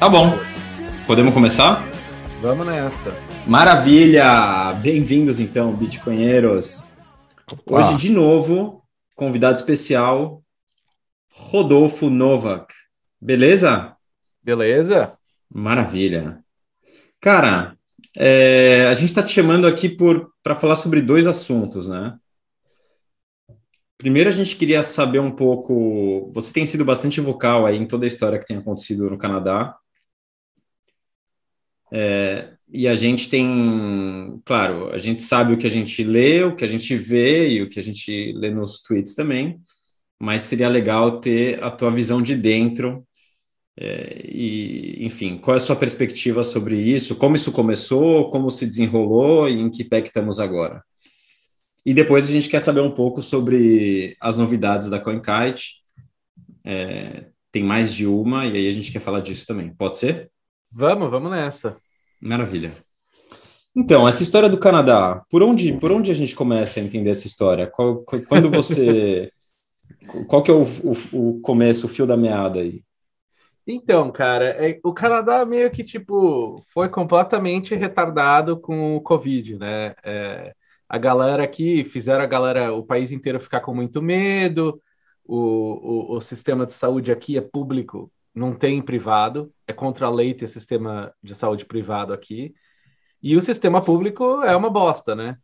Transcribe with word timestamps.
Tá 0.00 0.08
bom. 0.08 0.30
Podemos 1.06 1.34
começar? 1.34 1.84
Vamos 2.40 2.66
nessa. 2.66 3.14
Maravilha! 3.46 4.72
Bem-vindos 4.80 5.38
então, 5.38 5.74
Bitcoinheiros. 5.74 6.82
Hoje, 7.66 7.98
de 7.98 8.08
novo, 8.08 8.82
convidado 9.14 9.58
especial, 9.58 10.42
Rodolfo 11.28 12.08
Novak. 12.08 12.72
Beleza? 13.20 13.94
Beleza? 14.42 15.18
Maravilha. 15.52 16.42
Cara, 17.20 17.76
é, 18.16 18.86
a 18.90 18.94
gente 18.94 19.10
está 19.10 19.22
te 19.22 19.34
chamando 19.34 19.66
aqui 19.66 19.94
para 20.42 20.56
falar 20.56 20.76
sobre 20.76 21.02
dois 21.02 21.26
assuntos, 21.26 21.88
né? 21.88 22.16
Primeiro, 23.98 24.30
a 24.30 24.32
gente 24.32 24.56
queria 24.56 24.82
saber 24.82 25.18
um 25.18 25.30
pouco. 25.30 26.32
Você 26.32 26.54
tem 26.54 26.64
sido 26.64 26.86
bastante 26.86 27.20
vocal 27.20 27.66
aí 27.66 27.76
em 27.76 27.86
toda 27.86 28.06
a 28.06 28.08
história 28.08 28.38
que 28.38 28.46
tem 28.46 28.56
acontecido 28.56 29.10
no 29.10 29.18
Canadá. 29.18 29.76
É, 31.92 32.52
e 32.72 32.86
a 32.86 32.94
gente 32.94 33.28
tem, 33.28 34.40
claro, 34.44 34.90
a 34.92 34.98
gente 34.98 35.22
sabe 35.22 35.52
o 35.52 35.58
que 35.58 35.66
a 35.66 35.70
gente 35.70 36.04
lê, 36.04 36.44
o 36.44 36.54
que 36.54 36.64
a 36.64 36.68
gente 36.68 36.94
vê 36.96 37.48
e 37.48 37.62
o 37.62 37.68
que 37.68 37.80
a 37.80 37.82
gente 37.82 38.32
lê 38.32 38.50
nos 38.50 38.80
tweets 38.82 39.14
também, 39.14 39.60
mas 40.20 40.42
seria 40.42 40.68
legal 40.68 41.20
ter 41.20 41.62
a 41.62 41.70
tua 41.70 41.90
visão 41.90 42.22
de 42.22 42.36
dentro. 42.36 43.06
É, 43.76 44.22
e, 44.26 45.04
enfim, 45.04 45.38
qual 45.38 45.56
é 45.56 45.58
a 45.58 45.62
sua 45.62 45.76
perspectiva 45.76 46.42
sobre 46.44 46.76
isso? 46.80 47.16
Como 47.16 47.36
isso 47.36 47.52
começou? 47.52 48.30
Como 48.30 48.50
se 48.50 48.66
desenrolou? 48.66 49.48
E 49.48 49.54
em 49.54 49.70
que 49.70 49.84
pé 49.84 50.02
que 50.02 50.08
estamos 50.08 50.38
agora? 50.38 50.82
E 51.84 51.94
depois 51.94 52.28
a 52.28 52.32
gente 52.32 52.48
quer 52.48 52.60
saber 52.60 52.80
um 52.80 52.90
pouco 52.90 53.22
sobre 53.22 54.16
as 54.20 54.36
novidades 54.36 54.90
da 54.90 55.00
CoinKite. 55.00 55.80
É, 56.64 57.26
tem 57.50 57.64
mais 57.64 57.92
de 57.92 58.06
uma, 58.06 58.46
e 58.46 58.56
aí 58.56 58.68
a 58.68 58.72
gente 58.72 58.92
quer 58.92 59.00
falar 59.00 59.20
disso 59.20 59.46
também. 59.46 59.74
Pode 59.74 59.98
ser? 59.98 60.30
Vamos, 60.72 61.10
vamos 61.10 61.30
nessa. 61.30 61.76
Maravilha. 62.20 62.72
Então, 63.74 64.06
essa 64.06 64.22
história 64.22 64.48
do 64.48 64.58
Canadá, 64.58 65.22
por 65.30 65.42
onde, 65.42 65.72
por 65.72 65.90
onde 65.90 66.10
a 66.10 66.14
gente 66.14 66.34
começa 66.34 66.78
a 66.78 66.82
entender 66.82 67.10
essa 67.10 67.26
história? 67.26 67.66
Qual, 67.66 68.04
quando 68.28 68.50
você. 68.50 69.32
qual 70.28 70.42
que 70.42 70.50
é 70.50 70.54
o, 70.54 70.62
o, 70.62 70.92
o, 71.12 71.40
começo, 71.40 71.86
o 71.86 71.88
fio 71.88 72.06
da 72.06 72.16
meada 72.16 72.60
aí? 72.60 72.82
Então, 73.66 74.10
cara, 74.10 74.46
é, 74.46 74.78
o 74.82 74.92
Canadá 74.92 75.44
meio 75.44 75.70
que, 75.70 75.84
tipo, 75.84 76.64
foi 76.72 76.88
completamente 76.88 77.74
retardado 77.74 78.58
com 78.58 78.96
o 78.96 79.00
Covid, 79.00 79.58
né? 79.58 79.94
É, 80.04 80.54
a 80.88 80.98
galera 80.98 81.44
aqui, 81.44 81.84
fizeram 81.84 82.22
a 82.24 82.26
galera, 82.26 82.72
o 82.72 82.84
país 82.84 83.12
inteiro 83.12 83.40
ficar 83.40 83.60
com 83.60 83.72
muito 83.74 84.02
medo, 84.02 84.82
o, 85.24 85.36
o, 85.36 86.16
o 86.16 86.20
sistema 86.20 86.66
de 86.66 86.72
saúde 86.72 87.12
aqui 87.12 87.36
é 87.36 87.40
público 87.40 88.10
não 88.34 88.54
tem 88.54 88.80
privado, 88.80 89.48
é 89.66 89.72
contra 89.72 90.06
a 90.06 90.10
lei 90.10 90.34
ter 90.34 90.48
sistema 90.48 91.12
de 91.22 91.34
saúde 91.34 91.64
privado 91.64 92.12
aqui. 92.12 92.54
E 93.22 93.36
o 93.36 93.42
sistema 93.42 93.82
público 93.82 94.42
é 94.42 94.56
uma 94.56 94.70
bosta, 94.70 95.14
né? 95.14 95.36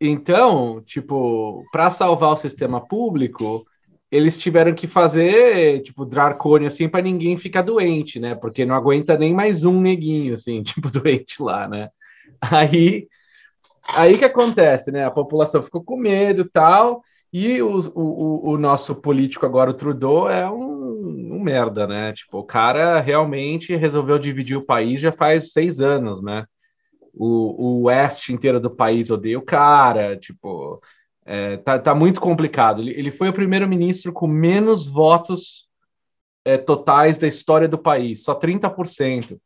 Então, 0.00 0.82
tipo, 0.82 1.64
para 1.72 1.90
salvar 1.90 2.32
o 2.32 2.36
sistema 2.36 2.80
público, 2.86 3.64
eles 4.10 4.36
tiveram 4.36 4.74
que 4.74 4.86
fazer, 4.86 5.80
tipo, 5.82 6.04
dracone 6.04 6.66
assim 6.66 6.88
para 6.88 7.02
ninguém 7.02 7.36
ficar 7.36 7.62
doente, 7.62 8.20
né? 8.20 8.34
Porque 8.34 8.64
não 8.66 8.74
aguenta 8.74 9.16
nem 9.16 9.32
mais 9.32 9.64
um 9.64 9.80
neguinho 9.80 10.34
assim, 10.34 10.62
tipo, 10.64 10.90
doente 10.90 11.42
lá, 11.42 11.68
né? 11.68 11.88
Aí 12.40 13.08
aí 13.88 14.18
que 14.18 14.24
acontece, 14.24 14.90
né? 14.90 15.04
A 15.04 15.10
população 15.10 15.62
ficou 15.62 15.82
com 15.82 15.96
medo 15.96 16.48
tal, 16.48 17.02
e 17.32 17.60
o, 17.60 17.80
o, 17.94 18.50
o 18.52 18.58
nosso 18.58 18.94
político 18.94 19.44
agora, 19.44 19.70
o 19.70 19.74
Trudeau, 19.74 20.30
é 20.30 20.48
um, 20.48 20.83
merda, 21.44 21.86
né? 21.86 22.12
Tipo, 22.12 22.38
o 22.38 22.44
cara 22.44 23.00
realmente 23.00 23.76
resolveu 23.76 24.18
dividir 24.18 24.56
o 24.56 24.64
país 24.64 25.00
já 25.00 25.12
faz 25.12 25.52
seis 25.52 25.80
anos, 25.80 26.22
né? 26.22 26.46
O, 27.12 27.82
o 27.82 27.82
oeste 27.84 28.32
inteiro 28.32 28.58
do 28.58 28.70
país 28.70 29.10
odeia 29.10 29.38
o 29.38 29.42
cara, 29.42 30.16
tipo, 30.16 30.80
é, 31.24 31.58
tá, 31.58 31.78
tá 31.78 31.94
muito 31.94 32.20
complicado. 32.20 32.82
Ele, 32.82 32.90
ele 32.92 33.10
foi 33.10 33.28
o 33.28 33.32
primeiro-ministro 33.32 34.12
com 34.12 34.26
menos 34.26 34.86
votos 34.86 35.68
é, 36.44 36.58
totais 36.58 37.18
da 37.18 37.26
história 37.26 37.68
do 37.68 37.78
país, 37.78 38.22
só 38.22 38.34
30%. 38.34 39.38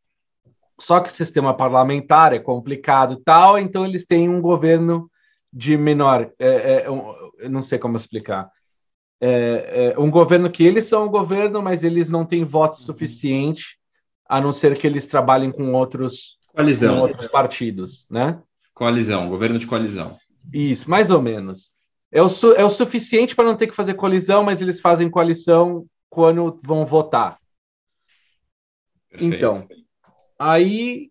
Só 0.80 1.00
que 1.00 1.08
o 1.08 1.12
sistema 1.12 1.54
parlamentar 1.54 2.32
é 2.32 2.38
complicado 2.38 3.14
e 3.14 3.22
tal, 3.22 3.58
então 3.58 3.84
eles 3.84 4.06
têm 4.06 4.28
um 4.28 4.40
governo 4.40 5.10
de 5.52 5.76
menor, 5.76 6.30
é, 6.38 6.46
é, 6.46 6.88
eu 6.88 7.50
não 7.50 7.62
sei 7.62 7.78
como 7.78 7.96
explicar. 7.96 8.48
É, 9.20 9.94
é, 9.94 9.98
um 9.98 10.10
governo 10.10 10.50
que 10.50 10.62
eles 10.62 10.86
são 10.86 11.06
o 11.06 11.10
governo, 11.10 11.60
mas 11.60 11.82
eles 11.82 12.10
não 12.10 12.24
têm 12.24 12.44
voto 12.44 12.76
suficiente, 12.76 13.78
a 14.28 14.40
não 14.40 14.52
ser 14.52 14.78
que 14.78 14.86
eles 14.86 15.06
trabalhem 15.06 15.50
com 15.50 15.72
outros, 15.72 16.38
coalizão. 16.54 16.96
Com 16.96 17.02
outros 17.02 17.26
partidos, 17.28 18.06
né? 18.08 18.40
Coalizão, 18.72 19.28
governo 19.28 19.58
de 19.58 19.66
coalizão. 19.66 20.16
Isso, 20.52 20.88
mais 20.88 21.10
ou 21.10 21.20
menos. 21.20 21.70
É 22.12 22.22
o, 22.22 22.28
su 22.28 22.52
é 22.54 22.64
o 22.64 22.70
suficiente 22.70 23.34
para 23.34 23.44
não 23.44 23.56
ter 23.56 23.66
que 23.66 23.76
fazer 23.76 23.94
coalizão, 23.94 24.42
mas 24.42 24.62
eles 24.62 24.80
fazem 24.80 25.10
coalição 25.10 25.84
quando 26.08 26.58
vão 26.62 26.86
votar. 26.86 27.38
Perfeito. 29.10 29.34
Então, 29.34 29.66
aí 30.38 31.10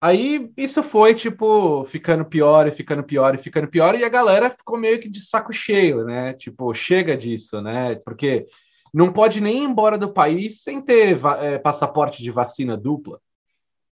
Aí 0.00 0.48
isso 0.56 0.80
foi, 0.82 1.12
tipo, 1.12 1.84
ficando 1.84 2.24
pior 2.24 2.68
e 2.68 2.70
ficando 2.70 3.02
pior 3.02 3.34
e 3.34 3.38
ficando 3.38 3.66
pior, 3.66 3.96
e 3.96 4.04
a 4.04 4.08
galera 4.08 4.48
ficou 4.48 4.78
meio 4.78 5.00
que 5.00 5.08
de 5.08 5.20
saco 5.20 5.52
cheio, 5.52 6.04
né? 6.04 6.32
Tipo, 6.34 6.72
chega 6.72 7.16
disso, 7.16 7.60
né? 7.60 7.96
Porque 7.96 8.46
não 8.94 9.12
pode 9.12 9.40
nem 9.40 9.58
ir 9.58 9.64
embora 9.64 9.98
do 9.98 10.12
país 10.12 10.62
sem 10.62 10.80
ter 10.80 11.18
é, 11.40 11.58
passaporte 11.58 12.22
de 12.22 12.30
vacina 12.30 12.76
dupla. 12.76 13.20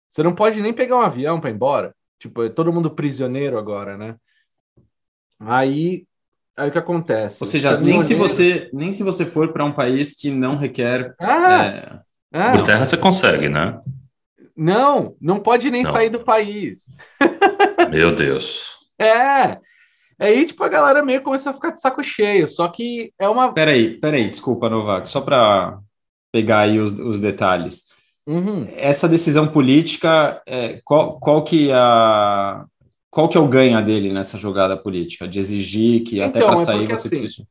Você 0.10 0.22
não 0.22 0.36
pode 0.36 0.62
nem 0.62 0.74
pegar 0.74 0.98
um 0.98 1.02
avião 1.02 1.40
para 1.40 1.50
ir 1.50 1.54
embora. 1.54 1.96
Tipo, 2.20 2.44
é 2.44 2.50
todo 2.50 2.72
mundo 2.72 2.92
prisioneiro 2.92 3.58
agora, 3.58 3.98
né? 3.98 4.16
Aí, 5.40 6.06
aí 6.56 6.70
o 6.70 6.72
que 6.72 6.78
acontece? 6.78 7.38
Ou 7.42 7.48
seja, 7.48 7.80
nem 7.80 8.02
se 8.02 8.14
você 8.14 8.70
nem 8.74 8.94
se 8.94 9.04
você 9.04 9.26
for 9.26 9.52
para 9.54 9.66
um 9.66 9.72
país 9.72 10.14
que 10.14 10.30
não 10.30 10.58
requer. 10.58 11.16
Ah, 11.20 11.66
é... 11.66 12.00
ah, 12.34 12.52
Por 12.52 12.62
terra 12.62 12.86
você 12.86 12.98
consegue, 12.98 13.48
né? 13.48 13.82
Não, 14.56 15.16
não 15.20 15.40
pode 15.40 15.70
nem 15.72 15.84
não. 15.84 15.92
sair 15.92 16.10
do 16.10 16.20
país. 16.20 16.86
Meu 17.90 18.14
Deus. 18.14 18.72
É. 19.00 19.58
Aí, 20.20 20.46
tipo, 20.46 20.64
a 20.64 20.70
galera 20.70 21.04
meio 21.04 21.22
começou 21.24 21.50
a 21.50 21.54
ficar 21.54 21.72
de 21.72 21.82
saco 21.82 22.02
cheio. 22.04 22.48
Só 22.48 22.68
que 22.68 23.12
é 23.20 23.28
uma. 23.28 23.52
Peraí, 23.52 24.00
peraí, 24.00 24.30
desculpa, 24.30 24.70
Novak, 24.70 25.10
só 25.10 25.20
para 25.20 25.80
pegar 26.32 26.60
aí 26.60 26.80
os, 26.80 26.98
os 26.98 27.20
detalhes. 27.20 27.86
Uhum. 28.26 28.68
Essa 28.76 29.10
decisão 29.10 29.48
política, 29.48 30.42
é, 30.48 30.80
qual, 30.86 31.20
qual 31.20 31.44
que 31.44 31.70
é 31.70 31.76
a. 31.76 32.66
Qual 33.10 33.28
que 33.28 33.38
é 33.38 33.42
o 33.42 33.48
ganho 33.48 33.84
dele 33.84 34.14
nessa 34.14 34.38
jogada 34.38 34.78
política? 34.78 35.28
De 35.28 35.40
exigir 35.40 36.04
que 36.04 36.18
então, 36.18 36.30
até 36.30 36.40
para 36.40 36.62
é 36.62 36.66
sair 36.66 36.88
você 36.88 37.08
assim, 37.08 37.10
precisa. 37.10 37.48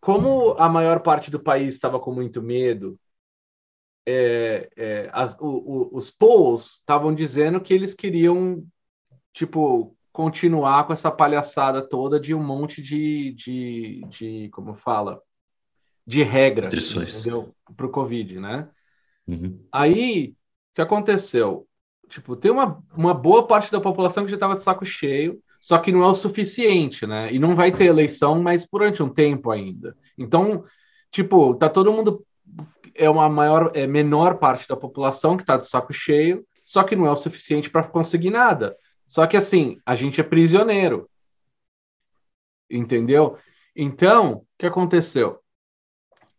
Como 0.00 0.56
a 0.58 0.68
maior 0.68 1.00
parte 1.00 1.30
do 1.30 1.38
país 1.38 1.74
estava 1.74 2.00
com 2.00 2.12
muito 2.12 2.42
medo 2.42 2.98
é, 4.10 4.68
é, 4.74 5.10
as, 5.12 5.36
o, 5.38 5.46
o, 5.46 5.96
os 5.96 6.10
polls 6.10 6.78
estavam 6.80 7.14
dizendo 7.14 7.60
que 7.60 7.74
eles 7.74 7.92
queriam, 7.92 8.64
tipo, 9.34 9.94
continuar 10.10 10.86
com 10.86 10.94
essa 10.94 11.10
palhaçada 11.10 11.86
toda 11.86 12.18
de 12.18 12.34
um 12.34 12.42
monte 12.42 12.80
de, 12.80 13.32
de, 13.32 14.00
de 14.08 14.48
como 14.48 14.74
fala, 14.74 15.20
de 16.06 16.22
regras? 16.22 16.68
Para 17.76 17.86
o 17.86 17.90
Covid, 17.90 18.40
né? 18.40 18.70
Uhum. 19.26 19.62
Aí, 19.70 20.28
o 20.28 20.34
que 20.74 20.80
aconteceu? 20.80 21.68
Tipo, 22.08 22.34
tem 22.34 22.50
uma, 22.50 22.82
uma 22.96 23.12
boa 23.12 23.46
parte 23.46 23.70
da 23.70 23.78
população 23.78 24.24
que 24.24 24.30
já 24.30 24.36
estava 24.36 24.56
de 24.56 24.62
saco 24.62 24.86
cheio, 24.86 25.38
só 25.60 25.76
que 25.76 25.92
não 25.92 26.02
é 26.02 26.06
o 26.06 26.14
suficiente, 26.14 27.06
né? 27.06 27.30
E 27.30 27.38
não 27.38 27.54
vai 27.54 27.70
ter 27.70 27.84
eleição, 27.84 28.40
mas 28.40 28.66
durante 28.72 29.02
um 29.02 29.08
tempo 29.10 29.50
ainda. 29.50 29.94
Então, 30.16 30.64
tipo, 31.10 31.54
tá 31.56 31.68
todo 31.68 31.92
mundo 31.92 32.24
é 32.98 33.08
uma 33.08 33.28
maior, 33.28 33.70
é 33.74 33.86
menor 33.86 34.38
parte 34.38 34.68
da 34.68 34.76
população 34.76 35.36
que 35.36 35.42
está 35.42 35.56
de 35.56 35.66
saco 35.66 35.92
cheio, 35.92 36.44
só 36.64 36.82
que 36.82 36.96
não 36.96 37.06
é 37.06 37.10
o 37.10 37.16
suficiente 37.16 37.70
para 37.70 37.84
conseguir 37.84 38.30
nada. 38.30 38.76
Só 39.06 39.26
que 39.26 39.36
assim, 39.36 39.78
a 39.86 39.94
gente 39.94 40.20
é 40.20 40.24
prisioneiro. 40.24 41.08
Entendeu? 42.70 43.38
Então, 43.74 44.32
o 44.32 44.46
que 44.58 44.66
aconteceu? 44.66 45.38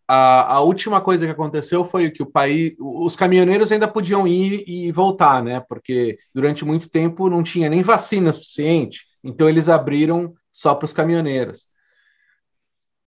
A, 0.08 0.56
a, 0.56 0.62
última 0.62 1.00
coisa 1.02 1.26
que 1.26 1.32
aconteceu 1.32 1.86
foi 1.86 2.12
que 2.12 2.22
o 2.22 2.26
país, 2.26 2.76
os 2.80 3.16
caminhoneiros 3.16 3.72
ainda 3.72 3.88
podiam 3.88 4.28
ir 4.28 4.64
e 4.68 4.92
voltar, 4.92 5.44
né? 5.44 5.60
Porque 5.62 6.18
durante 6.34 6.66
muito 6.66 6.90
tempo 6.90 7.30
não 7.30 7.42
tinha 7.42 7.70
nem 7.70 7.82
vacina 7.82 8.34
suficiente, 8.34 9.06
então 9.24 9.48
eles 9.48 9.70
abriram 9.70 10.34
só 10.52 10.76
para 10.76 10.86
os 10.86 10.94
caminhoneiros. 10.94 11.68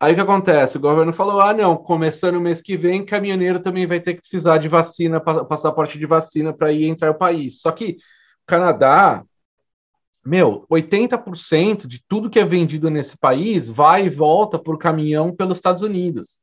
Aí 0.02 0.14
o 0.14 0.16
que 0.16 0.22
acontece? 0.22 0.78
O 0.78 0.82
governo 0.82 1.14
falou: 1.14 1.40
ah, 1.40 1.54
não, 1.54 1.78
começando 1.78 2.38
o 2.38 2.42
mês 2.42 2.60
que 2.60 2.76
vem, 2.76 3.06
caminhoneiro 3.06 3.60
também 3.60 3.86
vai 3.86 4.00
ter 4.00 4.16
que 4.16 4.22
precisar 4.22 4.58
de 4.58 4.68
vacina, 4.68 5.20
passaporte 5.20 6.00
de 6.00 6.08
vacina 6.08 6.52
para 6.52 6.72
ir 6.72 6.86
entrar 6.86 7.10
no 7.10 7.20
país. 7.20 7.62
Só 7.62 7.72
que 7.72 7.98
Canadá, 8.48 9.24
meu, 10.26 10.66
80% 10.72 11.86
de 11.86 12.04
tudo 12.08 12.32
que 12.32 12.40
é 12.40 12.44
vendido 12.44 12.90
nesse 12.90 13.16
país 13.16 13.68
vai 13.68 14.06
e 14.06 14.10
volta 14.10 14.58
por 14.58 14.80
caminhão 14.80 15.36
pelos 15.36 15.60
Estados 15.60 15.84
Unidos. 15.84 16.40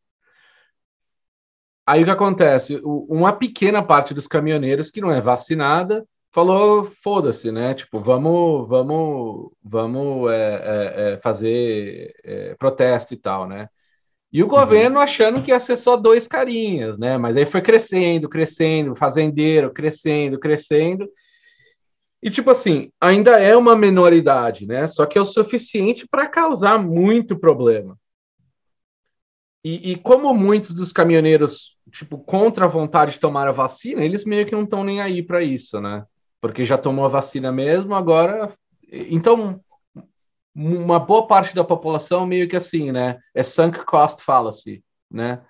Aí 1.84 2.02
o 2.02 2.04
que 2.04 2.12
acontece? 2.12 2.80
Uma 2.84 3.32
pequena 3.32 3.82
parte 3.82 4.14
dos 4.14 4.28
caminhoneiros 4.28 4.88
que 4.88 5.00
não 5.00 5.10
é 5.10 5.20
vacinada 5.20 6.06
falou 6.32 6.84
foda-se, 7.02 7.50
né? 7.50 7.74
Tipo, 7.74 8.00
vamos, 8.00 8.68
vamos, 8.68 9.50
vamos 9.62 10.30
é, 10.30 10.34
é, 10.36 11.12
é, 11.12 11.18
fazer 11.18 12.14
é, 12.24 12.54
protesto 12.56 13.14
e 13.14 13.16
tal, 13.16 13.46
né? 13.46 13.68
E 14.32 14.42
o 14.42 14.46
uhum. 14.46 14.50
governo 14.50 14.98
achando 15.00 15.42
que 15.42 15.50
ia 15.50 15.60
ser 15.60 15.76
só 15.76 15.96
dois 15.96 16.28
carinhas, 16.28 16.98
né? 16.98 17.16
Mas 17.16 17.36
aí 17.36 17.46
foi 17.46 17.62
crescendo, 17.62 18.28
crescendo, 18.28 18.94
fazendeiro, 18.94 19.72
crescendo, 19.72 20.38
crescendo. 20.38 21.08
E 22.22 22.30
tipo 22.30 22.50
assim, 22.50 22.90
ainda 23.00 23.38
é 23.40 23.56
uma 23.56 23.76
minoridade, 23.76 24.66
né? 24.66 24.86
Só 24.86 25.06
que 25.06 25.16
é 25.16 25.20
o 25.20 25.24
suficiente 25.24 26.06
para 26.06 26.28
causar 26.28 26.78
muito 26.78 27.38
problema. 27.38 27.96
E, 29.64 29.92
e, 29.92 29.96
como 29.96 30.32
muitos 30.32 30.72
dos 30.72 30.92
caminhoneiros, 30.92 31.76
tipo, 31.90 32.16
contra 32.18 32.64
a 32.64 32.68
vontade 32.68 33.12
de 33.12 33.18
tomar 33.18 33.48
a 33.48 33.52
vacina, 33.52 34.04
eles 34.04 34.24
meio 34.24 34.46
que 34.46 34.52
não 34.52 34.62
estão 34.62 34.84
nem 34.84 35.00
aí 35.00 35.22
para 35.22 35.42
isso, 35.42 35.80
né? 35.80 36.04
Porque 36.40 36.64
já 36.64 36.78
tomou 36.78 37.04
a 37.04 37.08
vacina 37.08 37.50
mesmo, 37.50 37.94
agora. 37.94 38.50
Então, 38.90 39.60
uma 40.54 40.98
boa 40.98 41.26
parte 41.26 41.54
da 41.54 41.64
população 41.64 42.26
meio 42.26 42.48
que 42.48 42.56
assim, 42.56 42.90
né? 42.92 43.18
É 43.34 43.42
sunk 43.42 43.84
cost 43.84 44.22
fallacy, 44.22 44.82
né? 45.10 45.42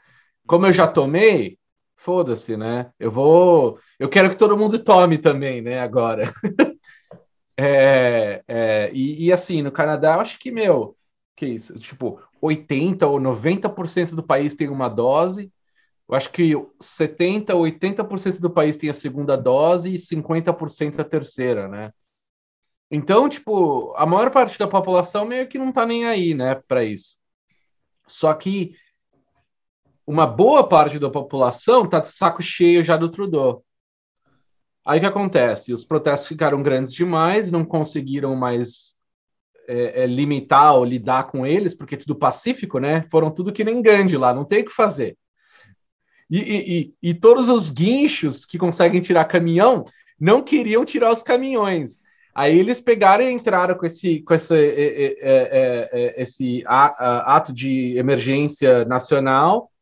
Como 0.47 0.67
eu 0.67 0.73
já 0.73 0.87
tomei, 0.87 1.59
foda-se, 1.97 2.57
né? 2.57 2.91
Eu 2.99 3.11
vou. 3.11 3.79
Eu 3.99 4.09
quero 4.09 4.31
que 4.31 4.37
todo 4.37 4.57
mundo 4.57 4.79
tome 4.79 5.19
também, 5.19 5.61
né? 5.63 5.81
Agora. 5.81 6.33
é, 7.57 8.43
é, 8.47 8.91
e, 8.93 9.27
e 9.27 9.33
assim, 9.33 9.63
no 9.63 9.73
Canadá, 9.73 10.15
eu 10.15 10.21
acho 10.21 10.39
que, 10.39 10.51
meu, 10.51 10.97
que 11.37 11.47
isso? 11.47 11.79
Tipo, 11.79 12.21
80 12.41 13.07
ou 13.07 13.21
90% 13.21 14.15
do 14.15 14.23
país 14.23 14.55
tem 14.55 14.69
uma 14.69 14.89
dose. 14.89 15.53
Eu 16.09 16.15
acho 16.15 16.33
que 16.33 16.55
70 16.81 17.55
ou 17.55 17.65
80% 17.65 18.41
do 18.41 18.51
país 18.51 18.77
tem 18.77 18.89
a 18.89 18.95
segunda 18.95 19.37
dose 19.37 19.95
e 19.95 19.99
50% 19.99 21.01
a 21.01 21.05
terceira, 21.05 21.69
né? 21.69 21.93
Então, 22.91 23.29
tipo, 23.29 23.93
a 23.97 24.07
maior 24.07 24.31
parte 24.31 24.59
da 24.59 24.67
população 24.67 25.27
meio 25.27 25.47
que 25.47 25.59
não 25.59 25.71
tá 25.71 25.85
nem 25.85 26.07
aí, 26.07 26.33
né, 26.33 26.55
para 26.67 26.83
isso. 26.83 27.17
Só 28.07 28.33
que 28.33 28.75
uma 30.07 30.27
boa 30.27 30.67
parte 30.67 30.99
da 30.99 31.11
população 31.11 31.87
tá 31.87 32.01
de 32.01 32.09
saco 32.09 32.43
cheio 32.43 32.83
já 32.83 32.97
do 32.97 33.11
Trudeau. 33.11 33.63
Aí 34.87 34.97
o 34.97 35.03
que 35.03 35.07
acontece? 35.07 35.71
Os 35.71 35.85
protestos 35.85 36.27
ficaram 36.27 36.63
grandes 36.63 36.95
demais, 36.95 37.51
não 37.51 37.63
conseguiram 37.63 38.35
mais 38.35 38.97
é, 39.69 40.05
é, 40.05 40.07
limitar 40.07 40.75
ou 40.75 40.83
lidar 40.83 41.25
com 41.25 41.47
eles, 41.47 41.75
porque 41.75 41.95
é 41.95 41.99
tudo 41.99 42.17
pacífico, 42.17 42.79
né? 42.79 43.03
Foram 43.11 43.31
tudo 43.31 43.53
que 43.53 43.63
nem 43.63 43.83
Gandhi 43.83 44.17
lá, 44.17 44.33
não 44.33 44.47
tem 44.47 44.63
o 44.63 44.65
que 44.65 44.73
fazer. 44.73 45.15
E, 46.31 46.39
e, 46.39 46.79
e, 47.03 47.11
e 47.11 47.15
todos 47.15 47.49
os 47.49 47.71
guinchos 47.71 48.45
que 48.45 48.59
conseguem 48.59 49.01
tirar 49.01 49.25
caminhão 49.25 49.87
não 50.21 50.43
queriam 50.43 50.85
tirar 50.85 51.13
os 51.13 51.23
caminhões. 51.23 52.01
Aí 52.35 52.57
eles 52.57 52.81
pegaram 52.81 53.25
e 53.25 53.33
entraram 53.33 53.75
com 53.75 53.85
esse, 53.85 54.21
com 54.21 54.33
esse, 54.33 54.55
é, 54.55 55.07
é, 55.21 55.89
é, 55.93 56.23
esse 56.23 56.63
ato 56.67 57.53
de 57.53 57.97
emergência 57.97 58.85
nacional 58.85 59.73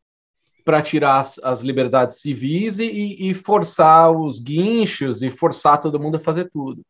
para 0.64 0.81
tirar 0.81 1.20
as, 1.20 1.38
as, 1.40 1.60
liberdades 1.60 2.19
civis 2.19 2.78
e, 2.78 3.28
e, 3.28 3.34
forçar 3.34 4.10
os 4.10 4.40
guinchos 4.40 5.22
e 5.22 5.31
forçar 5.31 5.78
todo 5.78 6.00
mundo 6.00 6.16
a 6.16 6.20
fazer 6.20 6.50
tudo. 6.50 6.82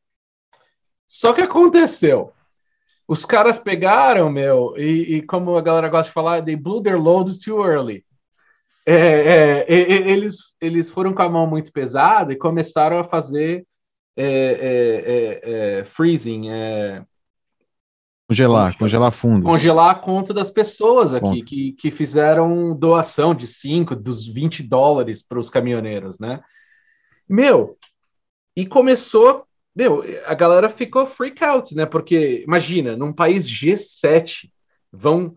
Só 1.09 1.33
que 1.33 1.43
aconteceu. 1.43 2.33
Os 3.09 3.25
caras 3.25 3.59
pegaram, 3.59 4.31
meu, 4.31 4.75
e, 4.77 5.17
e, 5.17 5.23
como 5.23 5.57
a 5.57 5.61
galera 5.63 5.89
gosta 5.89 6.11
de 6.11 6.15
falar, 6.15 6.43
they 6.45 6.57
blew 6.57 6.81
their 6.81 6.99
load 6.99 7.39
too 7.45 7.65
early. 7.65 8.05
É, 8.87 8.95
é, 8.95 9.65
é, 9.69 10.11
eles, 10.11 10.37
eles 10.61 10.91
foram 10.91 11.13
com 11.13 11.23
a 11.23 11.29
mão 11.29 11.47
muito 11.47 11.73
pesada 11.73 12.33
e 12.33 12.39
começaram 12.39 12.99
a 12.99 13.05
fazer 13.05 13.67
é, 14.17 14.25
é, 14.25 15.79
é, 15.81 15.85
freezing, 15.85 16.49
Congelar, 18.29 18.77
congelar 18.77 19.13
fundo. 19.13 19.45
Congelar 19.45 19.91
a 19.91 19.95
conta 19.95 20.35
das 20.35 20.51
pessoas 20.51 21.15
aqui 21.15 21.43
que, 21.43 21.73
que 21.75 21.93
fizeram 21.93 22.75
doação 22.77 23.33
de 23.33 23.47
5, 23.47 23.95
dos 23.95 24.27
20 24.27 24.65
dólares 24.65 25.23
para 25.23 25.39
os 25.39 25.49
caminhoneiros, 25.49 26.19
né? 26.19 26.41
Meu, 27.29 27.79
e 28.57 28.67
começou 28.67 29.47
meu, 29.77 30.03
a 30.25 30.33
galera 30.33 30.71
ficou 30.71 31.05
freak 31.05 31.45
out, 31.45 31.75
né? 31.75 31.85
Porque, 31.85 32.43
imagina, 32.47 32.97
num 32.97 33.13
país 33.13 33.47
G7, 33.47 34.49
vão, 34.91 35.35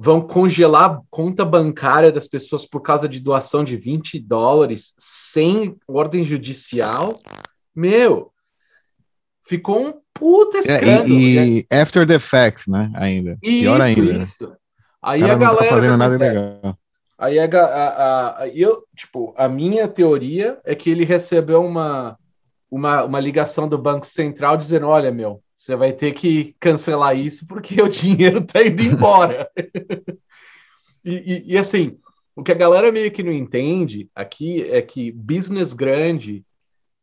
vão 0.00 0.20
congelar 0.20 0.84
a 0.84 1.00
conta 1.10 1.44
bancária 1.44 2.12
das 2.12 2.28
pessoas 2.28 2.64
por 2.64 2.80
causa 2.80 3.08
de 3.08 3.18
doação 3.18 3.64
de 3.64 3.76
20 3.76 4.20
dólares 4.20 4.94
sem 4.96 5.76
ordem 5.88 6.24
judicial. 6.24 7.18
Meu, 7.74 8.30
ficou 9.44 9.88
um 9.88 9.94
puta 10.14 10.58
escândalo. 10.58 11.04
É, 11.04 11.08
e, 11.08 11.58
e 11.58 11.66
after 11.74 12.06
the 12.06 12.20
fact, 12.20 12.70
né? 12.70 12.92
Ainda. 12.94 13.36
Isso, 13.42 13.60
Pior 13.62 13.80
ainda. 13.80 14.12
Né? 14.18 14.24
Isso. 14.24 14.56
Aí 15.02 15.24
a 15.24 15.34
galera. 15.34 15.50
Não 15.50 15.56
tá 15.56 15.64
fazendo 15.64 15.96
nada 15.96 16.16
legal. 16.16 16.78
Aí 17.18 17.36
a, 17.40 17.44
a, 17.44 18.42
a, 18.42 18.48
eu, 18.48 18.84
tipo, 18.94 19.34
a 19.36 19.48
minha 19.48 19.88
teoria 19.88 20.60
é 20.64 20.76
que 20.76 20.88
ele 20.88 21.04
recebeu 21.04 21.64
uma 21.64 22.16
uma, 22.70 23.02
uma 23.02 23.18
ligação 23.18 23.68
do 23.68 23.76
Banco 23.76 24.06
Central 24.06 24.56
dizendo: 24.56 24.86
olha, 24.86 25.10
meu, 25.10 25.42
você 25.58 25.74
vai 25.74 25.92
ter 25.92 26.12
que 26.12 26.54
cancelar 26.60 27.18
isso 27.18 27.44
porque 27.44 27.82
o 27.82 27.88
dinheiro 27.88 28.38
está 28.38 28.62
indo 28.62 28.80
embora. 28.80 29.50
e, 31.04 31.14
e, 31.14 31.52
e, 31.52 31.58
assim, 31.58 31.98
o 32.36 32.44
que 32.44 32.52
a 32.52 32.54
galera 32.54 32.92
meio 32.92 33.10
que 33.10 33.24
não 33.24 33.32
entende 33.32 34.08
aqui 34.14 34.62
é 34.70 34.80
que 34.80 35.10
business 35.10 35.72
grande 35.72 36.44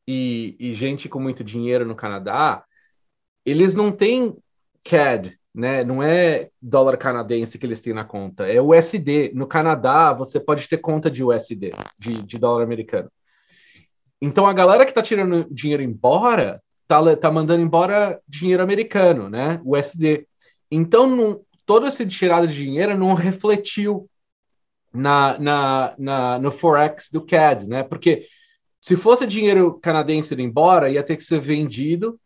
e, 0.07 0.55
e 0.57 0.73
gente 0.73 1.09
com 1.09 1.19
muito 1.19 1.43
dinheiro 1.43 1.85
no 1.85 1.95
Canadá, 1.95 2.63
eles 3.45 3.75
não 3.75 3.91
têm 3.91 4.37
CAD, 4.85 5.37
né? 5.53 5.83
Não 5.83 6.01
é 6.01 6.49
dólar 6.61 6.95
canadense 6.95 7.57
que 7.57 7.65
eles 7.65 7.81
têm 7.81 7.93
na 7.93 8.05
conta, 8.05 8.47
é 8.47 8.61
USD. 8.61 9.33
No 9.33 9.47
Canadá, 9.47 10.13
você 10.13 10.39
pode 10.39 10.69
ter 10.69 10.77
conta 10.77 11.11
de 11.11 11.23
USD, 11.23 11.71
de, 11.99 12.23
de 12.23 12.37
dólar 12.37 12.63
americano. 12.63 13.11
Então 14.21 14.47
a 14.47 14.53
galera 14.53 14.85
que 14.85 14.91
está 14.91 15.01
tirando 15.01 15.45
dinheiro 15.51 15.83
embora 15.83 16.63
tá, 16.87 17.15
tá 17.15 17.31
mandando 17.31 17.63
embora 17.63 18.19
dinheiro 18.27 18.63
americano, 18.63 19.29
né? 19.29 19.59
USD. 19.63 20.27
Então 20.69 21.07
não, 21.07 21.41
todo 21.65 21.87
esse 21.87 22.05
tirado 22.05 22.47
de 22.47 22.55
dinheiro 22.55 22.97
não 22.97 23.13
refletiu 23.13 24.09
na, 24.93 25.37
na, 25.37 25.95
na, 25.97 26.39
no 26.39 26.51
Forex 26.51 27.09
do 27.11 27.25
CAD, 27.25 27.67
né? 27.67 27.83
Porque 27.83 28.25
se 28.79 28.95
fosse 28.95 29.25
dinheiro 29.25 29.79
canadense 29.79 30.33
indo 30.33 30.41
embora, 30.41 30.89
ia 30.89 31.03
ter 31.03 31.17
que 31.17 31.23
ser 31.23 31.39
vendido 31.39 32.19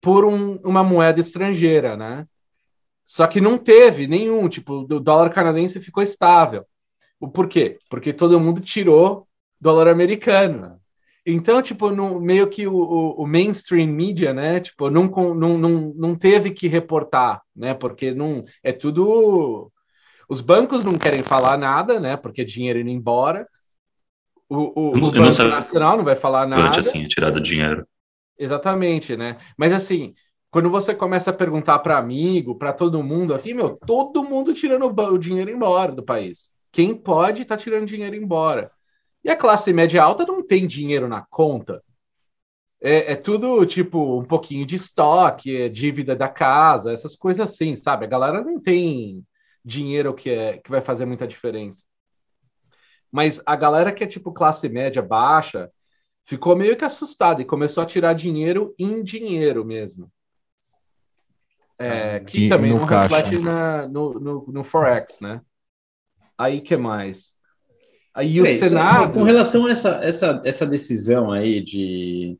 por 0.00 0.24
um, 0.24 0.56
uma 0.64 0.84
moeda 0.84 1.20
estrangeira, 1.20 1.96
né? 1.96 2.26
Só 3.04 3.26
que 3.26 3.40
não 3.40 3.58
teve 3.58 4.06
nenhum, 4.06 4.48
tipo, 4.48 4.80
o 4.80 5.00
dólar 5.00 5.30
canadense 5.30 5.80
ficou 5.80 6.02
estável. 6.02 6.66
O 7.18 7.28
porquê? 7.28 7.78
Porque 7.90 8.12
todo 8.12 8.38
mundo 8.38 8.60
tirou 8.60 9.26
dólar 9.60 9.88
americano. 9.88 10.80
Então, 11.30 11.60
tipo, 11.60 11.90
no, 11.90 12.18
meio 12.18 12.48
que 12.48 12.66
o, 12.66 12.74
o, 12.74 13.22
o, 13.22 13.26
mainstream 13.26 13.86
media, 13.88 14.32
né, 14.32 14.60
tipo, 14.60 14.88
não, 14.88 15.04
não, 15.34 15.58
não, 15.58 15.92
não 15.94 16.14
teve 16.14 16.52
que 16.52 16.66
reportar, 16.66 17.42
né, 17.54 17.74
porque 17.74 18.14
não, 18.14 18.42
é 18.62 18.72
tudo... 18.72 19.70
Os 20.26 20.40
bancos 20.40 20.84
não 20.84 20.94
querem 20.94 21.22
falar 21.22 21.58
nada, 21.58 22.00
né, 22.00 22.16
porque 22.16 22.46
dinheiro 22.46 22.78
indo 22.78 22.88
embora. 22.88 23.46
O, 24.48 24.56
o, 24.56 24.96
não, 24.96 25.08
o 25.08 25.12
Banco 25.12 25.16
não 25.18 25.48
Nacional 25.50 25.98
não 25.98 26.04
vai 26.04 26.16
falar 26.16 26.46
nada. 26.46 26.80
assim, 26.80 27.06
tirado 27.06 27.42
dinheiro. 27.42 27.86
Exatamente, 28.38 29.14
né, 29.14 29.36
mas 29.54 29.74
assim, 29.74 30.14
quando 30.50 30.70
você 30.70 30.94
começa 30.94 31.28
a 31.28 31.34
perguntar 31.34 31.78
para 31.80 31.98
amigo, 31.98 32.54
para 32.54 32.72
todo 32.72 33.02
mundo 33.02 33.34
aqui, 33.34 33.52
meu, 33.52 33.76
todo 33.86 34.24
mundo 34.24 34.54
tirando 34.54 34.86
o 34.86 35.18
dinheiro 35.18 35.50
embora 35.50 35.92
do 35.92 36.02
país. 36.02 36.52
Quem 36.72 36.94
pode 36.94 37.44
tá 37.44 37.54
tirando 37.54 37.84
dinheiro 37.84 38.16
embora. 38.16 38.70
E 39.28 39.30
a 39.30 39.36
classe 39.36 39.70
média 39.74 40.02
alta 40.02 40.24
não 40.24 40.42
tem 40.42 40.66
dinheiro 40.66 41.06
na 41.06 41.20
conta. 41.20 41.84
É, 42.80 43.12
é, 43.12 43.14
tudo 43.14 43.66
tipo 43.66 44.18
um 44.18 44.24
pouquinho 44.24 44.64
de 44.64 44.76
estoque, 44.76 45.54
é 45.54 45.68
dívida 45.68 46.16
da 46.16 46.30
casa, 46.30 46.94
essas 46.94 47.14
coisas 47.14 47.42
assim, 47.42 47.76
sabe? 47.76 48.06
A 48.06 48.08
galera 48.08 48.42
não 48.42 48.58
tem 48.58 49.22
dinheiro 49.62 50.14
que, 50.14 50.30
é, 50.30 50.56
que 50.56 50.70
vai 50.70 50.80
fazer 50.80 51.04
muita 51.04 51.28
diferença. 51.28 51.84
Mas 53.12 53.38
a 53.44 53.54
galera 53.54 53.92
que 53.92 54.02
é 54.02 54.06
tipo 54.06 54.32
classe 54.32 54.66
média 54.66 55.02
baixa 55.02 55.70
ficou 56.24 56.56
meio 56.56 56.74
que 56.74 56.86
assustada 56.86 57.42
e 57.42 57.44
começou 57.44 57.82
a 57.82 57.86
tirar 57.86 58.14
dinheiro 58.14 58.74
em 58.78 59.02
dinheiro 59.02 59.62
mesmo. 59.62 60.10
É, 61.78 62.18
que 62.20 62.46
e, 62.46 62.48
também 62.48 62.70
não 62.70 62.82
reflete 62.82 63.38
na, 63.38 63.86
no, 63.86 64.14
no, 64.18 64.46
no 64.48 64.64
Forex, 64.64 65.20
né? 65.20 65.42
Aí 66.38 66.62
que 66.62 66.78
mais? 66.78 67.37
Aí 68.14 68.40
o 68.40 68.46
Senado. 68.46 69.12
Com 69.12 69.22
relação 69.22 69.66
a 69.66 69.70
essa, 69.70 70.00
essa, 70.02 70.42
essa 70.44 70.66
decisão 70.66 71.30
aí 71.30 71.60
de, 71.60 72.36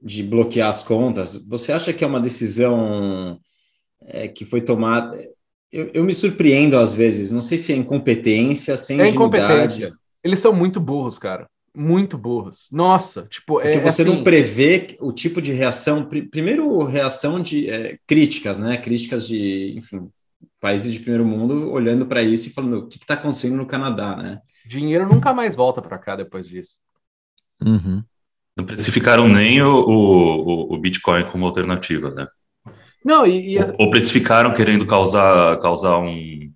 de 0.00 0.22
bloquear 0.22 0.68
as 0.68 0.84
contas, 0.84 1.36
você 1.46 1.72
acha 1.72 1.92
que 1.92 2.04
é 2.04 2.06
uma 2.06 2.20
decisão 2.20 3.38
é, 4.02 4.28
que 4.28 4.44
foi 4.44 4.60
tomada? 4.60 5.18
Eu, 5.70 5.90
eu, 5.92 6.04
me 6.04 6.14
surpreendo 6.14 6.78
às 6.78 6.94
vezes, 6.94 7.30
não 7.30 7.42
sei 7.42 7.58
se 7.58 7.72
é 7.72 7.76
incompetência, 7.76 8.76
sem 8.76 9.00
é 9.00 9.08
incompetência. 9.08 9.92
Eles 10.22 10.38
são 10.38 10.52
muito 10.52 10.80
burros, 10.80 11.18
cara. 11.18 11.48
Muito 11.74 12.16
burros. 12.16 12.66
Nossa, 12.72 13.22
tipo, 13.30 13.60
é. 13.60 13.72
Porque 13.72 13.90
você 13.90 14.02
assim... 14.02 14.10
não 14.10 14.24
prevê 14.24 14.96
o 15.00 15.12
tipo 15.12 15.40
de 15.40 15.52
reação. 15.52 16.08
Primeiro, 16.30 16.82
reação 16.84 17.40
de 17.40 17.68
é, 17.68 17.98
críticas, 18.06 18.58
né? 18.58 18.78
Críticas 18.78 19.26
de, 19.26 19.74
enfim, 19.76 20.08
países 20.60 20.92
de 20.92 21.00
primeiro 21.00 21.24
mundo 21.24 21.70
olhando 21.70 22.06
para 22.06 22.22
isso 22.22 22.48
e 22.48 22.52
falando 22.52 22.78
o 22.78 22.86
que 22.88 22.96
está 22.96 23.14
acontecendo 23.14 23.56
no 23.56 23.66
Canadá, 23.66 24.16
né? 24.16 24.40
Dinheiro 24.68 25.08
nunca 25.08 25.32
mais 25.32 25.56
volta 25.56 25.80
para 25.80 25.96
cá 25.96 26.14
depois 26.14 26.46
disso. 26.46 26.74
Uhum. 27.64 28.04
Não 28.54 28.66
precificaram 28.66 29.26
nem 29.26 29.62
o, 29.62 29.80
o, 29.80 30.74
o 30.74 30.78
Bitcoin 30.78 31.24
como 31.30 31.46
alternativa, 31.46 32.10
né? 32.10 32.26
Não, 33.02 33.26
e, 33.26 33.54
e... 33.54 33.58
Ou, 33.58 33.74
ou 33.78 33.90
precificaram 33.90 34.52
querendo 34.52 34.86
causar, 34.86 35.58
causar 35.60 35.98
um, 35.98 36.52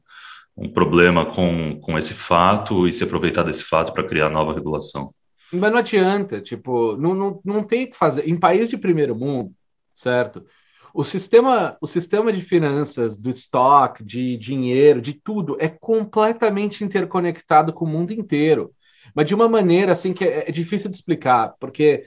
um 0.55 0.69
problema 0.69 1.25
com, 1.25 1.81
com 1.81 1.97
esse 1.97 2.13
fato 2.13 2.87
e 2.87 2.93
se 2.93 3.03
aproveitar 3.03 3.45
desse 3.45 3.65
fato 3.65 3.95
para 3.95 4.07
criar 4.07 4.29
nova 4.29 4.53
regulação. 4.53 5.09
Mas 5.51 5.73
não 5.73 5.79
adianta, 5.79 6.39
tipo, 6.43 6.97
não, 6.99 7.15
não, 7.15 7.41
não 7.43 7.63
tem 7.63 7.89
que 7.89 7.97
fazer. 7.97 8.29
Em 8.29 8.39
país 8.39 8.69
de 8.69 8.77
primeiro 8.77 9.17
mundo, 9.17 9.53
certo? 9.95 10.45
O 10.95 11.05
sistema, 11.05 11.77
o 11.81 11.87
sistema 11.87 12.33
de 12.33 12.43
finanças, 12.43 13.17
do 13.19 13.31
estoque, 13.31 14.05
de 14.05 14.37
dinheiro, 14.37 15.01
de 15.01 15.15
tudo, 15.15 15.57
é 15.59 15.69
completamente 15.69 16.85
interconectado 16.85 17.73
com 17.73 17.85
o 17.85 17.89
mundo 17.89 18.13
inteiro. 18.13 18.75
Mas 19.15 19.27
de 19.27 19.35
uma 19.35 19.49
maneira 19.49 19.93
assim 19.93 20.13
que 20.13 20.25
é, 20.25 20.49
é 20.49 20.53
difícil 20.53 20.91
de 20.91 20.97
explicar, 20.97 21.55
porque 21.59 22.05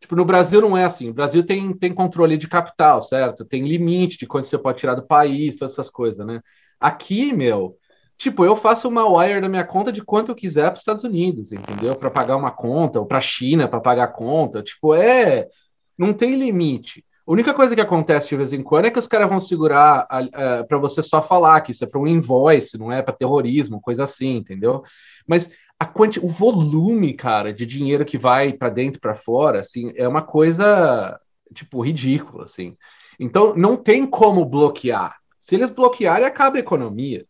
Tipo, 0.00 0.14
no 0.14 0.24
Brasil 0.24 0.60
não 0.60 0.76
é 0.76 0.84
assim. 0.84 1.08
O 1.08 1.14
Brasil 1.14 1.44
tem, 1.44 1.72
tem 1.76 1.92
controle 1.92 2.36
de 2.36 2.48
capital, 2.48 3.00
certo? 3.02 3.44
Tem 3.44 3.62
limite 3.62 4.18
de 4.18 4.26
quanto 4.26 4.46
você 4.46 4.58
pode 4.58 4.78
tirar 4.78 4.94
do 4.94 5.06
país, 5.06 5.56
todas 5.56 5.72
essas 5.72 5.90
coisas, 5.90 6.24
né? 6.26 6.40
Aqui, 6.78 7.32
meu, 7.32 7.76
tipo, 8.18 8.44
eu 8.44 8.54
faço 8.54 8.88
uma 8.88 9.06
wire 9.08 9.40
da 9.40 9.48
minha 9.48 9.64
conta 9.64 9.90
de 9.90 10.04
quanto 10.04 10.30
eu 10.30 10.36
quiser 10.36 10.66
para 10.66 10.74
os 10.74 10.80
Estados 10.80 11.04
Unidos, 11.04 11.52
entendeu? 11.52 11.96
Para 11.96 12.10
pagar 12.10 12.36
uma 12.36 12.50
conta, 12.50 13.00
ou 13.00 13.06
para 13.06 13.18
a 13.18 13.22
China 13.22 13.66
para 13.68 13.80
pagar 13.80 14.04
a 14.04 14.08
conta. 14.08 14.62
Tipo, 14.62 14.94
é. 14.94 15.48
Não 15.98 16.12
tem 16.12 16.36
limite. 16.36 17.05
A 17.26 17.32
única 17.32 17.52
coisa 17.52 17.74
que 17.74 17.80
acontece 17.80 18.28
de 18.28 18.36
vez 18.36 18.52
em 18.52 18.62
quando 18.62 18.84
é 18.84 18.90
que 18.90 18.98
os 18.98 19.08
caras 19.08 19.28
vão 19.28 19.40
segurar 19.40 20.06
uh, 20.06 20.66
para 20.66 20.78
você 20.78 21.02
só 21.02 21.20
falar 21.20 21.60
que 21.60 21.72
isso 21.72 21.82
é 21.82 21.86
para 21.86 22.00
um 22.00 22.06
invoice, 22.06 22.78
não 22.78 22.92
é 22.92 23.02
para 23.02 23.14
terrorismo, 23.14 23.80
coisa 23.80 24.04
assim, 24.04 24.36
entendeu? 24.36 24.84
Mas 25.26 25.50
a 25.78 25.84
quanti 25.84 26.20
o 26.20 26.28
volume, 26.28 27.14
cara, 27.14 27.52
de 27.52 27.66
dinheiro 27.66 28.04
que 28.04 28.16
vai 28.16 28.52
para 28.52 28.68
dentro 28.68 29.00
para 29.00 29.14
fora, 29.14 29.58
assim, 29.58 29.92
é 29.96 30.06
uma 30.06 30.22
coisa 30.22 31.20
tipo 31.52 31.80
ridícula, 31.80 32.44
assim. 32.44 32.76
Então 33.18 33.56
não 33.56 33.76
tem 33.76 34.06
como 34.06 34.44
bloquear. 34.44 35.16
Se 35.40 35.56
eles 35.56 35.70
bloquearem, 35.70 36.26
acaba 36.26 36.56
a 36.56 36.60
economia. 36.60 37.26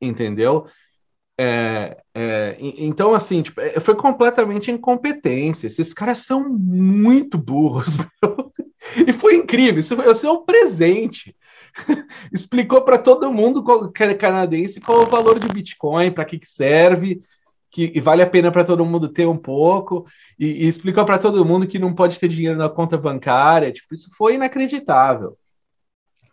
Entendeu? 0.00 0.66
É, 1.42 1.96
é, 2.14 2.56
então, 2.60 3.14
assim, 3.14 3.40
tipo, 3.40 3.62
é, 3.62 3.80
foi 3.80 3.94
completamente 3.94 4.70
incompetência. 4.70 5.66
Esses 5.66 5.94
caras 5.94 6.18
são 6.18 6.46
muito 6.46 7.38
burros. 7.38 7.96
Meu. 8.22 8.52
E 9.06 9.10
foi 9.10 9.36
incrível. 9.36 9.80
Isso 9.80 9.96
foi, 9.96 10.10
isso 10.10 10.26
é 10.26 10.30
um 10.30 10.44
presente. 10.44 11.34
explicou 12.30 12.82
para 12.82 12.98
todo 12.98 13.32
mundo 13.32 13.62
qual, 13.62 13.90
que 13.90 14.02
é 14.02 14.12
canadense 14.12 14.80
qual 14.80 15.00
é 15.00 15.04
o 15.04 15.08
valor 15.08 15.38
de 15.38 15.48
Bitcoin, 15.48 16.10
para 16.10 16.26
que, 16.26 16.38
que 16.38 16.46
serve, 16.46 17.20
que 17.70 17.98
vale 18.00 18.20
a 18.20 18.28
pena 18.28 18.52
para 18.52 18.64
todo 18.64 18.84
mundo 18.84 19.08
ter 19.08 19.26
um 19.26 19.36
pouco, 19.36 20.04
e, 20.38 20.46
e 20.46 20.66
explicou 20.66 21.06
para 21.06 21.16
todo 21.16 21.44
mundo 21.44 21.66
que 21.66 21.78
não 21.78 21.94
pode 21.94 22.20
ter 22.20 22.28
dinheiro 22.28 22.58
na 22.58 22.68
conta 22.68 22.98
bancária. 22.98 23.72
Tipo, 23.72 23.94
isso 23.94 24.10
foi 24.14 24.34
inacreditável. 24.34 25.38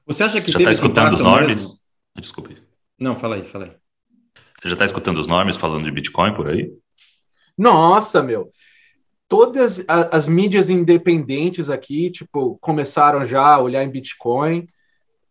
Você 0.05 0.23
acha 0.23 0.41
que 0.41 0.51
já 0.51 0.59
está 0.59 0.71
escutando 0.71 1.15
os 1.15 1.21
nomes? 1.21 1.77
Desculpe. 2.13 2.57
Não, 2.99 3.15
fala 3.15 3.35
aí, 3.35 3.45
fala 3.45 3.65
aí. 3.65 3.86
Você 4.59 4.69
já 4.69 4.73
está 4.73 4.85
escutando 4.85 5.19
os 5.19 5.27
nomes 5.27 5.55
falando 5.55 5.85
de 5.85 5.91
Bitcoin 5.91 6.33
por 6.33 6.49
aí? 6.49 6.71
Nossa, 7.57 8.21
meu 8.21 8.51
todas 9.27 9.83
as, 9.87 10.27
mídias 10.27 10.69
independentes 10.69 11.69
aqui, 11.69 12.09
tipo, 12.09 12.57
começaram 12.59 13.25
já 13.25 13.55
a 13.55 13.61
olhar 13.61 13.83
em 13.83 13.89
Bitcoin 13.89 14.67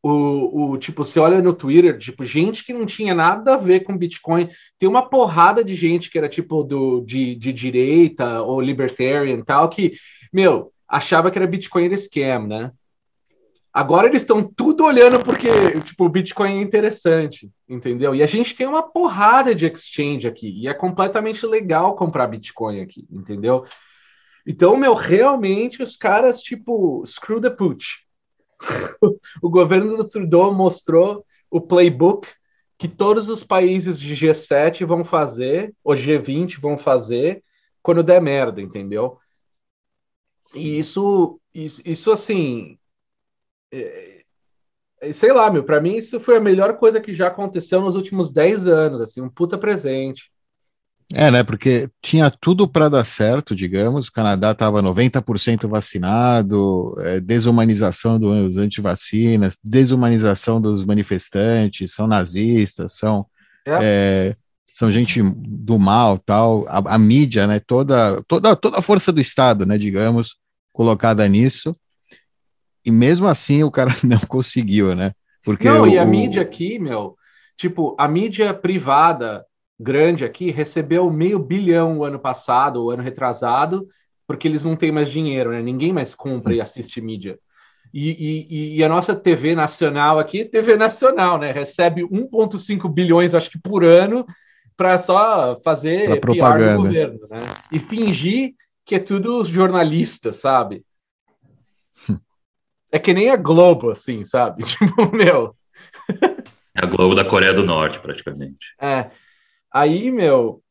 o, 0.03 0.73
o 0.73 0.79
tipo, 0.79 1.03
você 1.03 1.19
olha 1.19 1.43
no 1.43 1.53
Twitter, 1.53 1.99
tipo, 1.99 2.25
gente 2.25 2.65
que 2.65 2.73
não 2.73 2.87
tinha 2.87 3.15
nada 3.15 3.55
a 3.55 3.57
ver 3.57 3.81
com 3.81 3.97
Bitcoin. 3.97 4.49
Tem 4.79 4.89
uma 4.89 5.09
porrada 5.09 5.65
de 5.65 5.75
gente 5.75 6.11
que 6.11 6.19
era 6.19 6.29
tipo 6.29 6.63
do, 6.63 7.01
de, 7.01 7.35
de 7.35 7.53
direita 7.53 8.41
ou 8.43 8.61
libertarian 8.61 9.43
tal, 9.43 9.69
que, 9.69 9.95
meu, 10.33 10.73
achava 10.87 11.31
que 11.31 11.39
era 11.39 11.47
Bitcoin 11.47 11.87
era 11.87 11.97
scam, 11.97 12.47
né? 12.47 12.71
Agora 13.77 14.07
eles 14.07 14.23
estão 14.23 14.43
tudo 14.43 14.85
olhando 14.85 15.23
porque, 15.23 15.51
tipo, 15.83 16.07
o 16.07 16.09
Bitcoin 16.09 16.61
é 16.61 16.63
interessante, 16.63 17.51
entendeu? 17.69 18.15
E 18.15 18.23
a 18.23 18.27
gente 18.27 18.57
tem 18.57 18.67
uma 18.67 18.83
porrada 18.83 19.55
de 19.55 19.67
exchange 19.67 20.27
aqui, 20.27 20.49
e 20.49 20.67
é 20.67 20.73
completamente 20.73 21.45
legal 21.45 21.95
comprar 21.95 22.27
Bitcoin 22.27 22.81
aqui, 22.81 23.07
entendeu? 23.11 23.67
Então, 24.47 24.79
meu, 24.79 24.95
realmente 24.95 25.83
os 25.83 25.95
caras, 25.95 26.41
tipo, 26.41 27.05
screw 27.05 27.39
the 27.39 27.51
pooch 27.51 27.99
o 29.43 29.51
governo 29.51 29.95
do 29.99 30.09
Trudeau 30.09 30.55
mostrou 30.55 31.23
o 31.51 31.61
playbook 31.61 32.27
que 32.79 32.89
todos 32.89 33.29
os 33.29 33.45
países 33.45 34.01
de 34.01 34.15
G7 34.15 34.87
vão 34.87 35.05
fazer, 35.05 35.75
ou 35.85 35.93
G20 35.93 36.59
vão 36.59 36.79
fazer, 36.79 37.45
quando 37.83 38.03
der 38.03 38.23
merda, 38.23 38.59
entendeu? 38.59 39.19
E 40.55 40.79
isso, 40.79 41.39
isso, 41.53 41.83
isso 41.85 42.11
assim. 42.11 42.79
É, 43.81 44.21
é, 45.03 45.13
sei 45.13 45.33
lá, 45.33 45.51
meu, 45.51 45.63
para 45.63 45.81
mim 45.81 45.95
isso 45.95 46.19
foi 46.19 46.37
a 46.37 46.41
melhor 46.41 46.77
coisa 46.77 47.01
que 47.01 47.13
já 47.13 47.29
aconteceu 47.29 47.81
nos 47.81 47.97
últimos 47.97 48.31
10 48.31 48.67
anos, 48.67 49.01
assim, 49.01 49.21
um 49.21 49.29
puta 49.29 49.59
presente. 49.59 50.31
É, 51.15 51.31
né? 51.31 51.45
Porque 51.45 51.89
tinha 52.03 52.29
tudo 52.31 52.67
para 52.67 52.89
dar 52.89 53.05
certo, 53.05 53.55
digamos. 53.55 54.09
O 54.09 54.13
Canadá 54.13 54.51
estava 54.51 54.83
90% 54.83 55.69
vacinado, 55.69 56.97
é, 56.99 57.21
desumanização 57.21 58.19
dos 58.19 58.57
antivacinas, 58.57 59.57
desumanização 59.63 60.61
dos 60.61 60.85
manifestantes, 60.85 61.93
são 61.93 62.09
nazistas, 62.09 62.93
são, 62.93 63.25
é. 63.65 63.79
É, 63.81 64.35
são 64.75 64.91
gente 64.91 65.23
do 65.23 65.79
mal, 65.79 66.19
tal. 66.19 66.67
A, 66.67 66.95
a, 66.95 66.99
mídia, 66.99 67.47
né? 67.47 67.61
Toda, 67.61 68.21
toda, 68.27 68.57
toda 68.57 68.79
a 68.79 68.83
força 68.83 69.13
do 69.13 69.21
Estado, 69.21 69.65
né? 69.65 69.79
Digamos, 69.79 70.37
colocada 70.73 71.27
nisso. 71.29 71.75
E 72.87 72.91
mesmo 72.91 73.27
assim 73.27 73.65
o 73.65 73.71
cara 73.71 73.91
não 74.05 74.21
conseguiu, 74.21 74.95
né? 74.95 75.13
Porque 75.45 75.69
não, 75.69 75.83
o, 75.83 75.89
e 75.89 75.99
a 75.99 76.05
mídia 76.05 76.43
aqui, 76.43 76.79
meu, 76.79 77.17
tipo, 77.57 77.97
a 77.99 78.07
mídia 78.09 78.55
privada 78.55 79.45
grande 79.79 80.25
aqui 80.25 80.51
recebeu 80.51 81.11
meio 81.11 81.39
bilhão 81.39 81.99
o 81.99 82.05
ano 82.05 82.19
passado, 82.19 82.85
o 82.85 82.91
ano 82.91 83.03
retrasado, 83.03 83.87
porque 84.27 84.49
eles 84.49 84.65
não 84.65 84.75
têm 84.75 84.91
mais 84.91 85.09
dinheiro, 85.09 85.51
né? 85.51 85.61
Ninguém 85.61 85.93
mais 85.93 86.15
compra 86.15 86.55
e 86.55 86.61
assiste 86.61 87.01
mídia. 87.01 87.39
E, 87.93 88.11
e, 88.11 88.77
e 88.77 88.85
a 88.85 88.89
nossa 88.89 89.15
TV 89.15 89.55
nacional 89.55 90.19
aqui, 90.19 90.45
TV 90.45 90.77
nacional, 90.77 91.39
né? 91.39 91.53
Recebe 91.53 92.03
1,5 92.03 92.89
bilhões, 92.93 93.35
acho 93.35 93.51
que 93.51 93.59
por 93.59 93.85
ano, 93.85 94.27
para 94.77 94.99
só 94.99 95.59
fazer 95.65 96.07
pra 96.07 96.17
propaganda. 96.17 96.77
do 96.77 96.83
governo, 96.83 97.21
né? 97.31 97.39
E 97.73 97.79
fingir 97.79 98.53
que 98.85 98.95
é 98.95 98.99
tudo 98.99 99.45
jornalista, 99.45 100.33
sabe? 100.33 100.85
É 102.97 102.99
que 102.99 103.13
nem 103.13 103.31
a 103.31 103.37
Globo, 103.37 103.91
assim, 103.91 104.25
sabe? 104.25 104.65
Tipo, 104.65 105.15
meu. 105.15 105.55
É 106.75 106.85
a 106.85 106.87
Globo 106.87 107.15
da 107.15 107.25
Coreia 107.25 107.53
do 107.53 107.65
Norte, 107.65 108.01
praticamente. 108.01 108.75
É. 108.81 109.11
Aí, 109.71 110.11
meu, 110.11 110.63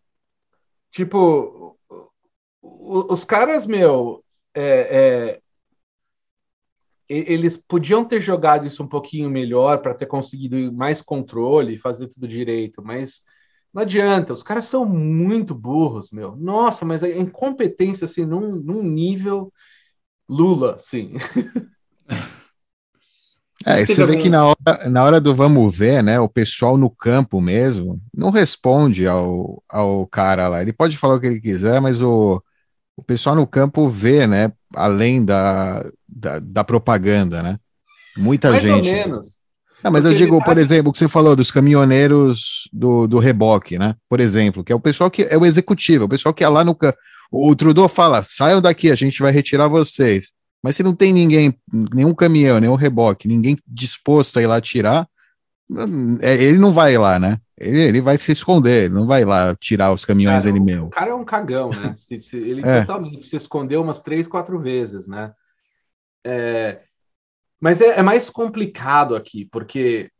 tipo, 0.91 1.77
os 2.61 3.23
caras, 3.23 3.67
meu, 3.67 4.23
é, 4.55 5.37
é, 5.37 5.41
eles 7.07 7.55
podiam 7.55 8.03
ter 8.03 8.19
jogado 8.19 8.65
isso 8.65 8.81
um 8.81 8.87
pouquinho 8.87 9.29
melhor 9.29 9.79
para 9.81 9.93
ter 9.93 10.07
conseguido 10.07 10.73
mais 10.73 11.01
controle 11.01 11.75
e 11.75 11.79
fazer 11.79 12.07
tudo 12.07 12.27
direito, 12.27 12.83
mas 12.83 13.21
não 13.71 13.83
adianta, 13.83 14.33
os 14.33 14.41
caras 14.41 14.65
são 14.65 14.85
muito 14.85 15.53
burros, 15.53 16.09
meu. 16.09 16.35
Nossa, 16.35 16.85
mas 16.85 17.03
a 17.03 17.09
incompetência, 17.09 18.05
assim, 18.05 18.25
num, 18.25 18.55
num 18.55 18.81
nível 18.81 19.53
Lula, 20.27 20.77
sim. 20.79 21.13
É, 23.65 23.83
você 23.83 23.95
vê 23.95 24.01
algum... 24.03 24.19
que 24.19 24.29
na 24.29 24.45
hora, 24.45 24.89
na 24.89 25.03
hora 25.03 25.19
do 25.19 25.33
vamos 25.33 25.75
ver, 25.75 26.03
né, 26.03 26.19
o 26.19 26.29
pessoal 26.29 26.77
no 26.77 26.89
campo 26.89 27.41
mesmo 27.41 27.99
não 28.15 28.29
responde 28.29 29.07
ao, 29.07 29.63
ao 29.67 30.05
cara 30.05 30.47
lá. 30.47 30.61
Ele 30.61 30.71
pode 30.71 30.95
falar 30.97 31.15
o 31.15 31.19
que 31.19 31.25
ele 31.25 31.41
quiser, 31.41 31.81
mas 31.81 31.99
o, 31.99 32.41
o 32.95 33.01
pessoal 33.03 33.35
no 33.35 33.47
campo 33.47 33.89
vê, 33.89 34.27
né, 34.27 34.51
além 34.75 35.25
da, 35.25 35.83
da, 36.07 36.39
da 36.39 36.63
propaganda, 36.63 37.41
né? 37.41 37.57
Muita 38.15 38.51
Mais 38.51 38.61
gente. 38.61 38.91
Mais 38.91 39.03
ou 39.03 39.09
menos. 39.09 39.27
Não, 39.83 39.91
mas 39.91 40.03
Porque 40.03 40.15
eu 40.15 40.17
digo, 40.17 40.43
por 40.43 40.57
exemplo, 40.57 40.89
o 40.89 40.93
que 40.93 40.99
você 40.99 41.07
falou 41.07 41.35
dos 41.35 41.51
caminhoneiros 41.51 42.69
do, 42.71 43.07
do 43.07 43.19
reboque, 43.19 43.77
né? 43.77 43.95
Por 44.09 44.19
exemplo, 44.19 44.63
que 44.63 44.71
é 44.71 44.75
o 44.75 44.79
pessoal 44.79 45.11
que 45.11 45.23
é 45.29 45.37
o 45.37 45.45
executivo, 45.45 46.03
é 46.03 46.05
o 46.05 46.09
pessoal 46.09 46.33
que 46.33 46.43
é 46.43 46.49
lá 46.49 46.63
no 46.63 46.73
campo. 46.73 46.97
O 47.31 47.55
Trudeau 47.55 47.87
fala: 47.87 48.23
saiam 48.23 48.61
daqui, 48.61 48.91
a 48.91 48.95
gente 48.95 49.21
vai 49.21 49.31
retirar 49.31 49.67
vocês. 49.67 50.33
Mas 50.65 50.75
se 50.75 50.81
não 50.81 50.95
tem 50.95 51.13
ninguém, 51.13 51.53
nenhum 51.93 52.11
caminhão, 52.11 52.59
nenhum 52.59 52.73
reboque, 52.73 53.27
ninguém 53.27 53.55
disposto 53.67 54.39
a 54.39 54.41
ir 54.41 54.47
lá 54.47 54.59
tirar, 54.59 55.07
é, 56.21 56.33
ele 56.43 56.57
não 56.57 56.73
vai 56.73 56.97
lá, 56.97 57.19
né? 57.19 57.39
Ele, 57.55 57.81
ele 57.83 58.01
vai 58.01 58.17
se 58.17 58.31
esconder, 58.31 58.85
ele 58.85 58.95
não 58.95 59.05
vai 59.05 59.23
lá 59.23 59.55
tirar 59.55 59.93
os 59.93 60.03
caminhões 60.03 60.43
Cara, 60.43 60.49
ele 60.49 60.59
o- 60.59 60.63
mesmo. 60.63 60.85
O 60.87 60.89
cara 60.89 61.11
é 61.11 61.13
um 61.13 61.23
cagão, 61.25 61.69
né? 61.75 61.93
Se- 61.95 62.19
se- 62.19 62.37
ele 62.37 62.63
É. 62.65 62.81
totalmente 62.81 63.27
se 63.27 63.35
escondeu 63.35 63.79
umas 63.83 63.99
três, 63.99 64.27
quatro 64.27 64.59
vezes, 64.59 65.07
né? 65.07 65.33
É, 66.25 66.81
mas 67.61 67.81
é, 67.81 67.99
é 67.99 68.03
mais 68.03 68.29
complicado 68.29 69.15
aqui, 69.15 69.45
porque 69.45 70.11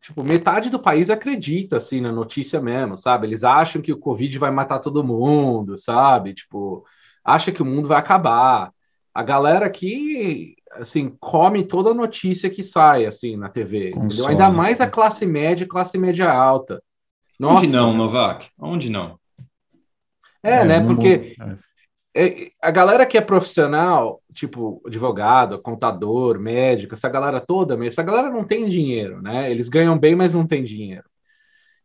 tipo, 0.00 0.22
metade 0.24 0.70
do 0.70 0.80
país 0.80 1.10
acredita 1.10 1.76
assim 1.76 2.00
na 2.00 2.12
notícia 2.12 2.60
mesmo, 2.60 2.96
sabe? 2.96 3.26
Eles 3.26 3.44
acham 3.44 3.82
que 3.82 3.92
o 3.92 3.98
Covid 3.98 4.38
vai 4.38 4.50
matar 4.50 4.80
todo 4.80 5.04
mundo, 5.04 5.78
sabe? 5.78 6.34
Tipo, 6.34 6.84
acha 7.24 7.52
que 7.52 7.62
o 7.62 7.66
mundo 7.66 7.88
vai 7.88 7.98
acabar. 7.98 8.72
A 9.14 9.22
galera 9.22 9.66
aqui, 9.66 10.56
assim, 10.72 11.16
come 11.20 11.64
toda 11.64 11.90
a 11.90 11.94
notícia 11.94 12.48
que 12.48 12.62
sai, 12.62 13.04
assim, 13.04 13.36
na 13.36 13.48
TV. 13.48 13.92
Ainda 14.26 14.50
mais 14.50 14.80
a 14.80 14.86
classe 14.86 15.26
média, 15.26 15.64
e 15.64 15.68
classe 15.68 15.98
média 15.98 16.30
alta. 16.30 16.82
Nossa, 17.38 17.58
Onde 17.58 17.72
não, 17.72 17.92
Novak? 17.94 18.48
Onde 18.58 18.90
não? 18.90 19.18
é, 20.42 20.64
né? 20.64 20.80
não- 20.80 20.94
Porque 20.94 21.36
é. 22.14 22.24
é, 22.24 22.50
a 22.62 22.70
galera 22.70 23.04
que 23.04 23.18
é 23.18 23.20
profissional, 23.20 24.22
tipo 24.32 24.82
advogado, 24.86 25.60
contador, 25.60 26.38
médico, 26.38 26.94
essa 26.94 27.08
galera 27.08 27.40
toda, 27.40 27.76
mas 27.76 27.88
essa 27.88 28.02
galera 28.02 28.30
não 28.30 28.44
tem 28.44 28.68
dinheiro, 28.68 29.20
né? 29.20 29.50
Eles 29.50 29.68
ganham 29.68 29.98
bem, 29.98 30.14
mas 30.14 30.34
não 30.34 30.46
tem 30.46 30.64
dinheiro. 30.64 31.04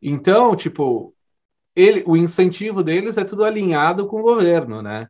Então, 0.02 0.56
tipo, 0.56 1.14
ele, 1.76 2.04
o 2.08 2.16
incentivo 2.16 2.84
deles 2.84 3.18
é 3.18 3.24
tudo 3.24 3.44
alinhado 3.44 4.08
com 4.08 4.20
o 4.20 4.24
governo, 4.24 4.82
né? 4.82 5.08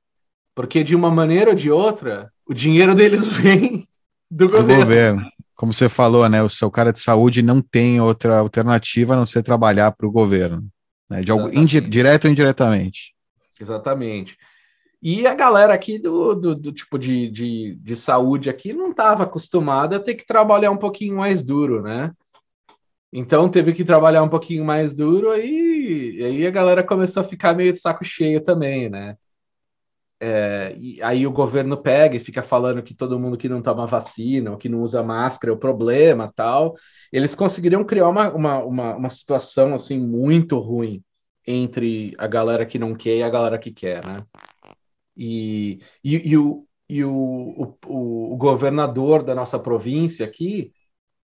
Porque 0.58 0.84
de 0.84 0.96
uma 0.96 1.12
maneira 1.12 1.52
ou 1.52 1.56
de 1.56 1.70
outra, 1.70 2.34
o 2.44 2.52
dinheiro 2.52 2.96
deles 2.96 3.24
vem 3.38 3.88
do 4.30 4.48
do 4.48 4.50
governo. 4.50 4.84
governo. 4.84 5.32
Como 5.54 5.72
você 5.72 5.88
falou, 5.88 6.28
né? 6.28 6.42
O 6.42 6.50
seu 6.50 6.72
cara 6.72 6.92
de 6.92 7.00
saúde 7.00 7.44
não 7.44 7.62
tem 7.62 8.02
outra 8.02 8.40
alternativa 8.40 9.14
a 9.14 9.18
não 9.18 9.26
ser 9.28 9.44
trabalhar 9.44 9.92
para 9.92 10.08
o 10.08 10.12
governo. 10.12 10.68
Né, 11.08 11.22
de 11.22 11.32
algo, 11.32 11.48
direto 11.88 12.26
ou 12.26 12.32
indiretamente. 12.32 13.14
Exatamente. 13.62 14.36
E 15.00 15.28
a 15.28 15.36
galera 15.36 15.76
aqui 15.76 16.00
do, 16.00 16.34
do, 16.34 16.56
do 16.56 16.72
tipo 16.72 16.98
de, 16.98 17.30
de, 17.30 17.76
de 17.80 17.96
saúde 17.96 18.50
aqui 18.50 18.74
não 18.74 18.90
estava 18.90 19.26
acostumada 19.26 19.98
a 19.98 20.00
ter 20.00 20.16
que 20.16 20.26
trabalhar 20.26 20.72
um 20.72 20.78
pouquinho 20.78 21.18
mais 21.18 21.44
duro, 21.44 21.84
né? 21.84 22.12
Então 23.14 23.48
teve 23.48 23.74
que 23.74 23.86
trabalhar 23.86 24.24
um 24.24 24.30
pouquinho 24.30 24.66
mais 24.66 24.96
duro 24.96 25.30
aí, 25.30 26.16
e 26.18 26.26
aí 26.26 26.48
a 26.48 26.52
galera 26.52 26.84
começou 26.84 27.22
a 27.22 27.24
ficar 27.24 27.56
meio 27.56 27.72
de 27.72 27.80
saco 27.80 28.04
cheio 28.04 28.42
também, 28.42 28.90
né? 28.90 29.16
É, 30.20 30.76
e 30.80 31.02
aí 31.04 31.28
o 31.28 31.32
governo 31.32 31.78
pega 31.78 32.16
e 32.16 32.20
fica 32.20 32.42
falando 32.42 32.82
que 32.82 32.96
todo 32.96 33.20
mundo 33.20 33.38
que 33.38 33.48
não 33.48 33.62
toma 33.62 33.86
vacina 33.86 34.52
ou 34.52 34.58
que 34.58 34.68
não 34.68 34.82
usa 34.82 35.04
máscara 35.04 35.52
é 35.52 35.56
o 35.56 35.60
problema 35.60 36.32
tal. 36.36 36.76
Eles 37.12 37.36
conseguiriam 37.36 37.84
criar 37.84 38.10
uma, 38.10 38.34
uma, 38.34 38.64
uma, 38.64 38.96
uma 38.96 39.10
situação 39.10 39.76
assim 39.76 40.00
muito 40.00 40.58
ruim 40.60 41.04
entre 41.46 42.14
a 42.18 42.28
galera 42.28 42.66
que 42.66 42.80
não 42.80 42.96
quer 42.96 43.18
e 43.18 43.24
a 43.24 43.30
galera 43.30 43.58
que 43.58 43.72
quer, 43.72 44.06
né? 44.06 44.18
E, 45.16 45.80
e, 46.04 46.32
e, 46.32 46.38
o, 46.38 46.68
e 46.90 47.04
o, 47.04 47.76
o, 47.86 48.34
o, 48.34 48.38
governador 48.38 49.24
da 49.24 49.34
nossa 49.34 49.58
província 49.58 50.26
aqui, 50.26 50.72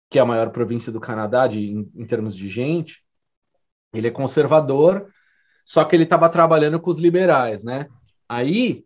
que 0.10 0.20
é 0.20 0.22
a 0.22 0.26
maior 0.26 0.52
província 0.52 0.92
do 0.92 1.02
Canadá 1.02 1.48
de, 1.48 1.60
em, 1.60 1.92
em 1.96 2.06
termos 2.06 2.36
de 2.36 2.48
gente, 2.50 3.04
ele 3.94 4.08
é 4.08 4.12
conservador, 4.12 5.08
só 5.66 5.84
que 5.84 5.96
ele 5.96 6.04
estava 6.04 6.30
trabalhando 6.30 6.80
com 6.80 6.90
os 6.90 7.00
liberais, 7.00 7.64
né? 7.64 7.88
Aí 8.28 8.84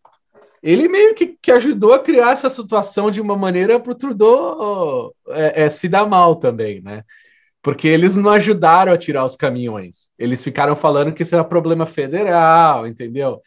ele 0.61 0.87
meio 0.87 1.13
que, 1.15 1.37
que 1.41 1.51
ajudou 1.51 1.93
a 1.93 1.99
criar 1.99 2.31
essa 2.31 2.49
situação 2.49 3.11
de 3.11 3.21
uma 3.21 3.37
maneira 3.37 3.79
para 3.79 3.91
o 3.91 3.95
Trudeau 3.95 5.15
é, 5.29 5.63
é, 5.63 5.69
se 5.69 5.87
dar 5.87 6.07
mal 6.07 6.35
também, 6.35 6.81
né? 6.81 7.03
Porque 7.61 7.87
eles 7.87 8.17
não 8.17 8.31
ajudaram 8.31 8.91
a 8.91 8.97
tirar 8.97 9.25
os 9.25 9.35
caminhões. 9.35 10.09
Eles 10.17 10.43
ficaram 10.43 10.75
falando 10.75 11.13
que 11.13 11.23
isso 11.23 11.35
era 11.35 11.43
problema 11.43 11.85
federal, 11.85 12.87
entendeu? 12.87 13.41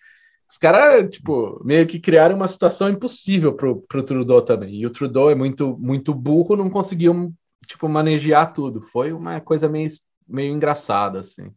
Os 0.49 0.56
caras, 0.56 1.09
tipo, 1.11 1.62
meio 1.64 1.87
que 1.87 2.00
criaram 2.00 2.37
uma 2.37 2.48
situação 2.48 2.88
impossível 2.88 3.55
pro, 3.55 3.83
pro 3.83 4.03
Trudeau 4.03 4.42
também. 4.42 4.74
E 4.74 4.87
o 4.87 4.90
Trudeau 4.90 5.31
é 5.31 5.35
muito, 5.35 5.76
muito 5.79 6.12
burro, 6.12 6.57
não 6.57 6.68
conseguiu, 6.68 7.33
tipo, 7.66 7.88
manejar 7.88 8.53
tudo. 8.53 8.83
Foi 8.83 9.12
uma 9.12 9.40
coisa 9.40 9.68
meio, 9.68 9.90
meio 10.29 10.53
engraçada, 10.53 11.20
assim. 11.20 11.53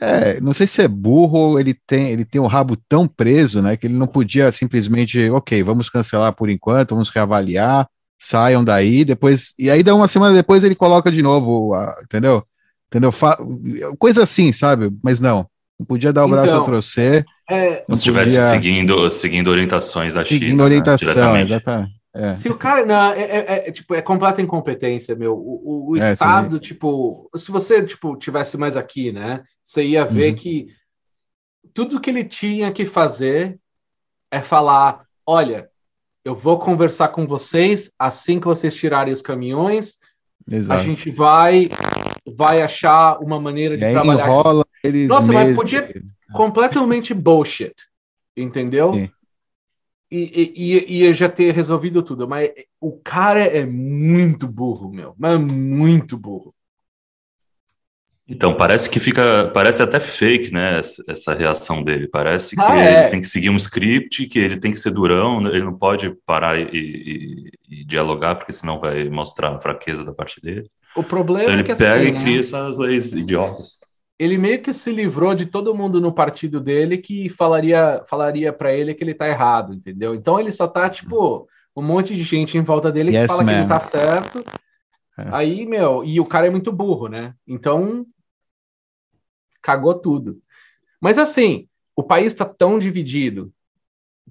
É, 0.00 0.40
não 0.40 0.52
sei 0.52 0.66
se 0.66 0.82
é 0.82 0.88
burro 0.88 1.38
ou 1.38 1.60
ele 1.60 1.72
tem, 1.86 2.10
ele 2.10 2.24
tem 2.24 2.40
o 2.40 2.46
rabo 2.46 2.76
tão 2.88 3.06
preso, 3.06 3.62
né, 3.62 3.76
que 3.76 3.86
ele 3.86 3.94
não 3.94 4.06
podia 4.06 4.50
simplesmente, 4.50 5.30
ok, 5.30 5.62
vamos 5.62 5.88
cancelar 5.88 6.34
por 6.34 6.50
enquanto, 6.50 6.90
vamos 6.94 7.08
reavaliar, 7.08 7.88
saiam 8.18 8.64
daí, 8.64 9.04
depois, 9.04 9.54
e 9.58 9.70
aí 9.70 9.82
dá 9.82 9.94
uma 9.94 10.08
semana 10.08 10.34
depois 10.34 10.64
ele 10.64 10.74
coloca 10.74 11.10
de 11.10 11.22
novo, 11.22 11.72
a- 11.74 11.96
entendeu? 12.02 12.42
Entendeu? 12.88 13.12
Fa- 13.12 13.38
coisa 13.98 14.22
assim, 14.24 14.52
sabe? 14.52 14.90
Mas 15.02 15.20
não, 15.20 15.46
não 15.78 15.86
podia 15.86 16.12
dar 16.12 16.24
o 16.24 16.28
braço 16.28 16.48
Então, 16.50 16.62
a 16.62 16.64
torcer, 16.66 17.24
É, 17.48 17.84
não 17.88 17.94
Se 17.96 18.00
estivesse 18.02 18.32
podia- 18.32 18.50
seguindo, 18.50 19.10
seguindo 19.10 19.48
orientações 19.50 20.12
da 20.14 20.24
seguindo 20.24 20.46
China. 20.48 20.56
né, 20.58 20.64
orientação, 20.64 21.08
diretamente. 21.12 21.52
exatamente. 21.52 21.95
É. 22.16 22.32
Se 22.32 22.48
o 22.48 22.56
cara. 22.56 22.84
Não, 22.86 23.12
é, 23.12 23.20
é- 23.22 23.68
é, 23.68 23.72
tipo, 23.72 23.94
é 23.94 24.00
completa 24.02 24.40
incompetência, 24.42 25.14
meu. 25.14 25.34
O, 25.34 25.60
o- 25.64 25.90
o 25.90 25.96
É, 25.96 26.12
Estado, 26.12 26.58
tipo. 26.58 27.28
Se 27.36 27.50
você, 27.52 27.84
tipo, 27.84 28.16
tivesse 28.16 28.56
mais 28.56 28.76
aqui, 28.76 29.12
né? 29.12 29.42
Você 29.62 29.84
ia 29.84 30.04
ver 30.04 30.30
Uhum. 30.30 30.36
que 30.36 30.66
tudo 31.74 32.00
que 32.00 32.10
ele 32.10 32.24
tinha 32.24 32.72
que 32.72 32.86
fazer 32.86 33.58
é 34.30 34.40
falar: 34.40 35.04
olha, 35.26 35.68
eu 36.24 36.34
vou 36.34 36.58
conversar 36.58 37.08
com 37.08 37.26
vocês 37.26 37.90
assim 37.98 38.40
que 38.40 38.46
vocês 38.46 38.74
tirarem 38.74 39.12
os 39.12 39.22
caminhões. 39.22 39.98
A 40.50 40.54
Exato. 40.54 40.84
gente 40.84 41.10
vai, 41.10 41.68
vai 42.36 42.62
achar 42.62 43.18
uma 43.20 43.40
maneira 43.40 43.76
de 43.76 43.90
trabalhar. 43.90 44.24
enrola 44.24 44.64
eles 44.82 45.08
Nossa, 45.08 45.32
mas 45.32 45.44
meses. 45.48 45.56
podia- 45.56 45.92
completamente 46.32 47.12
bullshit, 47.14 47.74
entendeu? 48.36 48.92
Sim. 48.92 49.10
E, 50.10 50.52
e, 50.56 50.78
e- 50.78 51.02
ia 51.04 51.12
já 51.12 51.28
ter 51.28 51.52
resolvido 51.52 52.02
tudo, 52.02 52.28
mas 52.28 52.50
o 52.80 52.98
cara 53.00 53.40
é 53.40 53.64
muito 53.66 54.46
burro, 54.48 54.90
meu, 54.92 55.14
mas 55.18 55.38
muito 55.40 56.16
burro. 56.18 56.54
Então, 58.28 58.56
parece 58.56 58.90
que 58.90 58.98
fica, 58.98 59.48
parece 59.54 59.80
até 59.82 60.00
fake, 60.00 60.50
né, 60.52 60.80
essa, 60.80 61.02
essa 61.08 61.32
reação 61.32 61.82
dele. 61.84 62.08
Parece 62.08 62.56
que 62.56 62.72
Ah, 62.72 62.72
ele 62.72 63.04
é. 63.04 63.08
tem 63.08 63.20
que 63.20 63.26
seguir 63.28 63.50
um 63.50 63.56
script, 63.56 64.26
que 64.26 64.38
ele 64.38 64.58
tem 64.58 64.72
que 64.72 64.78
ser 64.80 64.90
durão, 64.90 65.46
ele 65.46 65.62
não 65.62 65.76
pode 65.78 66.12
parar 66.26 66.58
e, 66.58 66.66
e- 66.74 67.50
e 67.82 67.84
dialogar, 67.84 68.34
porque 68.34 68.52
senão 68.52 68.80
vai 68.80 69.08
mostrar 69.08 69.54
a 69.54 69.60
fraqueza 69.60 70.04
da 70.04 70.12
parte 70.12 70.40
dele. 70.40 70.68
O 70.96 71.04
problema 71.04 71.42
Então 71.42 71.54
é 71.54 71.60
ele 71.60 71.62
que 71.62 71.70
pega 71.76 72.04
assim, 72.04 72.08
e 72.08 72.12
né, 72.12 72.20
cria 72.20 72.40
essas 72.40 72.76
leis 72.78 73.12
idiotas. 73.12 73.78
Ele 74.18 74.38
meio 74.38 74.62
que 74.62 74.72
se 74.72 74.90
livrou 74.90 75.34
de 75.34 75.46
todo 75.46 75.74
mundo 75.74 76.00
no 76.00 76.12
partido 76.12 76.60
dele 76.60 76.96
que 76.98 77.28
falaria 77.28 78.02
falaria 78.08 78.52
para 78.52 78.72
ele 78.72 78.94
que 78.94 79.04
ele 79.04 79.14
tá 79.14 79.28
errado, 79.28 79.74
entendeu? 79.74 80.14
Então 80.14 80.40
ele 80.40 80.50
só 80.50 80.66
tá 80.66 80.88
tipo 80.88 81.48
um 81.76 81.82
monte 81.82 82.14
de 82.14 82.22
gente 82.22 82.56
em 82.56 82.62
volta 82.62 82.90
dele 82.90 83.10
que 83.10 83.18
Yes, 83.18 83.26
fala 83.26 83.44
que 83.44 83.50
man. 83.50 83.58
ele 83.58 83.68
tá 83.68 83.80
certo. 83.80 84.44
É. 85.18 85.28
Aí, 85.32 85.66
meu, 85.66 86.04
e 86.04 86.18
o 86.20 86.26
cara 86.26 86.46
é 86.46 86.50
muito 86.50 86.72
burro, 86.72 87.08
né? 87.08 87.34
Então 87.46 88.06
cagou 89.62 89.94
tudo. 89.94 90.40
Mas 91.00 91.18
assim, 91.18 91.68
o 91.94 92.02
país 92.02 92.28
está 92.28 92.44
tão 92.44 92.78
dividido 92.78 93.52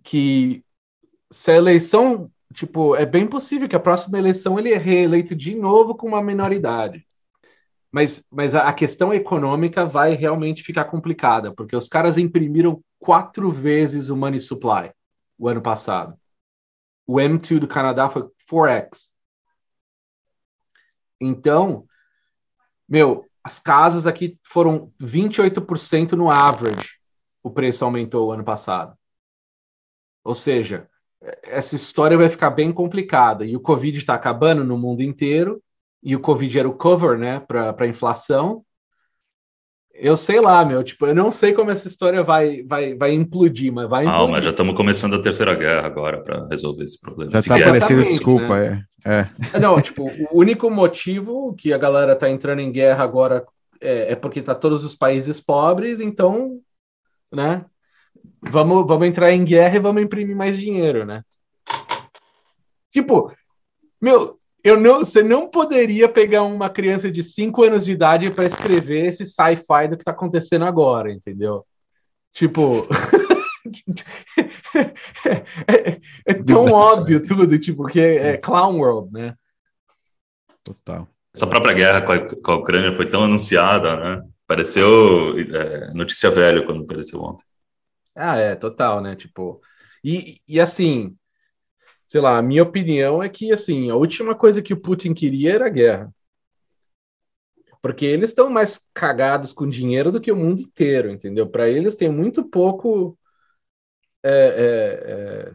que 0.04 0.64
se 1.32 1.52
a 1.52 1.56
eleição, 1.56 2.32
tipo, 2.54 2.96
é 2.96 3.06
bem 3.06 3.28
possível 3.28 3.68
que 3.68 3.76
a 3.76 3.80
próxima 3.80 4.18
eleição 4.18 4.58
ele 4.58 4.72
é 4.72 4.78
reeleito 4.78 5.36
de 5.36 5.54
novo 5.56 5.96
com 5.96 6.08
uma 6.08 6.24
minoridade. 6.24 7.06
Mas, 7.96 8.26
mas 8.30 8.54
a 8.54 8.74
questão 8.74 9.14
econômica 9.14 9.86
vai 9.86 10.16
realmente 10.16 10.62
ficar 10.62 10.84
complicada, 10.84 11.56
porque 11.56 11.78
os 11.78 11.88
caras 11.88 12.18
imprimiram 12.18 12.84
quatro 13.00 13.50
vezes 13.50 14.10
o 14.10 14.18
money 14.18 14.38
supply 14.38 14.92
o 15.38 15.48
ano 15.48 15.62
passado. 15.62 16.20
O 17.08 17.14
M2 17.22 17.58
do 17.58 17.70
Canadá 17.70 18.10
foi 18.10 18.30
4x. 18.52 19.14
Então, 21.22 21.88
meu, 22.86 23.26
as 23.42 23.62
casas 23.62 24.06
aqui 24.06 24.38
foram 24.44 24.92
28% 25.00 26.18
no 26.18 26.30
average. 26.30 27.00
O 27.42 27.50
preço 27.50 27.86
aumentou 27.86 28.28
o 28.28 28.32
ano 28.34 28.44
passado. 28.44 28.94
Ou 30.22 30.36
seja, 30.36 30.90
essa 31.44 31.78
história 31.78 32.18
vai 32.18 32.30
ficar 32.30 32.50
bem 32.50 32.74
complicada. 32.74 33.46
E 33.46 33.56
o 33.56 33.62
Covid 33.62 33.98
está 33.98 34.16
acabando 34.16 34.66
no 34.66 34.78
mundo 34.78 35.02
inteiro. 35.02 35.64
E 36.06 36.16
o 36.16 36.20
Covid 36.20 36.60
era 36.60 36.70
o 36.70 36.74
cover, 36.74 37.18
né, 37.18 37.40
para 37.40 37.76
a 37.78 37.88
inflação. 37.88 38.64
Eu 39.92 40.16
sei 40.16 40.40
lá, 40.40 40.64
meu, 40.64 40.84
tipo, 40.84 41.06
eu 41.08 41.16
não 41.16 41.32
sei 41.32 41.52
como 41.54 41.72
essa 41.72 41.88
história 41.88 42.22
vai, 42.22 42.62
vai, 42.64 42.94
vai 42.96 43.14
implodir, 43.14 43.74
mas 43.74 43.90
vai 43.90 44.06
Ah, 44.06 44.10
implodir. 44.10 44.30
mas 44.32 44.44
já 44.44 44.50
estamos 44.52 44.76
começando 44.76 45.16
a 45.16 45.22
terceira 45.22 45.56
guerra 45.56 45.88
agora 45.88 46.22
para 46.22 46.46
resolver 46.48 46.84
esse 46.84 47.00
problema. 47.00 47.32
Já 47.32 47.42
tá 47.42 47.56
vier. 47.56 47.68
aparecendo 47.68 48.04
desculpa, 48.04 48.60
é. 48.60 48.84
é. 49.06 49.26
É, 49.54 49.60
Não, 49.60 49.80
tipo, 49.82 50.06
o 50.32 50.38
único 50.38 50.70
motivo 50.70 51.56
que 51.58 51.74
a 51.74 51.78
galera 51.78 52.16
tá 52.16 52.30
entrando 52.30 52.60
em 52.60 52.72
guerra 52.72 53.04
agora 53.04 53.46
é, 53.82 54.12
é 54.12 54.16
porque 54.16 54.42
tá 54.42 54.54
todos 54.54 54.84
os 54.84 54.94
países 54.96 55.40
pobres, 55.40 56.00
então, 56.00 56.60
né? 57.32 57.66
Vamos, 58.42 58.86
vamos 58.86 59.08
entrar 59.08 59.32
em 59.32 59.44
guerra 59.46 59.78
e 59.78 59.80
vamos 59.80 60.04
imprimir 60.04 60.36
mais 60.36 60.60
dinheiro, 60.60 61.06
né? 61.06 61.24
Tipo, 62.92 63.32
meu, 64.02 64.38
eu 64.66 64.80
não, 64.80 64.98
você 64.98 65.22
não 65.22 65.48
poderia 65.48 66.10
pegar 66.10 66.42
uma 66.42 66.72
criança 66.72 67.12
de 67.12 67.22
5 67.22 67.64
anos 67.64 67.86
de 67.86 67.92
idade 67.92 68.32
para 68.32 68.48
escrever 68.48 69.06
esse 69.06 69.24
sci-fi 69.24 69.88
do 69.88 69.96
que 69.96 70.02
está 70.02 70.10
acontecendo 70.10 70.66
agora, 70.66 71.12
entendeu? 71.12 71.64
Tipo. 72.34 72.88
é, 75.68 76.02
é, 76.26 76.34
tão 76.34 76.66
óbvio 76.72 77.24
tudo, 77.24 77.60
tipo, 77.60 77.86
que 77.86 78.00
é, 78.00 78.30
é 78.30 78.38
Clown 78.38 78.80
World, 78.80 79.14
né? 79.14 79.36
Total. 80.64 81.08
Essa 81.32 81.46
própria 81.46 81.76
guerra 81.76 82.02
com 82.02 82.12
a, 82.12 82.36
com 82.36 82.52
a 82.52 82.56
Ucrânia 82.56 82.92
foi 82.94 83.08
tão 83.08 83.24
anunciada, 83.24 84.00
né? 84.00 84.24
Pareceu 84.48 85.38
é, 85.38 85.94
notícia 85.94 86.32
velha 86.32 86.66
quando 86.66 86.84
apareceu 86.84 87.22
ontem. 87.22 87.46
Ah, 88.16 88.38
é, 88.38 88.56
total, 88.56 89.00
né? 89.00 89.16
Tipo, 89.16 89.62
e, 90.04 90.40
e 90.48 90.60
assim, 90.60 91.16
sei 92.06 92.22
lá, 92.22 92.38
a 92.38 92.42
minha 92.42 92.64
opinião 92.64 93.22
é 93.22 93.30
que, 93.30 93.52
assim, 93.52 93.90
a 93.90 93.96
última 93.96 94.36
coisa 94.36 94.62
que 94.62 94.74
o 94.74 94.80
Putin 94.80 95.14
queria 95.14 95.54
era 95.54 95.66
a 95.68 95.70
guerra. 95.70 96.14
Porque 97.82 98.06
eles 98.06 98.32
estão 98.32 98.50
mais 98.50 98.82
cagados 98.94 99.54
com 99.54 99.70
dinheiro 99.70 100.12
do 100.12 100.20
que 100.20 100.32
o 100.32 100.36
mundo 100.36 100.62
inteiro, 100.62 101.12
entendeu? 101.12 101.48
Para 101.48 101.70
eles 101.70 101.96
tem 101.96 102.10
muito 102.10 102.44
pouco. 102.44 103.18
É, 104.24 104.32
é, 104.32 105.12
é, 105.12 105.54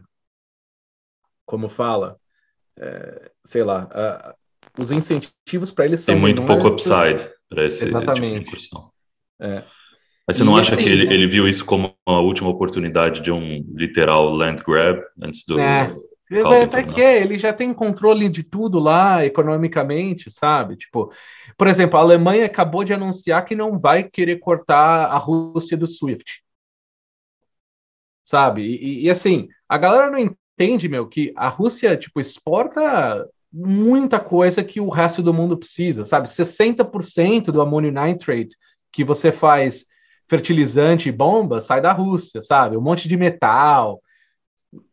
como 1.45 1.67
fala? 1.67 2.17
É, 2.77 3.31
sei 3.43 3.63
lá. 3.63 3.89
A, 3.91 4.35
os 4.79 4.91
incentivos 4.91 5.71
para 5.71 5.85
eles 5.85 6.01
são. 6.01 6.13
Tem 6.13 6.21
muito 6.21 6.45
pouco 6.45 6.69
upside 6.69 7.29
para 7.49 7.65
esse 7.65 7.83
Exatamente. 7.83 8.21
tipo 8.21 8.33
de 8.33 8.41
incursão. 8.41 8.91
É. 9.39 9.65
Mas 10.25 10.37
você 10.37 10.43
não 10.45 10.57
e 10.57 10.61
acha 10.61 10.73
assim, 10.73 10.83
que 10.83 10.89
ele, 10.89 11.13
ele, 11.13 11.27
viu 11.27 11.47
isso 11.47 11.65
como 11.65 11.93
a 12.05 12.19
última 12.19 12.49
oportunidade 12.49 13.19
de 13.19 13.29
um 13.31 13.61
literal 13.75 14.29
land 14.29 14.63
grab 14.63 15.01
antes 15.21 15.45
do. 15.45 15.59
É. 15.59 15.93
Para 16.69 16.83
quê? 16.83 17.01
Ele 17.01 17.37
já 17.37 17.51
tem 17.51 17.73
controle 17.73 18.29
de 18.29 18.41
tudo 18.41 18.79
lá, 18.79 19.25
economicamente, 19.25 20.31
sabe? 20.31 20.77
Tipo, 20.77 21.11
por 21.57 21.67
exemplo, 21.67 21.99
a 21.99 22.01
Alemanha 22.01 22.45
acabou 22.45 22.83
de 22.85 22.93
anunciar 22.93 23.43
que 23.43 23.55
não 23.55 23.77
vai 23.77 24.03
querer 24.03 24.39
cortar 24.39 25.07
a 25.07 25.17
Rússia 25.17 25.75
do 25.75 25.85
SWIFT. 25.85 26.41
Sabe? 28.23 28.61
E, 28.61 29.03
e 29.05 29.09
assim, 29.09 29.49
a 29.67 29.77
galera 29.77 30.09
não 30.09 30.19
entende, 30.19 30.87
meu, 30.87 31.07
que 31.07 31.33
a 31.35 31.49
Rússia, 31.49 31.97
tipo, 31.97 32.19
exporta 32.21 33.27
muita 33.51 34.17
coisa 34.17 34.63
que 34.63 34.79
o 34.79 34.87
resto 34.87 35.21
do 35.21 35.33
mundo 35.33 35.57
precisa, 35.57 36.05
sabe? 36.05 36.29
60% 36.29 37.51
do 37.51 37.61
amônio 37.61 37.91
nitrate 37.91 38.55
que 38.89 39.03
você 39.03 39.31
faz 39.33 39.85
fertilizante 40.29 41.09
e 41.09 41.11
bomba 41.11 41.59
sai 41.59 41.81
da 41.81 41.91
Rússia, 41.91 42.41
sabe? 42.41 42.77
Um 42.77 42.81
monte 42.81 43.09
de 43.09 43.17
metal, 43.17 44.01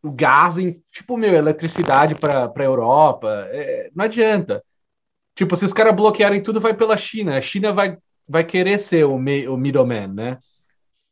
o 0.01 0.11
gás 0.11 0.57
em, 0.57 0.81
tipo, 0.91 1.15
meu, 1.17 1.33
eletricidade 1.33 2.15
para 2.15 2.51
a 2.53 2.63
Europa. 2.63 3.47
É, 3.49 3.89
não 3.95 4.05
adianta. 4.05 4.63
Tipo, 5.35 5.55
se 5.55 5.65
os 5.65 5.73
caras 5.73 5.95
bloquearem 5.95 6.41
tudo, 6.41 6.59
vai 6.59 6.73
pela 6.73 6.97
China. 6.97 7.37
A 7.37 7.41
China 7.41 7.71
vai, 7.71 7.97
vai 8.27 8.43
querer 8.43 8.77
ser 8.79 9.05
o, 9.05 9.17
me, 9.17 9.47
o 9.47 9.55
middleman, 9.55 10.07
né? 10.07 10.37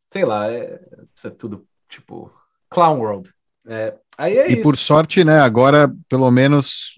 Sei 0.05 0.25
lá, 0.25 0.51
é, 0.51 0.79
isso 1.15 1.27
é 1.27 1.29
tudo, 1.29 1.65
tipo, 1.89 2.31
clown 2.69 2.99
world. 2.99 3.33
É, 3.65 3.95
aí 4.17 4.37
é 4.37 4.49
e 4.49 4.53
isso. 4.53 4.63
por 4.63 4.77
sorte, 4.77 5.23
né, 5.23 5.39
agora, 5.39 5.93
pelo 6.07 6.31
menos, 6.31 6.97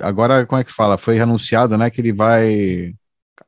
agora, 0.00 0.44
como 0.44 0.60
é 0.60 0.64
que 0.64 0.72
fala? 0.72 0.98
Foi 0.98 1.18
anunciado, 1.20 1.76
né, 1.78 1.90
que 1.90 2.00
ele 2.00 2.12
vai... 2.12 2.94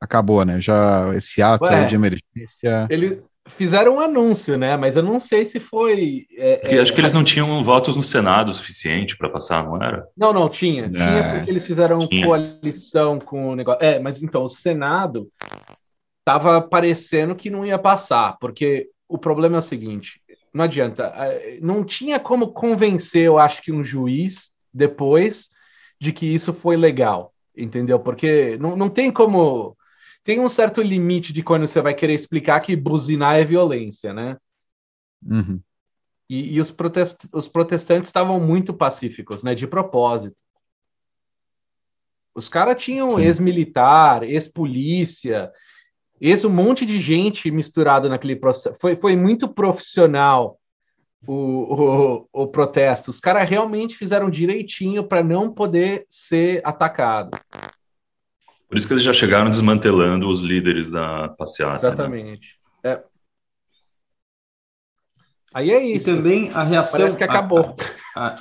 Acabou, 0.00 0.44
né? 0.46 0.58
Já 0.60 1.14
esse 1.14 1.42
ato 1.42 1.64
Ué, 1.64 1.84
de 1.84 1.94
emergência. 1.94 2.86
Ele, 2.88 3.22
fizeram 3.56 3.96
um 3.96 4.00
anúncio, 4.00 4.56
né? 4.56 4.76
Mas 4.76 4.96
eu 4.96 5.02
não 5.02 5.20
sei 5.20 5.44
se 5.44 5.60
foi. 5.60 6.26
É, 6.36 6.76
é, 6.76 6.80
acho 6.80 6.92
que 6.92 7.00
eles 7.00 7.12
não 7.12 7.24
tinham 7.24 7.62
votos 7.62 7.96
no 7.96 8.02
Senado 8.02 8.52
suficiente 8.52 9.16
para 9.16 9.28
passar, 9.28 9.64
não 9.64 9.76
era? 9.76 10.06
Não, 10.16 10.32
não, 10.32 10.48
tinha. 10.48 10.84
É. 10.84 10.88
Tinha 10.88 11.34
porque 11.34 11.50
eles 11.50 11.66
fizeram 11.66 12.06
tinha. 12.06 12.26
coalição 12.26 13.18
com 13.18 13.50
o 13.50 13.56
negócio. 13.56 13.82
É, 13.82 13.98
mas 13.98 14.22
então, 14.22 14.44
o 14.44 14.48
Senado 14.48 15.28
estava 16.20 16.60
parecendo 16.60 17.34
que 17.34 17.50
não 17.50 17.66
ia 17.66 17.78
passar, 17.78 18.36
porque 18.40 18.88
o 19.08 19.18
problema 19.18 19.56
é 19.56 19.58
o 19.58 19.62
seguinte: 19.62 20.20
não 20.52 20.64
adianta. 20.64 21.12
Não 21.60 21.84
tinha 21.84 22.18
como 22.18 22.52
convencer, 22.52 23.22
eu 23.22 23.38
acho 23.38 23.62
que 23.62 23.72
um 23.72 23.82
juiz 23.82 24.50
depois 24.72 25.48
de 26.00 26.12
que 26.12 26.26
isso 26.26 26.54
foi 26.54 26.76
legal, 26.76 27.32
entendeu? 27.56 27.98
Porque 27.98 28.56
não, 28.58 28.76
não 28.76 28.88
tem 28.88 29.10
como 29.10 29.76
tem 30.30 30.38
um 30.38 30.48
certo 30.48 30.80
limite 30.80 31.32
de 31.32 31.42
quando 31.42 31.66
você 31.66 31.82
vai 31.82 31.92
querer 31.92 32.14
explicar 32.14 32.60
que 32.60 32.76
buzinar 32.76 33.34
é 33.34 33.44
violência, 33.44 34.14
né? 34.14 34.36
Uhum. 35.26 35.60
E, 36.28 36.54
e 36.54 36.60
os, 36.60 36.70
protest, 36.70 37.24
os 37.32 37.48
protestantes 37.48 38.10
estavam 38.10 38.38
muito 38.38 38.72
pacíficos, 38.72 39.42
né? 39.42 39.56
De 39.56 39.66
propósito. 39.66 40.36
Os 42.32 42.48
caras 42.48 42.80
tinham 42.80 43.18
ex-militar, 43.18 44.22
ex-polícia, 44.22 45.50
ex 46.20 46.44
um 46.44 46.50
monte 46.50 46.86
de 46.86 47.00
gente 47.00 47.50
misturado 47.50 48.08
naquele 48.08 48.36
processo. 48.36 48.78
Foi, 48.80 48.94
foi 48.94 49.16
muito 49.16 49.48
profissional 49.48 50.60
o, 51.26 51.34
o, 51.34 52.28
o 52.32 52.46
protesto. 52.46 53.10
Os 53.10 53.18
caras 53.18 53.50
realmente 53.50 53.96
fizeram 53.96 54.30
direitinho 54.30 55.02
para 55.02 55.24
não 55.24 55.52
poder 55.52 56.06
ser 56.08 56.60
atacado. 56.64 57.36
Por 58.70 58.78
isso 58.78 58.86
que 58.86 58.94
eles 58.94 59.04
já 59.04 59.12
chegaram 59.12 59.50
desmantelando 59.50 60.28
os 60.28 60.40
líderes 60.40 60.92
da 60.92 61.28
passeata. 61.30 61.72
Né? 61.72 61.78
Exatamente. 61.88 62.48
Né? 62.84 62.92
É. 62.92 63.02
Aí 65.52 65.72
é 65.72 65.82
isso. 65.82 66.08
E 66.08 66.14
também 66.14 66.50
a 66.54 66.62
reação. 66.62 67.00
Parece 67.00 67.16
que 67.16 67.24
acabou. 67.24 67.74
A, 68.14 68.28
a, 68.28 68.34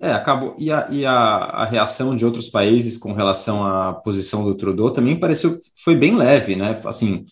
é, 0.00 0.12
acabou. 0.12 0.54
E, 0.56 0.70
a, 0.70 0.86
e 0.92 1.04
a, 1.04 1.16
a, 1.16 1.64
reação 1.64 2.14
de 2.14 2.24
outros 2.24 2.48
países 2.48 2.96
com 2.96 3.12
relação 3.12 3.66
à 3.66 3.92
posição 3.92 4.44
do 4.44 4.54
Trudeau 4.54 4.92
também 4.92 5.18
pareceu 5.18 5.58
foi 5.82 5.96
bem 5.96 6.14
leve, 6.14 6.54
né? 6.54 6.80
Assim, 6.84 7.24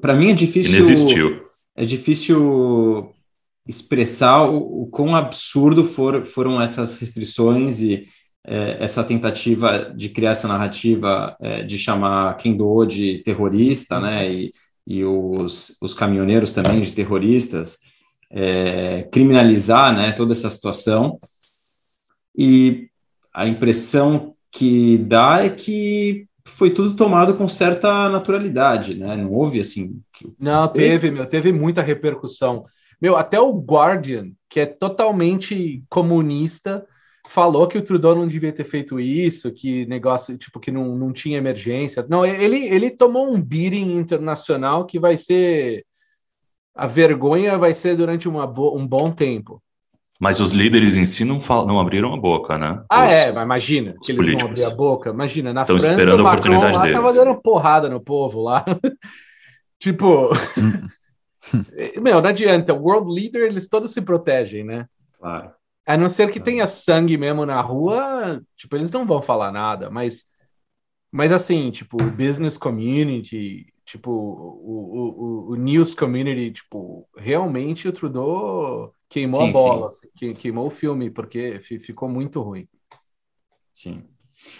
para 0.00 0.14
mim 0.14 0.30
é 0.30 0.34
difícil. 0.34 0.76
Inexistiu. 0.76 1.44
É 1.74 1.84
difícil 1.84 3.12
expressar 3.66 4.44
o, 4.44 4.82
o 4.82 4.86
quão 4.86 5.16
absurdo 5.16 5.84
for, 5.84 6.24
foram 6.24 6.62
essas 6.62 6.96
restrições 7.00 7.80
e 7.80 8.04
é, 8.46 8.76
essa 8.80 9.02
tentativa 9.02 9.92
de 9.94 10.08
criar 10.08 10.30
essa 10.30 10.46
narrativa 10.46 11.36
é, 11.40 11.62
de 11.62 11.78
chamar 11.78 12.36
quem 12.36 12.56
doou 12.56 12.86
de 12.86 13.18
terrorista, 13.18 13.98
né, 14.00 14.30
e, 14.32 14.52
e 14.86 15.04
os, 15.04 15.76
os 15.80 15.92
caminhoneiros 15.94 16.52
também 16.52 16.80
de 16.80 16.92
terroristas, 16.92 17.78
é, 18.30 19.02
criminalizar, 19.10 19.94
né, 19.94 20.12
toda 20.12 20.32
essa 20.32 20.48
situação. 20.48 21.18
E 22.36 22.88
a 23.34 23.46
impressão 23.46 24.34
que 24.52 24.98
dá 24.98 25.44
é 25.44 25.50
que 25.50 26.26
foi 26.46 26.70
tudo 26.70 26.94
tomado 26.94 27.34
com 27.34 27.48
certa 27.48 28.08
naturalidade, 28.08 28.94
né? 28.94 29.16
Não 29.16 29.32
houve 29.32 29.58
assim. 29.58 30.00
Não, 30.38 30.68
teve, 30.68 31.10
meu, 31.10 31.26
teve 31.26 31.52
muita 31.52 31.82
repercussão. 31.82 32.64
Meu, 33.00 33.16
até 33.16 33.38
o 33.38 33.52
Guardian, 33.52 34.30
que 34.48 34.60
é 34.60 34.66
totalmente 34.66 35.82
comunista, 35.90 36.86
falou 37.28 37.66
que 37.66 37.78
o 37.78 37.82
Trudeau 37.82 38.14
não 38.14 38.26
devia 38.26 38.52
ter 38.52 38.64
feito 38.64 39.00
isso, 39.00 39.52
que 39.52 39.86
negócio, 39.86 40.36
tipo, 40.38 40.60
que 40.60 40.70
não, 40.70 40.96
não 40.96 41.12
tinha 41.12 41.38
emergência. 41.38 42.04
Não, 42.08 42.24
ele, 42.24 42.66
ele 42.66 42.90
tomou 42.90 43.32
um 43.32 43.40
beating 43.40 43.96
internacional 43.96 44.84
que 44.84 44.98
vai 44.98 45.16
ser. 45.16 45.84
A 46.74 46.86
vergonha 46.86 47.56
vai 47.56 47.72
ser 47.72 47.96
durante 47.96 48.28
uma 48.28 48.46
um 48.46 48.86
bom 48.86 49.10
tempo. 49.10 49.62
Mas 50.18 50.40
os 50.40 50.52
líderes 50.52 50.96
em 50.96 51.04
si 51.04 51.24
não, 51.24 51.40
falam, 51.40 51.66
não 51.66 51.78
abriram 51.78 52.14
a 52.14 52.16
boca, 52.16 52.56
né? 52.56 52.82
Ah, 52.88 53.04
os, 53.04 53.12
é, 53.12 53.32
mas 53.32 53.44
imagina 53.44 53.94
que 54.02 54.12
eles 54.12 54.24
políticos. 54.24 54.42
vão 54.42 54.50
abrir 54.50 54.64
a 54.64 54.70
boca. 54.70 55.10
Imagina, 55.10 55.52
na 55.52 55.62
Estão 55.62 55.78
França, 55.78 55.92
esperando 55.92 56.20
o 56.20 56.22
Macron 56.22 56.30
a 56.30 56.56
oportunidade 56.56 56.76
lá 56.76 56.82
deles. 56.82 56.96
tava 56.96 57.12
dando 57.12 57.42
porrada 57.42 57.88
no 57.88 58.00
povo 58.00 58.42
lá. 58.42 58.64
tipo. 59.78 60.30
Meu, 62.00 62.22
não 62.22 62.30
adianta. 62.30 62.72
World 62.72 63.12
leader, 63.12 63.42
eles 63.42 63.68
todos 63.68 63.92
se 63.92 64.00
protegem, 64.00 64.64
né? 64.64 64.86
Claro. 65.18 65.50
A 65.86 65.96
não 65.96 66.08
ser 66.08 66.32
que 66.32 66.40
tenha 66.40 66.66
sangue 66.66 67.16
mesmo 67.16 67.46
na 67.46 67.60
rua, 67.60 68.42
tipo, 68.56 68.74
eles 68.74 68.90
não 68.90 69.06
vão 69.06 69.22
falar 69.22 69.52
nada, 69.52 69.88
mas, 69.88 70.24
mas 71.12 71.30
assim, 71.30 71.70
tipo, 71.70 71.96
business 72.10 72.56
community, 72.56 73.72
tipo, 73.84 74.10
o, 74.10 75.46
o, 75.46 75.50
o 75.52 75.54
news 75.54 75.94
community, 75.94 76.50
tipo, 76.50 77.08
realmente 77.16 77.86
o 77.86 77.92
Trudeau 77.92 78.92
queimou 79.08 79.42
sim, 79.42 79.48
a 79.48 79.52
bola, 79.52 79.90
sim. 80.18 80.34
queimou 80.34 80.66
o 80.66 80.70
filme, 80.70 81.08
porque 81.08 81.60
ficou 81.60 82.08
muito 82.08 82.42
ruim. 82.42 82.66
Sim. 83.72 84.02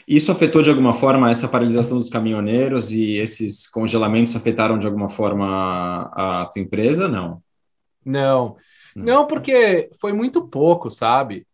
Isso 0.06 0.30
afetou 0.30 0.62
de 0.62 0.70
alguma 0.70 0.92
forma 0.92 1.30
essa 1.30 1.48
paralisação 1.48 1.98
dos 1.98 2.08
caminhoneiros 2.08 2.92
e 2.92 3.14
esses 3.14 3.68
congelamentos 3.68 4.34
afetaram 4.36 4.78
de 4.78 4.86
alguma 4.86 5.08
forma 5.08 6.10
a 6.14 6.46
tua 6.46 6.62
empresa? 6.62 7.08
Não. 7.08 7.42
Não. 8.04 8.56
Não, 9.04 9.26
porque 9.26 9.90
foi 10.00 10.12
muito 10.12 10.48
pouco, 10.48 10.90
sabe? 10.90 11.46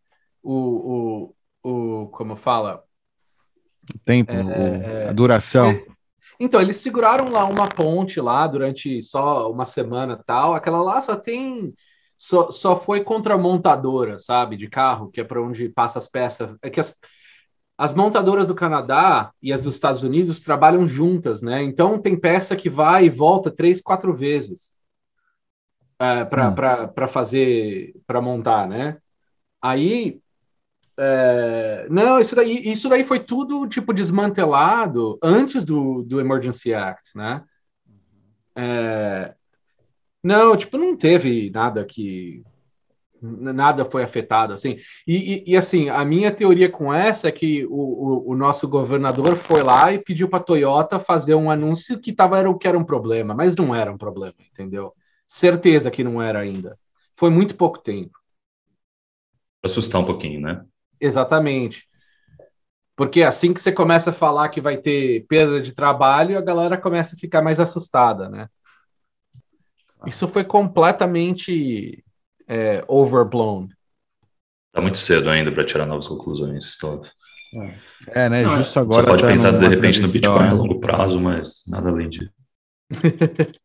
O, 0.42 1.34
o, 1.62 2.02
o 2.02 2.06
como 2.08 2.36
fala? 2.36 2.84
O 3.92 3.98
tempo, 3.98 4.32
é, 4.32 5.04
é, 5.06 5.08
a 5.08 5.12
duração. 5.12 5.70
É, 5.70 5.86
então, 6.38 6.60
eles 6.60 6.76
seguraram 6.76 7.30
lá 7.30 7.44
uma 7.44 7.68
ponte 7.68 8.20
lá 8.20 8.46
durante 8.46 9.02
só 9.02 9.50
uma 9.50 9.64
semana 9.64 10.22
tal. 10.24 10.54
Aquela 10.54 10.80
lá 10.80 11.00
só 11.00 11.16
tem. 11.16 11.74
Só, 12.16 12.52
só 12.52 12.76
foi 12.76 13.02
contra 13.02 13.34
a 13.34 13.38
montadora, 13.38 14.16
sabe? 14.20 14.56
De 14.56 14.68
carro, 14.68 15.10
que 15.10 15.20
é 15.20 15.24
para 15.24 15.42
onde 15.42 15.68
passa 15.68 15.98
as 15.98 16.06
peças. 16.06 16.54
É 16.62 16.70
que 16.70 16.78
as, 16.78 16.94
as 17.76 17.92
montadoras 17.92 18.46
do 18.46 18.54
Canadá 18.54 19.32
e 19.42 19.52
as 19.52 19.60
dos 19.60 19.74
Estados 19.74 20.04
Unidos 20.04 20.38
trabalham 20.38 20.86
juntas, 20.86 21.42
né? 21.42 21.64
Então 21.64 21.98
tem 21.98 22.16
peça 22.16 22.54
que 22.54 22.70
vai 22.70 23.06
e 23.06 23.10
volta 23.10 23.50
três, 23.50 23.80
quatro 23.80 24.14
vezes 24.14 24.80
é, 26.02 26.24
para 26.24 26.90
hum. 27.04 27.08
fazer, 27.08 27.94
para 28.04 28.20
montar, 28.20 28.66
né? 28.66 28.98
Aí, 29.60 30.20
é, 30.98 31.86
não, 31.88 32.18
isso 32.18 32.34
daí, 32.34 32.58
isso 32.68 32.88
daí 32.88 33.04
foi 33.04 33.20
tudo 33.20 33.68
tipo 33.68 33.94
desmantelado 33.94 35.16
antes 35.22 35.64
do, 35.64 36.02
do 36.02 36.20
Emergency 36.20 36.74
Act, 36.74 37.16
né? 37.16 37.44
É, 38.56 39.32
não, 40.22 40.56
tipo, 40.56 40.76
não 40.76 40.96
teve 40.96 41.50
nada 41.50 41.84
que 41.84 42.42
nada 43.24 43.84
foi 43.84 44.02
afetado, 44.02 44.52
assim. 44.52 44.78
E, 45.06 45.34
e, 45.46 45.52
e, 45.52 45.56
assim, 45.56 45.88
a 45.88 46.04
minha 46.04 46.32
teoria 46.32 46.68
com 46.68 46.92
essa 46.92 47.28
é 47.28 47.30
que 47.30 47.64
o, 47.66 47.70
o, 47.70 48.30
o 48.32 48.36
nosso 48.36 48.66
governador 48.66 49.36
foi 49.36 49.62
lá 49.62 49.92
e 49.92 50.00
pediu 50.00 50.28
para 50.28 50.40
a 50.40 50.42
Toyota 50.42 50.98
fazer 50.98 51.36
um 51.36 51.48
anúncio 51.48 52.00
que 52.00 52.12
tava 52.12 52.36
era 52.36 52.50
o 52.50 52.58
que 52.58 52.66
era 52.66 52.76
um 52.76 52.82
problema, 52.82 53.32
mas 53.32 53.54
não 53.54 53.72
era 53.72 53.92
um 53.92 53.96
problema, 53.96 54.34
entendeu? 54.50 54.92
Certeza 55.26 55.90
que 55.90 56.04
não 56.04 56.20
era 56.20 56.40
ainda. 56.40 56.78
Foi 57.16 57.30
muito 57.30 57.56
pouco 57.56 57.78
tempo. 57.78 58.18
Assustar 59.62 60.00
um 60.00 60.04
pouquinho, 60.04 60.40
né? 60.40 60.64
Exatamente. 61.00 61.88
Porque 62.96 63.22
assim 63.22 63.54
que 63.54 63.60
você 63.60 63.72
começa 63.72 64.10
a 64.10 64.12
falar 64.12 64.48
que 64.48 64.60
vai 64.60 64.76
ter 64.76 65.24
perda 65.28 65.60
de 65.60 65.72
trabalho, 65.72 66.36
a 66.36 66.42
galera 66.42 66.76
começa 66.76 67.14
a 67.14 67.18
ficar 67.18 67.42
mais 67.42 67.58
assustada, 67.58 68.28
né? 68.28 68.48
Isso 70.06 70.26
foi 70.28 70.44
completamente 70.44 72.04
é, 72.48 72.84
overblown. 72.88 73.68
Tá 74.72 74.80
muito 74.80 74.98
cedo 74.98 75.30
ainda 75.30 75.52
para 75.52 75.64
tirar 75.64 75.86
novas 75.86 76.06
conclusões. 76.06 76.74
Então... 76.76 77.02
É, 78.08 78.28
né? 78.28 78.42
Não, 78.42 78.56
Justo 78.56 78.80
agora. 78.80 79.02
Você 79.02 79.08
pode 79.08 79.22
tá 79.22 79.28
pensar 79.28 79.50
de 79.52 79.68
repente 79.68 80.00
no 80.00 80.08
Bitcoin 80.08 80.48
a 80.48 80.52
longo 80.52 80.80
prazo, 80.80 81.20
mas 81.20 81.62
nada 81.68 81.90
além 81.90 82.08
disso. 82.08 82.30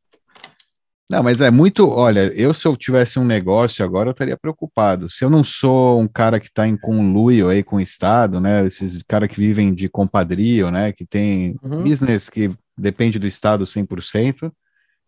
Não, 1.10 1.24
mas 1.24 1.40
é 1.40 1.50
muito. 1.50 1.88
Olha, 1.90 2.32
eu 2.36 2.54
se 2.54 2.68
eu 2.68 2.76
tivesse 2.76 3.18
um 3.18 3.24
negócio 3.24 3.84
agora, 3.84 4.10
eu 4.10 4.12
estaria 4.12 4.36
preocupado. 4.36 5.10
Se 5.10 5.24
eu 5.24 5.30
não 5.30 5.44
sou 5.44 6.02
um 6.02 6.08
cara 6.08 6.40
que 6.40 6.48
está 6.48 6.68
em 6.68 6.76
conluio 6.76 7.48
aí 7.48 7.64
com 7.64 7.78
o 7.78 7.82
Estado, 7.82 8.42
né? 8.42 8.66
Esses 8.66 9.02
caras 9.08 9.30
que 9.30 9.40
vivem 9.40 9.74
de 9.74 9.88
compadrio, 9.88 10.70
né? 10.70 10.92
Que 10.92 11.06
tem 11.06 11.56
uhum. 11.64 11.84
business 11.84 12.30
que 12.30 12.52
depende 12.78 13.18
do 13.18 13.26
Estado 13.26 13.66
100%, 13.66 14.52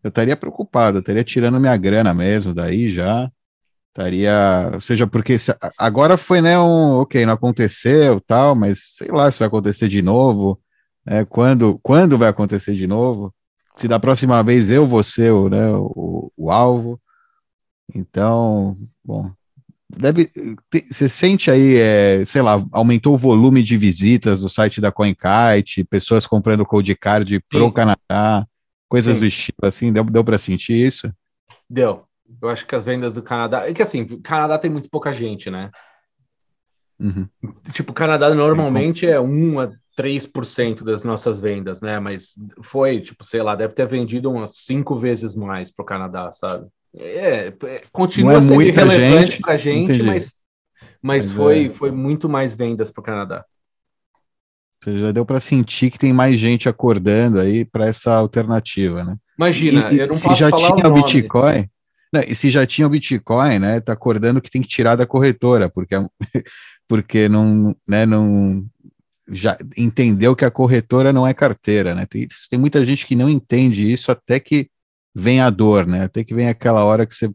eu 0.02 0.08
estaria 0.08 0.36
preocupado, 0.36 0.98
eu 0.98 1.00
estaria 1.00 1.22
tirando 1.22 1.60
minha 1.60 1.76
grana 1.76 2.14
mesmo 2.14 2.54
daí 2.54 2.90
já. 2.90 3.30
Estaria, 3.88 4.70
ou 4.74 4.80
seja, 4.80 5.06
porque 5.06 5.38
se, 5.38 5.54
agora 5.76 6.16
foi, 6.16 6.40
né, 6.40 6.58
um, 6.58 7.00
ok, 7.00 7.26
não 7.26 7.34
aconteceu, 7.34 8.20
tal, 8.20 8.54
mas 8.54 8.94
sei 8.96 9.08
lá 9.08 9.30
se 9.30 9.38
vai 9.38 9.48
acontecer 9.48 9.88
de 9.88 10.00
novo, 10.00 10.60
né, 11.04 11.24
quando, 11.24 11.78
quando 11.82 12.16
vai 12.16 12.28
acontecer 12.28 12.74
de 12.74 12.86
novo, 12.86 13.34
se 13.80 13.88
da 13.88 13.98
próxima 13.98 14.42
vez 14.42 14.68
eu 14.68 14.86
vou 14.86 15.02
ser 15.02 15.32
o, 15.32 15.48
né, 15.48 15.72
o, 15.72 16.30
o 16.36 16.50
alvo, 16.50 17.00
então, 17.94 18.76
bom, 19.02 19.32
deve, 19.88 20.30
você 20.90 21.08
sente 21.08 21.50
aí, 21.50 21.78
é, 21.78 22.22
sei 22.26 22.42
lá, 22.42 22.62
aumentou 22.72 23.14
o 23.14 23.18
volume 23.18 23.62
de 23.62 23.78
visitas 23.78 24.40
do 24.40 24.50
site 24.50 24.82
da 24.82 24.92
CoinKite, 24.92 25.82
pessoas 25.84 26.26
comprando 26.26 26.66
Code 26.66 26.94
Card 26.94 27.40
pro 27.48 27.64
Sim. 27.64 27.72
Canadá, 27.72 28.46
coisas 28.86 29.16
Sim. 29.16 29.20
do 29.20 29.26
estilo 29.26 29.58
assim, 29.62 29.90
deu, 29.90 30.04
deu 30.04 30.22
para 30.22 30.36
sentir 30.36 30.74
isso? 30.74 31.10
Deu, 31.68 32.04
eu 32.42 32.50
acho 32.50 32.66
que 32.66 32.74
as 32.74 32.84
vendas 32.84 33.14
do 33.14 33.22
Canadá. 33.22 33.66
É 33.66 33.72
que 33.72 33.82
assim, 33.82 34.02
o 34.02 34.20
Canadá 34.20 34.58
tem 34.58 34.70
muito 34.70 34.90
pouca 34.90 35.10
gente, 35.10 35.50
né? 35.50 35.70
Uhum. 36.98 37.26
Tipo, 37.72 37.92
o 37.92 37.94
Canadá 37.94 38.34
normalmente 38.34 39.06
é 39.06 39.18
1 39.18 39.58
a 39.58 39.70
3% 40.00 40.82
das 40.82 41.04
nossas 41.04 41.38
vendas, 41.38 41.82
né? 41.82 42.00
Mas 42.00 42.34
foi, 42.62 43.00
tipo, 43.00 43.22
sei 43.22 43.42
lá, 43.42 43.54
deve 43.54 43.74
ter 43.74 43.86
vendido 43.86 44.30
umas 44.30 44.56
cinco 44.56 44.96
vezes 44.96 45.34
mais 45.34 45.70
para 45.70 45.82
o 45.82 45.86
Canadá, 45.86 46.32
sabe? 46.32 46.66
É, 46.96 47.52
é 47.62 47.82
continua 47.92 48.38
é 48.38 48.40
sendo 48.40 48.58
relevante 48.58 49.40
para 49.40 49.54
a 49.54 49.58
gente, 49.58 50.02
mas, 50.02 50.32
mas, 51.02 51.26
mas, 51.26 51.30
foi, 51.30 51.66
é... 51.66 51.70
foi 51.74 51.90
muito 51.90 52.28
mais 52.28 52.54
vendas 52.54 52.90
para 52.90 53.00
o 53.00 53.04
Canadá. 53.04 53.44
Já 54.86 55.12
deu 55.12 55.26
para 55.26 55.40
sentir 55.40 55.90
que 55.90 55.98
tem 55.98 56.12
mais 56.12 56.40
gente 56.40 56.66
acordando 56.66 57.38
aí 57.38 57.66
para 57.66 57.86
essa 57.86 58.14
alternativa, 58.14 59.04
né? 59.04 59.16
Imagina, 59.36 59.92
e, 59.92 59.98
eu 59.98 60.06
não 60.06 60.14
se 60.14 60.34
já 60.34 60.50
tinha 60.50 60.88
o 60.88 60.92
Bitcoin, 60.94 61.68
não, 62.10 62.22
e 62.22 62.34
se 62.34 62.50
já 62.50 62.66
tinha 62.66 62.86
o 62.86 62.90
Bitcoin, 62.90 63.58
né, 63.58 63.80
tá 63.80 63.92
acordando 63.92 64.40
que 64.40 64.50
tem 64.50 64.62
que 64.62 64.68
tirar 64.68 64.96
da 64.96 65.06
corretora, 65.06 65.68
porque, 65.68 65.94
é 65.94 66.02
porque 66.88 67.28
não, 67.28 67.76
né, 67.86 68.06
não, 68.06 68.64
já 69.30 69.56
entendeu 69.76 70.34
que 70.34 70.44
a 70.44 70.50
corretora 70.50 71.12
não 71.12 71.26
é 71.26 71.32
carteira, 71.32 71.94
né, 71.94 72.04
tem, 72.06 72.26
tem 72.50 72.58
muita 72.58 72.84
gente 72.84 73.06
que 73.06 73.14
não 73.14 73.28
entende 73.28 73.90
isso 73.90 74.10
até 74.10 74.40
que 74.40 74.68
vem 75.14 75.40
a 75.40 75.50
dor, 75.50 75.86
né, 75.86 76.04
até 76.04 76.24
que 76.24 76.34
vem 76.34 76.48
aquela 76.48 76.84
hora 76.84 77.06
que 77.06 77.14
você 77.14 77.30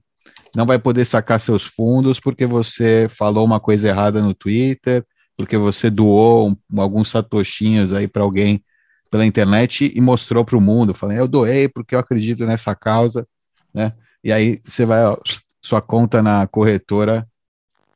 não 0.53 0.65
vai 0.65 0.77
poder 0.79 1.05
sacar 1.05 1.39
seus 1.39 1.63
fundos 1.63 2.19
porque 2.19 2.45
você 2.45 3.07
falou 3.09 3.45
uma 3.45 3.59
coisa 3.59 3.89
errada 3.89 4.21
no 4.21 4.33
Twitter, 4.33 5.05
porque 5.37 5.57
você 5.57 5.89
doou 5.89 6.49
um, 6.49 6.81
alguns 6.81 7.09
satoshinhos 7.09 7.91
aí 7.91 8.07
para 8.07 8.23
alguém 8.23 8.63
pela 9.11 9.25
internet 9.25 9.91
e 9.93 10.01
mostrou 10.01 10.43
para 10.43 10.57
o 10.57 10.61
mundo, 10.61 10.93
falando, 10.93 11.17
eu 11.17 11.27
doei 11.27 11.69
porque 11.69 11.95
eu 11.95 11.99
acredito 11.99 12.45
nessa 12.45 12.75
causa, 12.75 13.27
né, 13.73 13.93
e 14.23 14.31
aí 14.31 14.59
você 14.63 14.85
vai, 14.85 15.05
ó, 15.05 15.17
sua 15.61 15.81
conta 15.81 16.21
na 16.21 16.45
corretora 16.47 17.27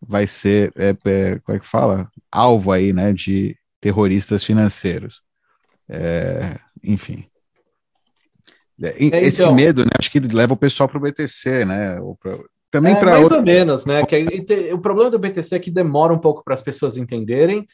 vai 0.02 0.26
ser, 0.26 0.72
é, 0.76 0.96
é, 1.06 1.40
como 1.40 1.58
é 1.58 1.60
que 1.60 1.68
fala? 1.68 2.10
Alvo 2.32 2.72
aí, 2.72 2.94
né, 2.94 3.12
de 3.12 3.59
terroristas 3.80 4.44
financeiros. 4.44 5.22
É, 5.88 6.60
enfim. 6.84 7.26
É, 8.82 8.90
é 8.90 9.24
Esse 9.24 9.42
então, 9.42 9.54
medo, 9.54 9.84
né, 9.84 9.92
acho 9.98 10.12
que 10.12 10.20
leva 10.20 10.54
o 10.54 10.58
pessoal 10.58 10.88
para 10.88 10.98
o 10.98 11.02
BTC, 11.02 11.66
né? 11.66 12.00
Pra, 12.20 12.40
também 12.72 12.94
é, 12.94 13.00
para 13.00 13.12
mais 13.12 13.32
ou 13.32 13.42
menos, 13.42 13.86
né? 13.86 14.06
Que 14.06 14.16
o 14.74 14.80
problema 14.80 15.10
do 15.10 15.20
BTC 15.20 15.56
é 15.56 15.60
que 15.60 15.72
demora 15.72 16.14
um 16.14 16.20
pouco 16.20 16.44
para 16.44 16.54
as 16.54 16.62
pessoas 16.62 16.96
entenderem. 16.96 17.68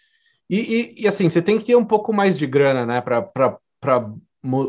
E, 0.49 0.59
e, 0.59 1.03
e, 1.03 1.07
assim, 1.07 1.27
você 1.27 1.41
tem 1.41 1.57
que 1.57 1.65
ter 1.65 1.75
um 1.75 1.85
pouco 1.85 2.13
mais 2.13 2.37
de 2.37 2.45
grana, 2.47 2.85
né? 2.85 3.01
Para 3.01 3.21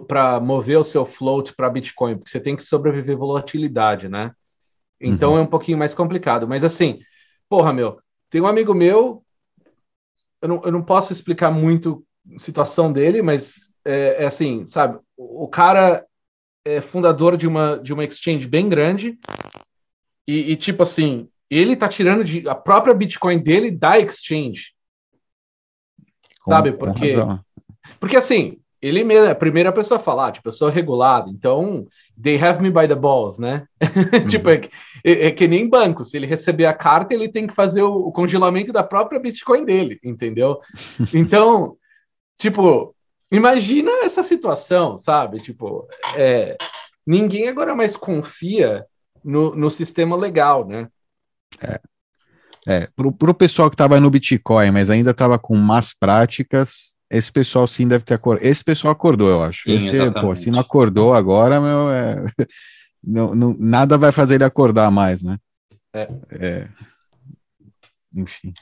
para 0.07 0.41
mover 0.41 0.79
o 0.79 0.85
seu 0.85 1.05
float 1.05 1.55
para 1.55 1.69
Bitcoin, 1.69 2.17
porque 2.17 2.31
você 2.31 2.41
tem 2.41 2.57
que 2.57 2.63
sobreviver 2.63 3.17
volatilidade, 3.17 4.09
né? 4.09 4.33
Então 4.99 5.33
uhum. 5.33 5.39
é 5.39 5.41
um 5.43 5.47
pouquinho 5.47 5.77
mais 5.77 5.93
complicado. 5.93 6.49
Mas 6.49 6.65
assim, 6.65 6.99
porra, 7.49 7.73
meu, 7.73 7.99
tem 8.31 8.41
um 8.41 8.47
amigo 8.47 8.73
meu, 8.73 9.23
eu 10.47 10.49
não, 10.49 10.63
eu 10.65 10.73
não 10.73 10.83
posso 10.83 11.13
explicar 11.13 11.51
muito 11.51 12.07
a 12.35 12.39
situação 12.39 12.93
dele, 12.93 13.21
mas 13.21 13.75
é, 13.85 14.23
é 14.23 14.27
assim, 14.27 14.65
sabe? 14.67 14.99
O, 15.17 15.45
o, 15.45 15.49
cara 15.49 16.07
é 16.65 16.81
fundador 16.81 17.37
de 17.37 17.47
uma, 17.47 17.77
de 17.79 17.93
uma 17.93 18.05
exchange 18.05 18.47
bem 18.47 18.69
grande 18.69 19.19
e, 20.27 20.53
e 20.53 20.57
tipo 20.57 20.83
assim, 20.83 21.29
ele 21.51 21.77
tá 21.77 21.89
tirando 21.89 22.25
de, 22.25 22.49
a 22.49 22.55
própria 22.55 22.95
Bitcoin 22.95 23.39
dele 23.39 23.71
da 23.71 23.99
exchange. 23.99 24.73
Com, 26.45 26.53
sabe? 26.53 26.73
Porque, 26.73 27.15
porque 27.99 28.17
assim, 28.17 28.61
ele 28.87 29.03
mesmo 29.05 29.27
é 29.27 29.31
a 29.31 29.35
primeira 29.35 29.73
pessoa 29.73 29.99
a 29.99 30.03
falar, 30.03 30.33
tipo, 30.33 30.49
eu 30.49 30.53
sou 30.53 30.69
regulado, 30.69 31.31
então 31.31 31.87
they 32.23 32.39
have 32.39 32.63
me 32.63 32.71
by 32.71 32.87
the 32.87 32.95
balls, 32.95 33.39
né? 33.39 33.67
Uhum. 33.87 34.29
tipo, 34.29 34.51
é, 34.51 34.61
é, 35.05 35.27
é, 35.27 35.31
que 35.31 35.49
nem 35.49 35.69
banco, 35.69 36.05
se 36.05 36.17
ele 36.17 36.27
receber 36.27 36.67
a 36.67 36.75
carta, 36.75 37.15
ele 37.15 37.29
tem 37.29 37.47
que 37.47 37.55
fazer 37.55 37.83
o, 37.83 37.93
o 37.93 38.13
congelamento 38.13 38.73
da 38.73 38.83
própria 38.83 39.21
Bitcoin 39.21 39.65
dele, 39.65 39.99
entendeu? 40.05 40.61
Então, 41.13 41.77
tipo, 42.39 42.95
imagina 43.31 43.91
essa 44.05 44.23
situação, 44.23 44.97
sabe? 44.99 45.41
Tipo, 45.41 45.89
é, 46.15 46.57
ninguém 47.07 47.49
agora 47.49 47.75
mais 47.75 47.97
confia 47.97 48.87
no, 49.25 49.55
no 49.57 49.71
sistema 49.71 50.17
legal, 50.17 50.67
né? 50.67 50.89
É. 51.61 51.81
É, 52.67 52.89
para 52.97 53.31
o 53.31 53.35
pessoal 53.35 53.71
que 53.71 53.75
estava 53.75 54.01
no 54.01 54.11
Bitcoin, 54.11 54.73
mas 54.73 54.91
ainda 54.91 55.13
estava 55.13 55.39
com 55.39 55.57
más 55.57 55.95
práticas, 55.95 56.97
esse 57.09 57.31
pessoal 57.31 57.67
sim 57.67 57.87
deve 57.87 58.05
ter 58.05 58.15
acordado. 58.15 58.45
Esse 58.45 58.65
pessoal 58.65 58.93
acordou, 58.93 59.29
eu 59.29 59.43
acho. 59.45 59.63
Sim, 59.69 59.77
Esse, 59.77 60.11
pô, 60.21 60.35
se 60.35 60.51
não 60.51 60.59
acordou 60.59 61.15
agora, 61.15 61.61
meu, 61.61 61.91
é... 61.91 62.27
não, 63.03 63.35
não, 63.35 63.57
nada 63.59 63.97
vai 63.97 64.11
fazer 64.11 64.35
ele 64.35 64.45
acordar 64.45 64.91
mais, 64.91 65.23
né? 65.23 65.39
É. 65.95 66.09
é... 66.33 66.69
Enfim. 68.15 68.53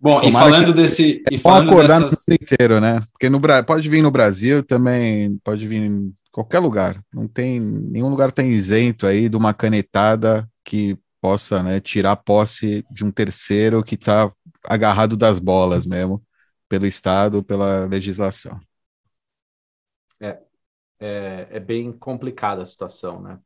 Bom, 0.00 0.20
Tomara 0.20 0.28
e 0.28 0.32
falando 0.32 0.74
desse. 0.74 1.22
É 1.30 1.34
e 1.34 1.38
falando 1.38 1.70
acordar 1.70 2.00
dessas... 2.00 2.24
no 2.28 2.34
inteiro, 2.34 2.80
né? 2.80 3.02
Porque 3.12 3.28
no, 3.28 3.40
pode 3.64 3.88
vir 3.88 4.02
no 4.02 4.10
Brasil 4.10 4.62
também, 4.62 5.38
pode 5.44 5.66
vir 5.66 5.82
em 5.82 6.12
qualquer 6.30 6.58
lugar. 6.58 7.00
Não 7.12 7.26
tem. 7.26 7.60
Nenhum 7.60 8.08
lugar 8.08 8.32
tem 8.32 8.50
isento 8.50 9.06
aí 9.06 9.28
de 9.28 9.36
uma 9.36 9.54
canetada 9.54 10.48
que 10.64 10.98
possa 11.22 11.62
né, 11.62 11.78
tirar 11.78 12.16
posse 12.16 12.84
de 12.90 13.04
um 13.04 13.12
terceiro 13.12 13.84
que 13.84 13.94
está 13.94 14.28
agarrado 14.64 15.16
das 15.16 15.38
bolas 15.38 15.86
mesmo 15.86 16.20
pelo 16.68 16.84
Estado, 16.84 17.44
pela 17.44 17.86
legislação. 17.86 18.60
É, 20.20 20.40
é, 20.98 21.46
é 21.52 21.60
bem 21.60 21.92
complicada 21.92 22.62
a 22.62 22.66
situação, 22.66 23.22
né? 23.22 23.38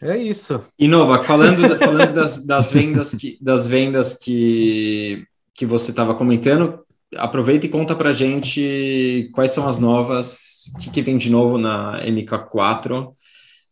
É 0.00 0.16
isso. 0.16 0.64
E 0.78 0.86
Nova, 0.86 1.22
falando, 1.22 1.76
falando 1.78 2.14
das, 2.14 2.44
das 2.44 2.70
vendas 2.70 3.14
que 3.14 3.38
das 3.40 3.66
vendas 3.66 4.14
que, 4.14 5.26
que 5.54 5.66
você 5.66 5.90
estava 5.90 6.14
comentando, 6.14 6.86
aproveita 7.16 7.66
e 7.66 7.70
conta 7.70 7.96
para 7.96 8.12
gente 8.12 9.30
quais 9.34 9.50
são 9.50 9.66
as 9.66 9.80
novas, 9.80 10.66
o 10.74 10.78
que, 10.78 10.90
que 10.90 11.02
vem 11.02 11.16
de 11.16 11.30
novo 11.30 11.58
na 11.58 11.98
MK4 12.04 13.14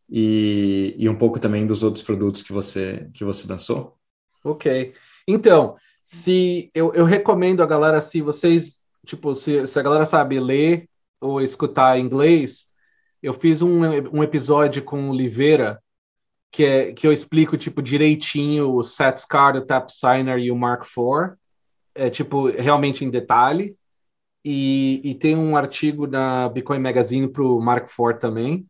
e, 0.09 0.95
e 0.99 1.09
um 1.09 1.17
pouco 1.17 1.41
também 1.41 1.67
dos 1.67 1.83
outros 1.83 2.03
produtos 2.05 2.43
que 2.43 2.53
você 2.53 3.09
que 3.15 3.25
você 3.25 3.47
lançou. 3.49 3.97
Ok. 4.45 4.95
Então, 5.27 5.77
se 6.03 6.71
eu, 6.75 6.93
eu 6.93 7.05
recomendo 7.05 7.63
a 7.63 7.67
galera, 7.67 8.01
se 8.03 8.21
vocês, 8.21 8.85
tipo, 9.07 9.35
se, 9.35 9.67
se 9.67 9.79
a 9.79 9.83
galera 9.83 10.05
sabe 10.05 10.39
ler 10.39 10.89
ou 11.21 11.41
escutar 11.41 11.99
inglês, 11.99 12.67
eu 13.23 13.33
fiz 13.33 13.63
um, 13.63 13.81
um 14.13 14.23
episódio 14.23 14.85
com 14.85 15.09
o 15.09 15.11
Oliveira, 15.13 15.83
que, 16.53 16.63
é, 16.63 16.93
que 16.93 17.07
eu 17.07 17.13
explico, 17.13 17.57
tipo, 17.57 17.81
direitinho 17.81 18.75
o 18.75 18.83
SetsCard, 18.83 19.59
o 19.59 19.67
TapSigner 19.67 20.39
e 20.39 20.51
o 20.51 20.57
Mark 20.57 20.85
IV, 20.85 21.37
é, 21.95 22.11
tipo, 22.11 22.49
realmente 22.51 23.05
em 23.05 23.11
detalhe. 23.11 23.75
E, 24.45 25.01
e 25.03 25.15
tem 25.15 25.35
um 25.35 25.57
artigo 25.57 26.07
na 26.07 26.51
Bitcoin 26.51 26.81
Magazine 26.81 27.27
para 27.27 27.43
o 27.43 27.59
Mark 27.61 27.89
IV 27.89 28.19
também. 28.19 28.67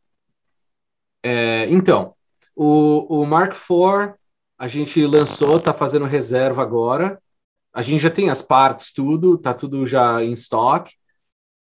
É, 1.25 1.67
então, 1.71 2.15
o, 2.55 3.23
o 3.23 3.27
Mark 3.27 3.55
IV 3.55 4.15
a 4.59 4.69
gente 4.69 5.05
lançou, 5.07 5.59
tá 5.59 5.73
fazendo 5.73 6.05
reserva 6.05 6.63
agora. 6.63 7.21
A 7.73 7.81
gente 7.81 8.03
já 8.03 8.11
tem 8.11 8.29
as 8.29 8.43
partes, 8.43 8.93
tudo, 8.93 9.39
tá 9.39 9.55
tudo 9.55 9.87
já 9.87 10.23
em 10.23 10.33
estoque. 10.33 10.95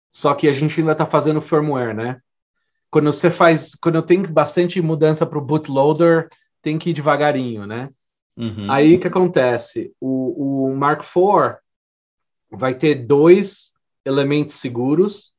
Só 0.08 0.34
que 0.34 0.48
a 0.48 0.52
gente 0.52 0.80
ainda 0.80 0.94
tá 0.94 1.04
fazendo 1.04 1.40
firmware, 1.40 1.94
né? 1.94 2.20
Quando 2.90 3.12
você 3.12 3.30
faz, 3.30 3.74
quando 3.74 4.00
tem 4.02 4.22
bastante 4.22 4.80
mudança 4.80 5.26
para 5.26 5.38
o 5.38 5.44
bootloader, 5.44 6.28
tem 6.62 6.78
que 6.78 6.90
ir 6.90 6.94
devagarinho, 6.94 7.66
né? 7.66 7.90
Uhum. 8.36 8.70
Aí 8.70 8.94
o 8.94 9.00
que 9.00 9.08
acontece? 9.08 9.92
O, 10.00 10.68
o 10.68 10.76
Mark 10.76 11.02
IV 11.02 11.58
vai 12.50 12.74
ter 12.74 12.94
dois 12.94 13.74
elementos 14.04 14.56
seguros 14.56 15.32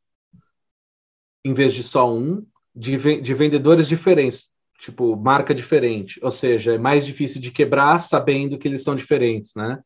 em 1.43 1.53
vez 1.53 1.73
de 1.73 1.81
só 1.81 2.13
um, 2.13 2.45
de, 2.75 3.21
de 3.21 3.33
vendedores 3.33 3.87
diferentes 3.87 4.51
tipo, 4.81 5.15
marca 5.15 5.53
diferente. 5.53 6.19
Ou 6.23 6.31
seja, 6.31 6.73
é 6.73 6.77
mais 6.77 7.05
difícil 7.05 7.39
de 7.39 7.51
quebrar 7.51 7.99
sabendo 7.99 8.57
que 8.57 8.67
eles 8.67 8.83
são 8.83 8.95
diferentes, 8.95 9.53
né? 9.55 9.79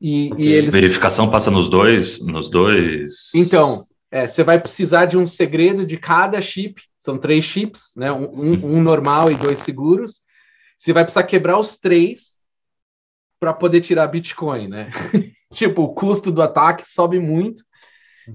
E, 0.00 0.32
okay. 0.32 0.44
e 0.44 0.52
eles... 0.52 0.72
Verificação 0.72 1.30
passa 1.30 1.50
nos 1.50 1.70
dois, 1.70 2.18
nos 2.18 2.50
dois. 2.50 3.30
Então, 3.34 3.84
é, 4.10 4.26
você 4.26 4.42
vai 4.42 4.60
precisar 4.60 5.06
de 5.06 5.16
um 5.16 5.28
segredo 5.28 5.86
de 5.86 5.96
cada 5.96 6.40
chip. 6.42 6.82
São 6.98 7.16
três 7.16 7.44
chips, 7.44 7.92
né? 7.96 8.10
Um, 8.10 8.24
um, 8.24 8.76
um 8.76 8.82
normal 8.82 9.30
e 9.30 9.36
dois 9.36 9.60
seguros. 9.60 10.20
Você 10.76 10.92
vai 10.92 11.04
precisar 11.04 11.22
quebrar 11.22 11.58
os 11.58 11.78
três 11.78 12.34
para 13.38 13.54
poder 13.54 13.80
tirar 13.80 14.08
Bitcoin, 14.08 14.66
né? 14.66 14.90
tipo, 15.54 15.82
o 15.82 15.94
custo 15.94 16.32
do 16.32 16.42
ataque 16.42 16.84
sobe 16.84 17.20
muito. 17.20 17.62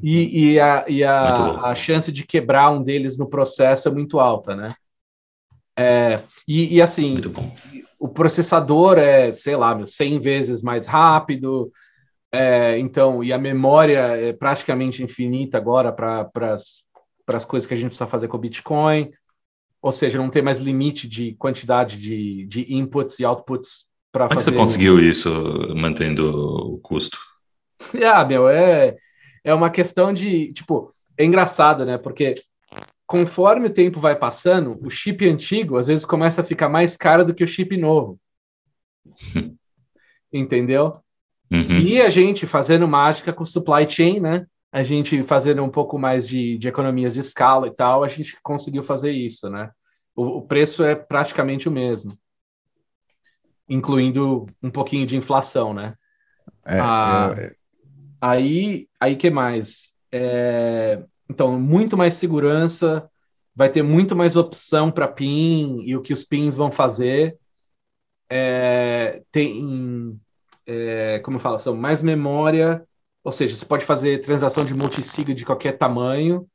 E, 0.01 0.51
e, 0.53 0.59
a, 0.59 0.85
e 0.87 1.03
a, 1.03 1.61
a 1.61 1.75
chance 1.75 2.11
de 2.11 2.25
quebrar 2.25 2.69
um 2.69 2.83
deles 2.83 3.17
no 3.17 3.29
processo 3.29 3.87
é 3.87 3.91
muito 3.91 4.19
alta, 4.19 4.55
né? 4.55 4.73
É, 5.77 6.21
e, 6.47 6.75
e, 6.75 6.81
assim, 6.81 7.21
o 7.97 8.09
processador 8.09 8.97
é, 8.97 9.33
sei 9.33 9.55
lá, 9.55 9.85
100 9.85 10.19
vezes 10.19 10.61
mais 10.61 10.85
rápido, 10.85 11.71
é, 12.31 12.77
então, 12.77 13.23
e 13.23 13.33
a 13.33 13.37
memória 13.37 13.99
é 13.99 14.33
praticamente 14.33 15.01
infinita 15.01 15.57
agora 15.57 15.91
para 15.91 16.29
as 16.53 17.45
coisas 17.45 17.65
que 17.65 17.73
a 17.73 17.77
gente 17.77 17.87
precisa 17.87 18.07
fazer 18.07 18.27
com 18.27 18.37
o 18.37 18.39
Bitcoin, 18.39 19.09
ou 19.81 19.91
seja, 19.91 20.17
não 20.17 20.29
tem 20.29 20.41
mais 20.41 20.59
limite 20.59 21.07
de 21.07 21.33
quantidade 21.35 21.97
de, 21.97 22.45
de 22.45 22.73
inputs 22.73 23.17
e 23.19 23.25
outputs 23.25 23.85
para 24.11 24.27
fazer. 24.27 24.35
Como 24.35 24.39
é 24.41 24.43
que 24.43 24.51
você 24.51 24.57
conseguiu 24.57 24.99
isso 24.99 25.29
mantendo 25.75 26.29
o 26.73 26.77
custo? 26.79 27.17
Ah, 28.03 28.25
meu, 28.25 28.49
é, 28.49 28.97
é 29.43 29.53
uma 29.53 29.69
questão 29.69 30.11
de, 30.13 30.51
tipo, 30.53 30.93
é 31.17 31.25
engraçado, 31.25 31.85
né? 31.85 31.97
Porque 31.97 32.35
conforme 33.05 33.67
o 33.67 33.73
tempo 33.73 33.99
vai 33.99 34.15
passando, 34.15 34.79
o 34.85 34.89
chip 34.89 35.27
antigo 35.27 35.77
às 35.77 35.87
vezes 35.87 36.05
começa 36.05 36.41
a 36.41 36.43
ficar 36.43 36.69
mais 36.69 36.95
caro 36.95 37.25
do 37.25 37.33
que 37.33 37.43
o 37.43 37.47
chip 37.47 37.75
novo. 37.75 38.19
Entendeu? 40.31 40.93
Uhum. 41.51 41.79
E 41.79 41.99
a 42.01 42.09
gente 42.09 42.45
fazendo 42.45 42.87
mágica 42.87 43.33
com 43.33 43.43
supply 43.43 43.89
chain, 43.89 44.19
né? 44.19 44.45
A 44.71 44.83
gente 44.83 45.23
fazendo 45.23 45.63
um 45.63 45.69
pouco 45.69 45.97
mais 45.97 46.27
de, 46.27 46.57
de 46.59 46.67
economias 46.67 47.13
de 47.13 47.21
escala 47.21 47.67
e 47.67 47.71
tal, 47.71 48.03
a 48.03 48.07
gente 48.07 48.37
conseguiu 48.43 48.83
fazer 48.83 49.11
isso, 49.11 49.49
né? 49.49 49.71
O, 50.15 50.37
o 50.37 50.41
preço 50.43 50.83
é 50.83 50.93
praticamente 50.93 51.67
o 51.67 51.71
mesmo, 51.71 52.15
incluindo 53.67 54.45
um 54.61 54.69
pouquinho 54.69 55.07
de 55.07 55.17
inflação, 55.17 55.73
né? 55.73 55.95
É, 56.67 56.79
ah, 56.79 57.33
é... 57.35 57.55
Aí, 58.21 58.87
aí 58.99 59.15
que 59.15 59.29
mais? 59.29 59.93
É, 60.11 61.03
então, 61.29 61.59
muito 61.59 61.95
mais 61.95 62.15
segurança, 62.15 63.09
vai 63.55 63.69
ter 63.69 63.83
muito 63.83 64.15
mais 64.15 64.35
opção 64.35 64.91
para 64.91 65.07
PIN 65.07 65.81
e 65.83 65.95
o 65.95 66.01
que 66.01 66.13
os 66.13 66.23
PINs 66.23 66.55
vão 66.55 66.71
fazer. 66.71 67.37
É, 68.29 69.23
tem, 69.31 70.19
é, 70.65 71.19
como 71.19 71.37
eu 71.37 71.41
falo, 71.41 71.59
são 71.59 71.75
mais 71.75 72.01
memória, 72.01 72.85
ou 73.23 73.31
seja, 73.31 73.55
você 73.55 73.65
pode 73.65 73.85
fazer 73.85 74.21
transação 74.21 74.65
de 74.65 74.73
multisig 74.73 75.33
de 75.33 75.45
qualquer 75.45 75.73
tamanho. 75.77 76.47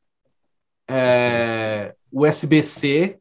É, 0.89 1.95
USB-C, 2.13 3.19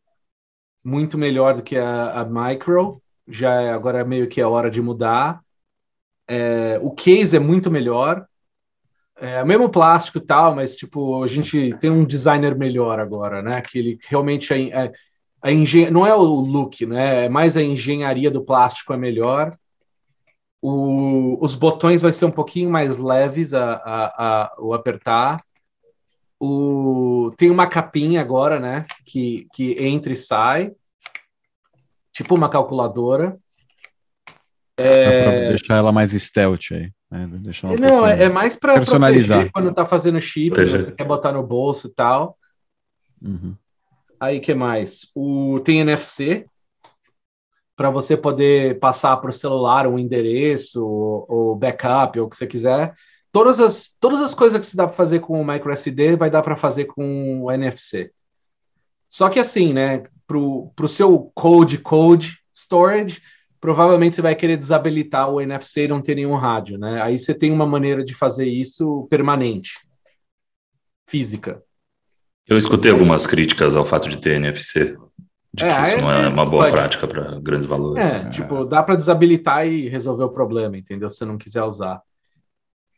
muito 0.84 1.18
melhor 1.18 1.56
do 1.56 1.64
que 1.64 1.78
a, 1.78 2.22
a 2.22 2.26
Micro, 2.26 3.02
já 3.28 3.62
é, 3.62 3.72
agora 3.72 4.00
é 4.00 4.04
meio 4.04 4.28
que 4.28 4.42
a 4.42 4.50
hora 4.50 4.70
de 4.70 4.82
mudar. 4.82 5.42
É, 6.28 6.80
o 6.82 6.92
case 6.92 7.36
é 7.36 7.40
muito 7.40 7.72
melhor, 7.72 8.26
é 9.24 9.42
o 9.42 9.48
mesmo 9.48 9.70
plástico 9.70 10.18
e 10.18 10.22
tal, 10.22 10.54
mas 10.54 10.76
tipo, 10.76 11.24
a 11.24 11.28
gente 11.28 11.74
tem 11.80 11.90
um 11.90 12.04
designer 12.04 12.58
melhor 12.58 13.00
agora, 13.00 13.42
né? 13.42 13.62
Que 13.62 13.80
ele 13.80 14.00
realmente 14.10 14.54
é, 14.54 14.86
é 14.86 14.92
a 15.42 15.50
engen... 15.50 15.90
não 15.90 16.06
é 16.06 16.14
o 16.14 16.24
look, 16.24 16.86
né? 16.86 17.26
É 17.26 17.30
mais 17.30 17.56
a 17.56 17.64
engenharia 17.64 18.30
do 18.30 18.44
plástico 18.44 18.92
é 18.92 18.98
melhor. 18.98 19.58
O, 20.62 21.38
os 21.42 21.56
botões 21.56 22.02
vai 22.02 22.12
ser 22.12 22.26
um 22.26 22.32
pouquinho 22.32 22.70
mais 22.70 22.98
leves 22.98 23.54
a, 23.54 23.74
a, 23.76 24.06
a, 24.26 24.56
o 24.60 24.74
apertar. 24.74 25.42
O, 26.38 27.32
tem 27.38 27.50
uma 27.50 27.66
capinha 27.66 28.20
agora, 28.20 28.60
né? 28.60 28.86
Que, 29.06 29.48
que 29.54 29.82
entra 29.82 30.12
e 30.12 30.18
sai. 30.18 30.74
Tipo 32.12 32.36
uma 32.36 32.50
calculadora. 32.50 33.38
É... 34.78 35.48
deixar 35.48 35.78
ela 35.78 35.94
mais 35.94 36.12
stealth 36.12 36.74
aí. 36.74 36.92
Né? 37.80 37.88
Não, 37.88 38.06
é, 38.06 38.24
é, 38.24 38.30
mais 38.30 38.56
para 38.56 38.74
personalizar 38.74 39.52
quando 39.52 39.74
tá 39.74 39.86
fazendo 39.86 40.20
chip, 40.20 40.60
você 40.66 40.92
quer 40.92 41.04
botar 41.04 41.32
no 41.32 41.44
bolso 41.44 41.88
e 41.88 41.92
tal. 41.92 42.38
Uhum. 43.22 43.56
Aí 44.20 44.40
que 44.40 44.54
mais? 44.54 45.08
O 45.14 45.60
tem 45.60 45.80
NFC 45.80 46.46
para 47.76 47.90
você 47.90 48.16
poder 48.16 48.80
passar 48.80 49.18
para 49.18 49.30
o 49.30 49.34
celular 49.34 49.88
um 49.88 50.00
endereço 50.00 50.86
ou, 50.86 51.56
backup 51.56 52.20
ou 52.20 52.28
o 52.28 52.30
que 52.30 52.36
você 52.36 52.48
quiser. 52.48 52.94
Todas 53.32 53.60
as, 53.60 53.96
todas 54.00 54.22
as 54.22 54.34
coisas 54.34 54.60
que 54.60 54.66
se 54.66 54.78
dá 54.78 54.88
para 54.88 54.96
fazer 54.96 55.20
com 55.20 55.42
o 55.42 55.46
microSD 55.46 56.16
vai 56.16 56.30
dar 56.30 56.42
para 56.42 56.56
fazer 56.56 56.86
com 56.86 57.44
o 57.44 57.52
NFC. 57.52 58.12
Só 59.10 59.30
que 59.30 59.40
assim, 59.40 59.74
né, 59.74 60.04
para 60.28 60.38
o 60.38 60.88
seu 60.88 61.32
code 61.36 61.78
code 61.80 62.40
storage, 62.52 63.22
provavelmente 63.64 64.18
você 64.18 64.22
vai 64.22 64.36
querer 64.36 64.58
desabilitar 64.58 65.30
o 65.30 65.40
NFC 65.40 65.86
e 65.86 65.88
não 65.88 66.02
ter 66.02 66.16
nenhum 66.16 66.36
rádio, 66.36 66.78
né? 66.78 67.02
Aí 67.02 67.18
você 67.18 67.34
tem 67.34 67.50
uma 67.50 67.66
maneira 67.66 68.04
de 68.04 68.14
fazer 68.14 68.46
isso 68.46 69.08
permanente, 69.10 69.80
física. 71.08 71.64
Eu 72.46 72.58
escutei 72.58 72.92
algumas 72.92 73.26
críticas 73.26 73.78
ao 73.78 73.86
fato 73.86 74.10
de 74.10 74.18
ter 74.18 74.36
NFC, 74.36 74.98
de 75.54 75.64
é, 75.64 75.76
que 75.76 75.82
isso 75.82 75.98
é, 75.98 76.02
não 76.02 76.12
é 76.12 76.28
uma 76.28 76.46
boa 76.46 76.64
pode. 76.64 76.76
prática 76.76 77.08
para 77.08 77.40
grandes 77.40 77.66
valores. 77.66 78.04
É, 78.04 78.30
tipo, 78.32 78.66
dá 78.66 78.84
para 78.84 78.98
desabilitar 78.98 79.66
e 79.66 79.88
resolver 79.88 80.26
o 80.26 80.34
problema, 80.34 80.78
entendeu? 80.78 81.10
Se 81.10 81.20
você 81.20 81.26
não 81.26 81.38
quiser 81.38 81.64
usar. 81.64 82.02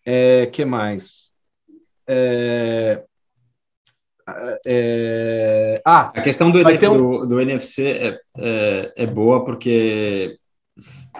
É, 0.03 0.47
que 0.47 0.65
mais? 0.65 1.29
É, 2.07 3.03
é, 4.65 5.79
ah, 5.85 6.11
a 6.15 6.21
questão 6.21 6.49
do, 6.49 6.59
NF, 6.59 6.87
um... 6.87 6.97
do, 6.97 7.25
do 7.27 7.39
NFC 7.39 7.83
é, 7.83 8.19
é, 8.39 8.93
é, 8.95 9.05
boa 9.05 9.45
porque 9.45 10.39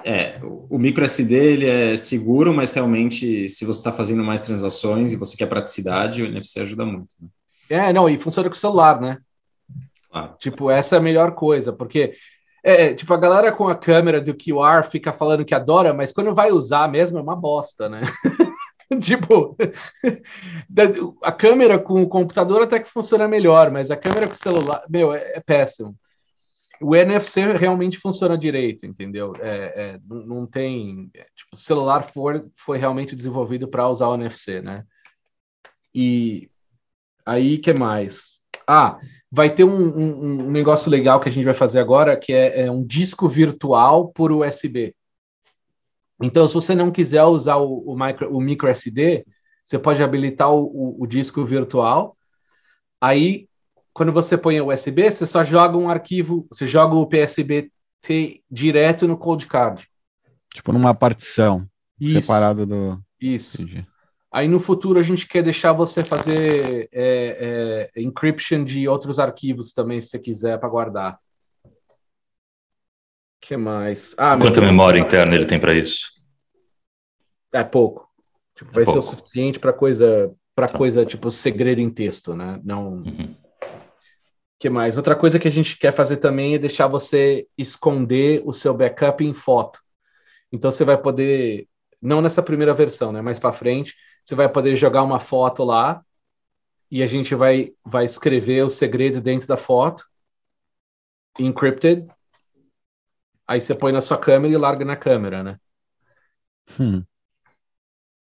é, 0.03 0.39
o 0.43 0.77
micro 0.77 1.05
SD 1.05 1.35
ele 1.35 1.69
é 1.69 1.95
seguro, 1.95 2.53
mas 2.53 2.71
realmente, 2.71 3.47
se 3.47 3.65
você 3.65 3.79
está 3.79 3.91
fazendo 3.91 4.23
mais 4.23 4.41
transações 4.41 5.13
e 5.13 5.15
você 5.15 5.37
quer 5.37 5.47
praticidade, 5.47 6.21
o 6.21 6.25
NFC 6.25 6.59
ajuda 6.59 6.85
muito. 6.85 7.15
Né? 7.19 7.29
É, 7.69 7.93
não, 7.93 8.09
e 8.09 8.17
funciona 8.17 8.49
com 8.49 8.55
o 8.55 8.59
celular, 8.59 8.99
né? 8.99 9.17
Tipo, 10.37 10.69
essa 10.69 10.95
é 10.95 10.99
a 10.99 11.01
melhor 11.01 11.33
coisa, 11.33 11.73
porque 11.73 12.13
é, 12.63 12.85
é 12.85 12.93
tipo, 12.93 13.13
a 13.13 13.17
galera 13.17 13.51
com 13.51 13.67
a 13.67 13.75
câmera 13.75 14.21
do 14.21 14.33
QR 14.33 14.83
fica 14.89 15.11
falando 15.11 15.43
que 15.43 15.53
adora, 15.53 15.93
mas 15.93 16.13
quando 16.13 16.33
vai 16.33 16.51
usar 16.51 16.89
mesmo 16.89 17.17
é 17.17 17.21
uma 17.21 17.35
bosta, 17.35 17.89
né? 17.89 18.01
tipo, 19.03 19.57
a 21.21 21.31
câmera 21.31 21.77
com 21.77 22.01
o 22.01 22.07
computador 22.07 22.61
até 22.61 22.79
que 22.79 22.89
funciona 22.89 23.27
melhor, 23.27 23.71
mas 23.71 23.91
a 23.91 23.97
câmera 23.97 24.27
com 24.27 24.33
o 24.33 24.37
celular, 24.37 24.83
meu, 24.89 25.13
é, 25.13 25.33
é 25.35 25.41
péssimo. 25.41 25.95
O 26.81 26.95
NFC 26.95 27.41
realmente 27.57 27.97
funciona 27.97 28.37
direito, 28.37 28.85
entendeu? 28.85 29.33
É, 29.39 29.49
é, 29.75 29.99
não, 30.07 30.45
tem. 30.45 31.09
É, 31.13 31.25
tipo, 31.35 31.51
o 31.53 31.57
celular 31.57 32.03
for, 32.03 32.49
foi 32.55 32.77
realmente 32.77 33.15
desenvolvido 33.15 33.67
para 33.67 33.87
usar 33.89 34.07
o 34.09 34.15
NFC, 34.15 34.61
né? 34.61 34.85
E 35.93 36.49
aí, 37.25 37.57
que 37.57 37.73
mais? 37.73 38.39
Ah, 38.67 38.99
vai 39.31 39.53
ter 39.53 39.63
um, 39.63 39.97
um, 39.97 40.45
um, 40.45 40.51
negócio 40.51 40.89
legal 40.89 41.19
que 41.19 41.29
a 41.29 41.31
gente 41.31 41.45
vai 41.45 41.53
fazer 41.53 41.79
agora, 41.79 42.17
que 42.17 42.33
é, 42.33 42.61
é, 42.61 42.71
um 42.71 42.83
disco 42.83 43.27
virtual 43.27 44.09
por 44.09 44.31
USB. 44.31 44.95
Então, 46.21 46.47
se 46.47 46.53
você 46.53 46.73
não 46.73 46.91
quiser 46.91 47.23
usar 47.23 47.57
o, 47.57 47.79
o, 47.91 47.95
micro, 47.95 48.35
o 48.35 48.41
micro 48.41 48.69
SD, 48.69 49.25
você 49.63 49.77
pode 49.77 50.01
habilitar 50.01 50.51
o, 50.51 50.95
o 51.01 51.05
disco 51.05 51.43
virtual. 51.45 52.17
Aí 52.99 53.47
quando 53.95 54.11
você 54.11 54.37
põe 54.37 54.59
o 54.59 54.73
USB, 54.73 55.09
você 55.09 55.25
só 55.25 55.41
joga 55.41 55.77
um 55.77 55.89
arquivo, 55.89 56.45
você 56.51 56.67
joga 56.67 56.95
o 56.95 57.07
PSB 57.07 57.71
direto 58.51 59.07
no 59.07 59.17
cold 59.17 59.47
card. 59.47 59.87
Tipo 60.53 60.73
numa 60.73 60.93
partição, 60.93 61.65
Isso. 61.99 62.19
separado 62.19 62.65
do. 62.65 63.01
Isso. 63.19 63.61
Entendi. 63.61 63.87
Aí 64.29 64.49
no 64.49 64.59
futuro 64.59 64.99
a 64.99 65.01
gente 65.01 65.25
quer 65.25 65.41
deixar 65.41 65.71
você 65.71 66.03
fazer 66.03 66.89
é, 66.91 67.89
é, 67.95 68.01
encryption 68.01 68.65
de 68.65 68.85
outros 68.85 69.17
arquivos 69.17 69.71
também, 69.71 70.01
se 70.01 70.09
você 70.09 70.19
quiser, 70.19 70.59
para 70.59 70.67
guardar. 70.67 71.17
O 71.65 71.69
que 73.39 73.55
mais? 73.55 74.13
Ah, 74.17 74.37
Quanta 74.37 74.59
memória 74.59 74.99
interna 74.99 75.33
ele 75.33 75.45
tem 75.45 75.57
para 75.57 75.73
isso? 75.73 76.11
É 77.53 77.63
pouco. 77.63 78.09
Tipo, 78.55 78.71
é 78.71 78.73
vai 78.73 78.83
pouco. 78.83 79.01
ser 79.01 79.07
o 79.07 79.09
suficiente 79.17 79.57
para 79.57 79.71
coisa, 79.71 80.35
para 80.53 80.67
tá. 80.67 80.77
coisa 80.77 81.05
tipo 81.05 81.31
segredo 81.31 81.79
em 81.79 81.89
texto, 81.89 82.35
né? 82.35 82.59
Não. 82.61 82.95
Uhum 82.95 83.44
que 84.65 84.69
mais? 84.69 84.97
Outra 84.97 85.15
coisa 85.15 85.37
que 85.37 85.47
a 85.47 85.51
gente 85.51 85.77
quer 85.77 85.93
fazer 85.93 86.17
também 86.17 86.55
é 86.55 86.57
deixar 86.57 86.87
você 86.87 87.47
esconder 87.55 88.41
o 88.45 88.51
seu 88.51 88.73
backup 88.73 89.23
em 89.23 89.31
foto. 89.31 89.79
Então 90.51 90.71
você 90.71 90.83
vai 90.83 90.97
poder, 90.97 91.67
não 92.01 92.19
nessa 92.19 92.41
primeira 92.41 92.73
versão, 92.73 93.11
né, 93.11 93.21
mais 93.21 93.37
para 93.37 93.53
frente, 93.53 93.93
você 94.25 94.33
vai 94.33 94.49
poder 94.49 94.75
jogar 94.75 95.03
uma 95.03 95.19
foto 95.19 95.63
lá 95.63 96.03
e 96.89 97.03
a 97.03 97.05
gente 97.05 97.35
vai 97.35 97.73
vai 97.85 98.05
escrever 98.05 98.63
o 98.63 98.69
segredo 98.69 99.21
dentro 99.21 99.47
da 99.47 99.55
foto, 99.55 100.03
encrypted. 101.37 102.07
Aí 103.47 103.61
você 103.61 103.77
põe 103.77 103.91
na 103.91 104.01
sua 104.01 104.17
câmera 104.17 104.51
e 104.51 104.57
larga 104.57 104.83
na 104.83 104.95
câmera, 104.95 105.43
né? 105.43 105.59
Hum. 106.79 107.05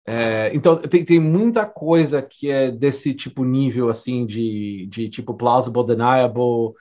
É, 0.09 0.55
então 0.55 0.77
tem, 0.77 1.05
tem 1.05 1.19
muita 1.19 1.67
coisa 1.67 2.23
que 2.23 2.49
é 2.49 2.71
desse 2.71 3.13
tipo 3.13 3.45
nível 3.45 3.91
assim 3.91 4.25
de, 4.25 4.87
de 4.89 5.09
tipo 5.09 5.35
plausible 5.35 5.85
deniable, 5.85 6.75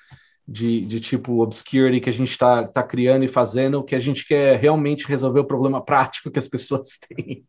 de, 0.47 0.85
de 0.85 0.99
tipo 0.99 1.41
obscurity 1.41 1.99
que 1.99 2.09
a 2.09 2.13
gente 2.13 2.29
está 2.29 2.67
tá 2.67 2.83
criando 2.83 3.25
e 3.25 3.27
fazendo, 3.27 3.83
que 3.83 3.95
a 3.95 3.99
gente 3.99 4.27
quer 4.27 4.59
realmente 4.59 5.07
resolver 5.07 5.39
o 5.39 5.47
problema 5.47 5.83
prático 5.83 6.29
que 6.29 6.37
as 6.37 6.47
pessoas 6.47 6.99
têm. 7.09 7.43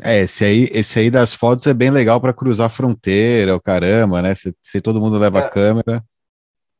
É, 0.00 0.22
esse 0.22 0.44
aí, 0.44 0.68
esse 0.72 0.98
aí 0.98 1.10
das 1.10 1.34
fotos 1.34 1.66
é 1.66 1.74
bem 1.74 1.90
legal 1.90 2.18
para 2.18 2.32
cruzar 2.32 2.66
a 2.66 2.70
fronteira, 2.70 3.54
o 3.54 3.60
caramba, 3.60 4.22
né? 4.22 4.34
Se, 4.34 4.56
se 4.62 4.80
todo 4.80 5.00
mundo 5.00 5.18
leva 5.18 5.40
é, 5.40 5.44
a 5.44 5.48
câmera, 5.50 6.04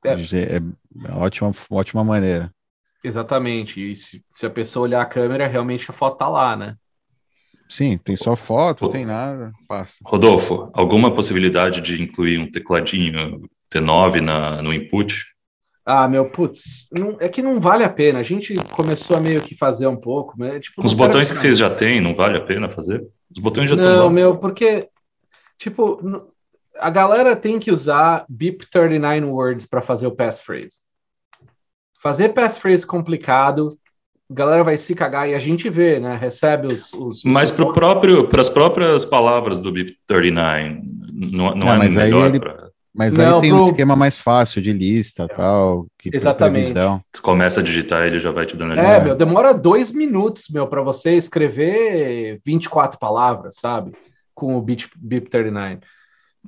é, 0.04 0.12
é, 0.14 0.56
é 0.56 1.12
ótima, 1.14 1.52
ótima 1.70 2.02
maneira. 2.02 2.52
Exatamente. 3.04 3.92
E 3.92 3.94
se, 3.94 4.24
se 4.30 4.46
a 4.46 4.50
pessoa 4.50 4.84
olhar 4.84 5.02
a 5.02 5.06
câmera, 5.06 5.46
realmente 5.46 5.90
a 5.90 5.94
foto 5.94 6.16
tá 6.16 6.28
lá, 6.28 6.56
né? 6.56 6.76
Sim, 7.72 7.96
tem 7.96 8.16
só 8.16 8.36
foto, 8.36 8.84
não 8.84 8.90
tem 8.90 9.06
nada, 9.06 9.50
passa. 9.66 9.96
Rodolfo, 10.04 10.70
alguma 10.74 11.14
possibilidade 11.14 11.80
de 11.80 12.02
incluir 12.02 12.38
um 12.38 12.50
tecladinho 12.50 13.48
T9 13.72 14.20
na, 14.20 14.60
no 14.60 14.74
input? 14.74 15.24
Ah, 15.82 16.06
meu, 16.06 16.28
putz, 16.28 16.86
não, 16.92 17.16
é 17.18 17.30
que 17.30 17.40
não 17.40 17.58
vale 17.58 17.82
a 17.82 17.88
pena. 17.88 18.18
A 18.18 18.22
gente 18.22 18.54
começou 18.72 19.16
a 19.16 19.20
meio 19.20 19.40
que 19.40 19.56
fazer 19.56 19.86
um 19.86 19.96
pouco, 19.96 20.34
mas 20.36 20.66
tipo, 20.66 20.84
os 20.84 20.92
botões 20.92 21.28
que, 21.28 21.34
que 21.34 21.40
vocês 21.40 21.56
já 21.56 21.70
têm, 21.70 21.98
não 21.98 22.14
vale 22.14 22.36
a 22.36 22.42
pena 22.42 22.68
fazer? 22.68 23.08
Os 23.34 23.42
botões 23.42 23.70
já 23.70 23.74
estão 23.74 23.90
Não, 23.90 24.10
meu, 24.10 24.36
porque 24.36 24.90
tipo, 25.56 26.28
a 26.78 26.90
galera 26.90 27.34
tem 27.34 27.58
que 27.58 27.70
usar 27.70 28.26
BIP 28.28 28.66
39 28.70 29.24
words 29.24 29.64
para 29.64 29.80
fazer 29.80 30.06
o 30.06 30.14
passphrase. 30.14 30.76
Fazer 32.02 32.34
passphrase 32.34 32.86
complicado 32.86 33.78
a 34.32 34.34
galera 34.34 34.64
vai 34.64 34.78
se 34.78 34.94
cagar 34.94 35.28
e 35.28 35.34
a 35.34 35.38
gente 35.38 35.68
vê, 35.68 36.00
né? 36.00 36.16
Recebe 36.16 36.68
os. 36.68 36.92
os 36.94 37.22
mas 37.24 37.50
para 37.50 37.70
próprio, 37.72 38.26
para 38.28 38.40
as 38.40 38.48
próprias 38.48 39.04
palavras 39.04 39.58
do 39.58 39.70
BIP 39.70 39.96
39, 40.06 40.80
não, 41.12 41.54
não, 41.54 41.72
é 41.72 41.78
mas 41.78 41.94
melhor 41.94 42.28
ele, 42.28 42.40
pra... 42.40 42.70
Mas 42.94 43.16
não, 43.16 43.36
aí 43.36 43.40
tem 43.40 43.50
pro... 43.50 43.60
um 43.60 43.62
esquema 43.62 43.94
mais 43.94 44.18
fácil 44.18 44.60
de 44.60 44.72
lista 44.72 45.28
tal. 45.28 45.86
Que 45.98 46.10
Exatamente. 46.12 46.72
Você 46.72 47.22
começa 47.22 47.60
a 47.60 47.62
digitar, 47.62 48.06
ele 48.06 48.20
já 48.20 48.30
vai 48.30 48.46
te 48.46 48.56
dando. 48.56 48.72
É, 48.72 49.02
meu, 49.02 49.14
demora 49.14 49.52
dois 49.52 49.90
minutos, 49.90 50.46
meu, 50.50 50.66
para 50.66 50.82
você 50.82 51.12
escrever 51.12 52.40
24 52.44 52.98
palavras, 52.98 53.56
sabe? 53.56 53.92
Com 54.34 54.56
o 54.56 54.62
BIP, 54.62 54.88
BIP 54.96 55.28
39. 55.28 55.80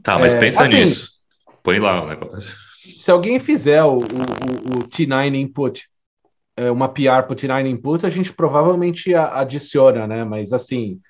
Tá, 0.03 0.18
mas 0.18 0.35
é, 0.35 0.41
pensa 0.41 0.64
assim, 0.64 0.85
nisso. 0.85 1.09
Põe 1.62 1.78
lá 1.78 2.03
o 2.03 2.09
negócio. 2.09 2.53
Se 2.97 3.11
alguém 3.11 3.39
fizer 3.39 3.82
o, 3.85 3.99
o, 3.99 4.78
o 4.78 4.89
T9 4.89 5.35
input 5.35 5.87
é, 6.57 6.70
uma 6.70 6.88
PR 6.88 7.22
para 7.26 7.34
tirar 7.34 7.64
input, 7.66 8.07
a 8.07 8.11
gente 8.11 8.32
provavelmente 8.32 9.14
adiciona, 9.14 10.07
né? 10.07 10.24
Mas 10.24 10.52
assim, 10.52 11.00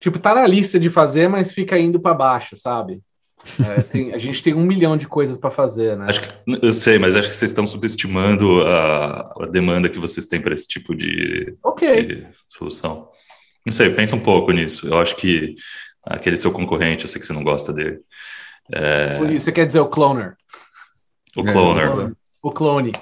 tipo, 0.00 0.18
tá 0.18 0.34
na 0.34 0.46
lista 0.46 0.78
de 0.78 0.90
fazer, 0.90 1.28
mas 1.28 1.52
fica 1.52 1.78
indo 1.78 2.00
para 2.00 2.14
baixo, 2.14 2.56
sabe? 2.56 3.00
É, 3.76 3.82
tem, 3.82 4.12
a 4.12 4.18
gente 4.18 4.42
tem 4.42 4.54
um 4.54 4.64
milhão 4.64 4.96
de 4.96 5.06
coisas 5.08 5.36
para 5.36 5.50
fazer, 5.50 5.96
né? 5.96 6.06
Que, 6.12 6.66
eu 6.66 6.72
sei, 6.72 6.98
mas 6.98 7.16
acho 7.16 7.28
que 7.28 7.34
vocês 7.34 7.50
estão 7.50 7.66
subestimando 7.66 8.62
a, 8.62 9.34
a 9.40 9.46
demanda 9.46 9.88
que 9.88 9.98
vocês 9.98 10.26
têm 10.26 10.40
para 10.40 10.54
esse 10.54 10.68
tipo 10.68 10.94
de, 10.94 11.56
okay. 11.62 12.02
de, 12.02 12.26
solução. 12.48 13.08
Não 13.64 13.72
sei, 13.72 13.90
pensa 13.90 14.14
um 14.14 14.20
pouco 14.20 14.52
nisso. 14.52 14.88
Eu 14.88 14.98
acho 14.98 15.16
que 15.16 15.54
aquele 16.04 16.36
seu 16.36 16.52
concorrente, 16.52 17.04
eu 17.04 17.08
sei 17.08 17.20
que 17.20 17.26
você 17.26 17.32
não 17.32 17.44
gosta 17.44 17.72
dele. 17.72 18.00
É... 18.72 19.18
Você 19.38 19.52
quer 19.52 19.66
dizer 19.66 19.80
o 19.80 19.88
cloner? 19.88 20.36
O 21.36 21.44
cloner. 21.44 22.12
O 22.42 22.50
clone. 22.50 22.92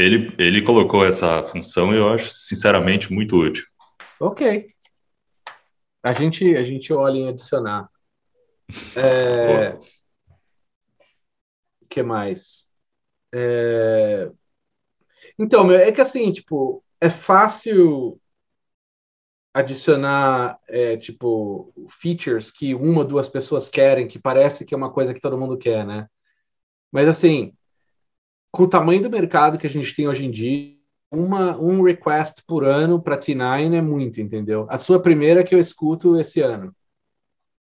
Ele, 0.00 0.34
ele 0.38 0.62
colocou 0.62 1.04
essa 1.04 1.42
função 1.44 1.92
e 1.92 1.96
eu 1.96 2.08
acho, 2.08 2.30
sinceramente, 2.30 3.12
muito 3.12 3.36
útil. 3.36 3.64
Ok. 4.18 4.74
A 6.02 6.12
gente, 6.12 6.56
a 6.56 6.62
gente 6.64 6.92
olha 6.92 7.16
em 7.18 7.28
adicionar. 7.28 7.88
É... 8.96 9.74
O 11.80 11.86
que 11.88 12.02
mais? 12.02 12.70
É... 13.34 14.30
Então, 15.38 15.64
meu, 15.64 15.76
é 15.76 15.92
que 15.92 16.00
assim, 16.00 16.32
tipo, 16.32 16.82
é 17.00 17.10
fácil 17.10 18.20
adicionar, 19.52 20.58
é, 20.68 20.96
tipo, 20.96 21.72
features 22.00 22.50
que 22.50 22.74
uma 22.74 23.00
ou 23.00 23.04
duas 23.04 23.28
pessoas 23.28 23.68
querem, 23.68 24.06
que 24.06 24.18
parece 24.18 24.64
que 24.64 24.72
é 24.72 24.76
uma 24.76 24.92
coisa 24.92 25.12
que 25.12 25.20
todo 25.20 25.36
mundo 25.36 25.58
quer, 25.58 25.84
né? 25.84 26.06
Mas 26.92 27.08
assim, 27.08 27.52
com 28.50 28.64
o 28.64 28.68
tamanho 28.68 29.02
do 29.02 29.10
mercado 29.10 29.58
que 29.58 29.66
a 29.66 29.70
gente 29.70 29.94
tem 29.94 30.08
hoje 30.08 30.24
em 30.24 30.30
dia, 30.30 30.74
uma, 31.10 31.56
um 31.58 31.82
request 31.82 32.42
por 32.46 32.64
ano 32.64 33.00
para 33.00 33.18
T9 33.18 33.74
é 33.74 33.82
muito, 33.82 34.20
entendeu? 34.20 34.66
A 34.68 34.78
sua 34.78 35.00
primeira 35.00 35.42
que 35.42 35.54
eu 35.54 35.58
escuto 35.58 36.18
esse 36.18 36.40
ano. 36.40 36.72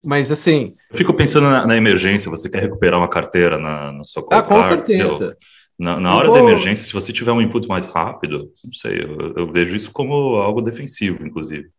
Mas 0.04 0.30
assim. 0.30 0.76
Eu 0.92 0.98
fico 0.98 1.14
pensando 1.14 1.50
na, 1.50 1.66
na 1.66 1.78
emergência, 1.78 2.30
você 2.30 2.50
quer 2.50 2.62
recuperar 2.62 3.00
uma 3.00 3.08
carteira 3.08 3.58
na, 3.58 3.92
na 3.92 4.04
sua 4.04 4.22
conta. 4.22 4.38
Ah, 4.38 4.44
com 4.44 4.64
certeza. 4.64 5.38
Na, 5.80 6.00
na 6.00 6.16
hora 6.16 6.28
vou... 6.28 6.36
da 6.36 6.44
emergência, 6.44 6.86
se 6.86 6.94
você 6.94 7.12
tiver 7.12 7.32
um 7.32 7.42
input 7.42 7.68
mais 7.68 7.86
rápido, 7.88 8.52
não 8.64 8.74
sei, 8.74 9.02
eu, 9.02 9.34
eu 9.36 9.52
vejo 9.52 9.76
isso 9.76 9.92
como 9.92 10.36
algo 10.36 10.62
defensivo, 10.62 11.26
inclusive. 11.26 11.70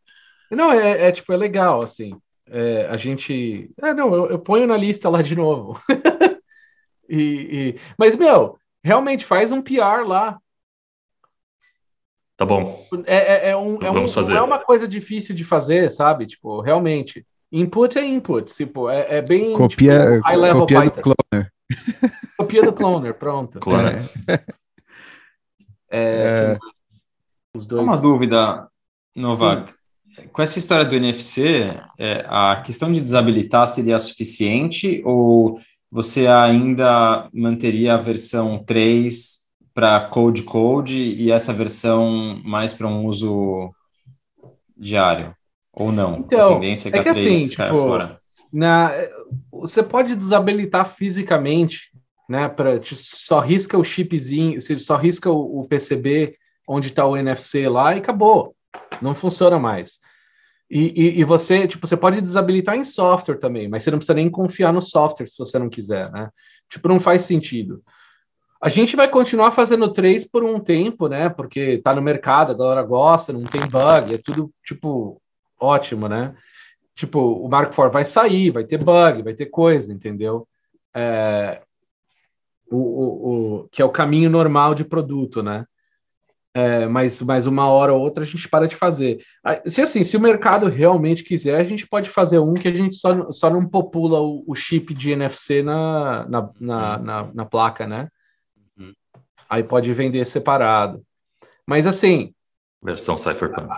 Não, 0.50 0.72
é, 0.72 1.08
é 1.08 1.12
tipo, 1.12 1.32
é 1.32 1.36
legal, 1.36 1.82
assim. 1.82 2.16
É, 2.48 2.86
a 2.90 2.96
gente. 2.96 3.70
É, 3.80 3.94
não, 3.94 4.14
eu, 4.14 4.30
eu, 4.30 4.38
ponho 4.38 4.66
na 4.66 4.76
lista 4.76 5.08
lá 5.08 5.22
de 5.22 5.36
novo. 5.36 5.80
e, 7.08 7.18
e... 7.18 7.80
Mas, 7.98 8.16
meu, 8.16 8.58
realmente 8.84 9.24
faz 9.24 9.50
um 9.50 9.62
PR 9.62 10.06
lá. 10.06 10.38
Tá 12.36 12.44
bom. 12.44 12.86
É, 13.06 13.16
é, 13.16 13.50
é 13.50 13.56
um, 13.56 13.76
é 13.76 13.90
Vamos 13.90 14.12
um, 14.12 14.14
fazer. 14.14 14.34
Não 14.34 14.40
é 14.40 14.42
uma 14.42 14.58
coisa 14.58 14.86
difícil 14.86 15.34
de 15.34 15.44
fazer, 15.44 15.90
sabe? 15.90 16.26
Tipo, 16.26 16.60
realmente. 16.60 17.26
Input 17.50 17.96
é 17.96 18.04
input, 18.04 18.52
tipo, 18.52 18.90
é, 18.90 19.18
é 19.18 19.22
bem 19.22 19.56
copia, 19.56 20.00
tipo, 20.00 20.26
high 20.26 20.36
level 20.36 20.62
copia 20.62 20.80
Python. 20.80 20.96
do 20.96 21.02
cloner. 21.02 21.52
Copia 22.36 22.62
do 22.62 22.72
cloner, 22.72 23.14
pronto. 23.14 23.60
Claro. 23.60 23.88
É, 25.88 26.56
é, 26.56 26.58
os 27.54 27.64
dois. 27.64 27.84
Uma 27.84 27.96
dúvida, 27.96 28.68
Novak. 29.14 29.72
Sim. 30.16 30.28
Com 30.32 30.42
essa 30.42 30.58
história 30.58 30.84
do 30.84 30.96
NFC, 30.96 31.76
é, 31.96 32.24
a 32.28 32.60
questão 32.66 32.90
de 32.90 33.00
desabilitar 33.00 33.68
seria 33.68 33.98
suficiente 34.00 35.00
ou 35.04 35.60
você 35.94 36.26
ainda 36.26 37.28
manteria 37.32 37.94
a 37.94 37.98
versão 37.98 38.58
3 38.58 39.44
para 39.72 40.08
Code 40.08 40.42
Code 40.42 41.00
e 41.00 41.30
essa 41.30 41.52
versão 41.52 42.40
mais 42.44 42.74
para 42.74 42.88
um 42.88 43.06
uso 43.06 43.72
diário? 44.76 45.34
Ou 45.72 45.92
não? 45.92 46.18
Então, 46.18 46.50
a 46.50 46.54
tendência 46.54 46.88
é 46.88 46.92
que, 46.92 46.98
é 46.98 47.02
que 47.04 47.08
a 47.10 47.14
3 47.14 47.26
assim, 47.26 47.48
tipo, 47.48 47.62
fora. 47.62 48.20
Na, 48.52 48.90
você 49.52 49.82
pode 49.82 50.16
desabilitar 50.16 50.88
fisicamente 50.94 51.94
né? 52.28 52.48
Para 52.48 52.80
só 52.82 53.40
risca 53.40 53.78
o 53.78 53.84
chipzinho, 53.84 54.60
você 54.60 54.78
só 54.78 54.96
risca 54.96 55.30
o, 55.30 55.60
o 55.60 55.68
PCB 55.68 56.36
onde 56.66 56.88
está 56.88 57.06
o 57.06 57.16
NFC 57.16 57.68
lá 57.68 57.94
e 57.94 57.98
acabou. 57.98 58.54
Não 59.00 59.14
funciona 59.14 59.58
mais. 59.58 59.98
E, 60.74 60.92
e, 60.96 61.20
e, 61.20 61.24
você, 61.24 61.68
tipo, 61.68 61.86
você 61.86 61.96
pode 61.96 62.20
desabilitar 62.20 62.74
em 62.74 62.84
software 62.84 63.38
também, 63.38 63.68
mas 63.68 63.84
você 63.84 63.92
não 63.92 63.98
precisa 63.98 64.14
nem 64.14 64.28
confiar 64.28 64.72
no 64.72 64.82
software 64.82 65.28
se 65.28 65.38
você 65.38 65.56
não 65.56 65.70
quiser, 65.70 66.10
né? 66.10 66.30
Tipo, 66.68 66.88
não 66.88 66.98
faz 66.98 67.22
sentido. 67.22 67.80
A 68.60 68.68
gente 68.68 68.96
vai 68.96 69.08
continuar 69.08 69.52
fazendo 69.52 69.92
três 69.92 70.24
por 70.24 70.42
um 70.42 70.58
tempo, 70.58 71.06
né? 71.06 71.28
Porque 71.28 71.78
tá 71.78 71.94
no 71.94 72.02
mercado, 72.02 72.50
a 72.50 72.56
galera 72.56 72.82
gosta, 72.82 73.32
não 73.32 73.44
tem 73.44 73.60
bug, 73.60 74.14
é 74.14 74.18
tudo, 74.18 74.52
tipo, 74.64 75.22
ótimo, 75.60 76.08
né? 76.08 76.34
Tipo, 76.96 77.20
o 77.20 77.48
Mark 77.48 77.72
IV 77.72 77.90
vai 77.90 78.04
sair, 78.04 78.50
vai 78.50 78.64
ter 78.64 78.78
bug, 78.78 79.22
vai 79.22 79.34
ter 79.34 79.46
coisa, 79.46 79.92
entendeu? 79.92 80.48
É, 80.92 81.62
o, 82.68 82.76
o, 82.78 83.60
o, 83.62 83.68
que 83.68 83.80
é 83.80 83.84
o 83.84 83.92
caminho 83.92 84.28
normal 84.28 84.74
de 84.74 84.84
produto, 84.84 85.40
né? 85.40 85.66
É, 86.56 86.86
mas, 86.86 87.20
mas 87.20 87.46
uma 87.46 87.68
hora 87.68 87.92
ou 87.92 88.00
outra 88.00 88.22
a 88.22 88.26
gente 88.26 88.48
para 88.48 88.68
de 88.68 88.76
fazer. 88.76 89.18
Se 89.66 89.82
assim, 89.82 90.04
se 90.04 90.16
o 90.16 90.20
mercado 90.20 90.68
realmente 90.68 91.24
quiser, 91.24 91.60
a 91.60 91.64
gente 91.64 91.84
pode 91.84 92.08
fazer 92.08 92.38
um 92.38 92.54
que 92.54 92.68
a 92.68 92.72
gente 92.72 92.94
só, 92.94 93.32
só 93.32 93.50
não 93.50 93.68
popula 93.68 94.20
o, 94.20 94.44
o 94.46 94.54
chip 94.54 94.94
de 94.94 95.10
NFC 95.10 95.64
na, 95.64 96.28
na, 96.28 96.50
na, 96.60 96.98
na, 96.98 97.30
na 97.34 97.44
placa, 97.44 97.88
né? 97.88 98.08
Uhum. 98.78 98.92
Aí 99.50 99.64
pode 99.64 99.92
vender 99.92 100.24
separado. 100.24 101.02
Mas 101.66 101.88
assim. 101.88 102.32
Versão 102.80 103.18
Cypherpunk. 103.18 103.74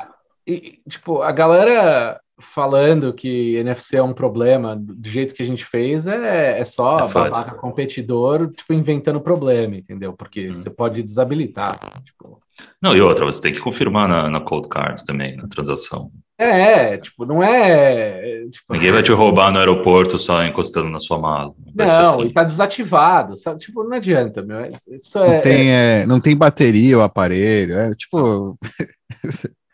E, 0.47 0.83
tipo, 0.87 1.22
a 1.22 1.33
galera 1.33 2.20
falando 2.39 3.12
que 3.12 3.57
NFC 3.57 3.97
é 3.97 4.03
um 4.03 4.12
problema 4.12 4.76
do 4.76 5.09
jeito 5.09 5.34
que 5.34 5.43
a 5.43 5.47
gente 5.47 5.64
fez 5.64 6.07
é, 6.07 6.61
é 6.61 6.64
só 6.64 7.09
é 7.09 7.12
babaca 7.12 7.55
competidor, 7.55 8.53
tipo, 8.53 8.72
inventando 8.72 9.20
problema, 9.20 9.76
entendeu? 9.76 10.12
Porque 10.12 10.51
hum. 10.51 10.55
você 10.55 10.68
pode 10.68 11.03
desabilitar. 11.03 11.78
Tipo... 12.05 12.41
Não, 12.80 12.95
e 12.95 13.01
outra, 13.01 13.24
você 13.24 13.41
tem 13.41 13.53
que 13.53 13.61
confirmar 13.61 14.09
na, 14.09 14.28
na 14.28 14.41
cold 14.41 14.68
card 14.68 15.05
também, 15.05 15.37
na 15.37 15.49
transação. 15.49 16.11
É, 16.39 16.99
tipo, 16.99 17.24
não 17.24 17.43
é. 17.43 18.45
Tipo... 18.51 18.74
Ninguém 18.74 18.93
vai 18.93 19.03
te 19.03 19.11
roubar 19.11 19.51
no 19.51 19.59
aeroporto 19.59 20.18
só 20.18 20.45
encostando 20.45 20.91
na 20.91 21.01
sua 21.01 21.18
mala. 21.18 21.55
Não, 21.74 21.87
não 21.87 22.14
assim. 22.20 22.28
e 22.28 22.32
tá 22.32 22.45
desativado, 22.45 23.39
sabe? 23.39 23.61
Tipo, 23.61 23.82
não 23.82 23.97
adianta, 23.97 24.43
meu. 24.43 24.68
Isso 24.91 25.18
é, 25.18 25.34
não, 25.34 25.41
tem, 25.41 25.72
é... 25.72 26.03
É, 26.03 26.07
não 26.07 26.20
tem 26.20 26.37
bateria 26.37 26.99
o 26.99 27.03
aparelho, 27.03 27.78
é 27.78 27.95
tipo. 27.95 28.59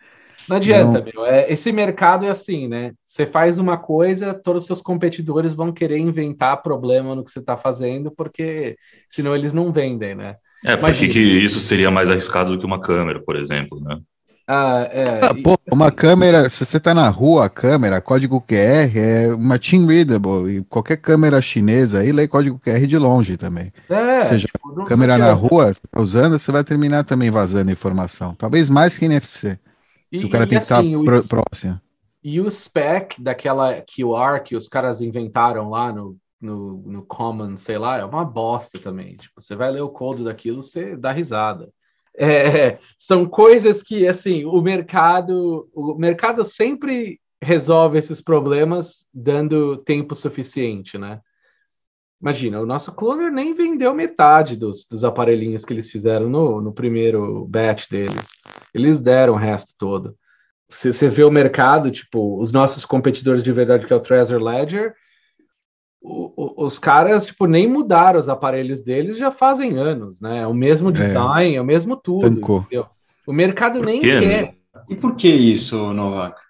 Não 0.49 0.57
adianta, 0.57 0.99
não... 0.99 1.05
meu. 1.05 1.27
É, 1.27 1.53
esse 1.53 1.73
mercado 1.73 2.27
é 2.27 2.31
assim, 2.31 2.69
né? 2.69 2.93
Você 3.05 3.27
faz 3.27 3.59
uma 3.59 3.77
coisa, 3.77 4.35
todos 4.35 4.65
os 4.65 4.67
seus 4.67 4.81
competidores 4.81 5.55
vão 5.55 5.73
querer 5.73 5.99
inventar 5.99 6.63
problema 6.63 7.15
no 7.15 7.25
que 7.25 7.31
você 7.31 7.39
está 7.39 7.57
fazendo, 7.57 8.11
porque 8.11 8.77
senão 9.09 9.35
eles 9.35 9.53
não 9.53 9.73
vendem, 9.73 10.15
né? 10.15 10.37
É, 10.65 10.77
porque 10.77 11.09
que 11.09 11.19
isso 11.19 11.59
seria 11.61 11.91
mais 11.91 12.11
arriscado 12.11 12.53
do 12.53 12.59
que 12.59 12.67
uma 12.67 12.81
câmera, 12.81 13.21
por 13.21 13.37
exemplo, 13.37 13.81
né? 13.81 13.99
Ah, 14.47 14.89
é. 14.91 15.21
Ah, 15.23 15.35
pô, 15.43 15.59
uma 15.71 15.91
câmera, 15.91 16.49
se 16.49 16.65
você 16.65 16.79
tá 16.79 16.93
na 16.93 17.09
rua, 17.09 17.47
a 17.47 17.49
câmera, 17.49 18.01
código 18.01 18.41
QR 18.41 18.91
é 18.95 19.35
uma 19.35 19.59
team 19.59 19.87
readable 19.87 20.59
e 20.59 20.65
qualquer 20.65 20.97
câmera 20.97 21.41
chinesa 21.41 22.01
aí 22.01 22.13
lê 22.13 22.27
código 22.27 22.59
QR 22.59 22.87
de 22.87 22.99
longe 22.99 23.37
também. 23.37 23.73
É, 23.89 24.21
Ou 24.21 24.27
seja, 24.27 24.47
tipo, 24.47 24.85
câmera 24.85 25.17
na 25.17 25.33
rua, 25.33 25.73
você 25.73 25.81
tá 25.91 26.01
usando, 26.01 26.39
você 26.39 26.51
vai 26.51 26.65
terminar 26.65 27.05
também 27.05 27.31
vazando 27.31 27.71
informação, 27.71 28.35
talvez 28.35 28.69
mais 28.69 28.99
que 28.99 29.05
NFC. 29.05 29.59
E, 30.13 30.25
o 30.27 30.31
cara 30.31 30.47
tem 30.47 30.59
que 30.59 30.65
estar 30.65 30.81
assim, 30.81 31.05
próximo. 31.05 31.81
E 32.23 32.41
o 32.41 32.51
spec 32.51 33.21
daquela 33.21 33.81
QR 33.81 34.43
que 34.45 34.55
os 34.55 34.69
caras 34.69 35.01
inventaram 35.01 35.71
lá 35.71 35.91
no, 35.91 36.17
no, 36.41 36.83
no 36.83 37.03
Common, 37.03 37.57
sei 37.57 37.79
lá, 37.79 37.97
é 37.99 38.05
uma 38.05 38.25
bosta 38.25 38.79
também. 38.79 39.17
Tipo, 39.17 39.41
você 39.41 39.57
vai 39.57 39.71
ler 39.71 39.81
o 39.81 39.89
código 39.89 40.25
daquilo, 40.25 40.63
você 40.63 40.97
dá 40.97 41.11
risada. 41.13 41.73
É, 42.15 42.79
são 42.99 43.25
coisas 43.25 43.83
que, 43.83 44.07
assim, 44.07 44.45
o 44.45 44.61
mercado, 44.61 45.69
o 45.75 45.95
mercado 45.95 46.45
sempre 46.45 47.19
resolve 47.41 47.99
esses 47.99 48.21
problemas 48.21 49.07
dando 49.13 49.79
tempo 49.79 50.15
suficiente, 50.15 50.99
né? 50.99 51.21
Imagina, 52.23 52.61
o 52.61 52.67
nosso 52.67 52.93
cloner 52.93 53.33
nem 53.33 53.53
vendeu 53.53 53.93
metade 53.93 54.57
dos, 54.57 54.87
dos 54.87 55.03
aparelhinhos 55.03 55.65
que 55.65 55.73
eles 55.73 55.91
fizeram 55.91 56.31
no, 56.31 56.61
no 56.61 56.73
primeiro 56.73 57.45
batch 57.47 57.91
deles. 57.91 58.29
Eles 58.73 59.01
deram 59.01 59.33
o 59.33 59.37
resto 59.37 59.75
todo. 59.77 60.17
Se 60.69 60.93
você 60.93 61.09
vê 61.09 61.25
o 61.25 61.33
mercado, 61.33 61.91
tipo, 61.91 62.41
os 62.41 62.53
nossos 62.53 62.85
competidores 62.85 63.43
de 63.43 63.53
verdade, 63.53 63.87
que 63.87 63.93
é 63.93 63.97
o 63.97 64.01
Trezor 64.01 64.41
Ledger, 64.41 64.95
o, 66.01 66.33
o, 66.37 66.65
os 66.65 66.79
caras, 66.79 67.27
tipo, 67.27 67.47
nem 67.47 67.67
mudaram 67.67 68.21
os 68.21 68.29
aparelhos 68.29 68.81
deles 68.81 69.19
já 69.19 69.33
fazem 69.33 69.77
anos, 69.77 70.21
né? 70.21 70.43
É 70.43 70.47
o 70.47 70.55
mesmo 70.55 70.91
é. 70.91 70.93
design, 70.93 71.55
é, 71.55 71.59
é 71.59 71.61
o 71.61 71.65
mesmo 71.65 71.97
tudo. 71.97 72.29
O 73.27 73.33
mercado 73.33 73.81
nem 73.83 74.01
quer. 74.01 74.55
E 74.89 74.95
por 74.95 75.17
que 75.17 75.29
isso, 75.29 75.93
Novak? 75.93 76.41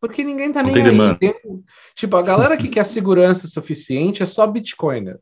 Porque 0.00 0.22
ninguém 0.22 0.52
tá 0.52 0.62
não 0.62 0.70
nem 0.70 0.84
aí. 0.84 1.18
Tem, 1.18 1.34
tipo, 1.94 2.16
a 2.16 2.22
galera 2.22 2.56
que 2.56 2.68
quer 2.68 2.84
segurança 2.84 3.48
suficiente 3.48 4.22
é 4.22 4.26
só 4.26 4.46
Bitcoin, 4.46 5.16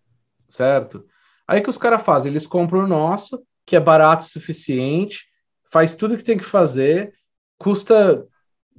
certo? 0.49 1.07
Aí 1.49 1.61
que 1.61 1.71
os 1.71 1.79
caras 1.79 2.03
fazem? 2.03 2.31
Eles 2.31 2.47
compram 2.47 2.81
o 2.81 2.89
nosso, 2.89 3.43
que 3.65 3.77
é 3.77 3.81
barato 3.81 4.25
o 4.25 4.29
suficiente, 4.29 5.27
faz 5.71 5.95
tudo 5.95 6.17
que 6.17 6.25
tem 6.25 6.39
que 6.39 6.45
fazer, 6.45 7.13
custa 7.59 8.27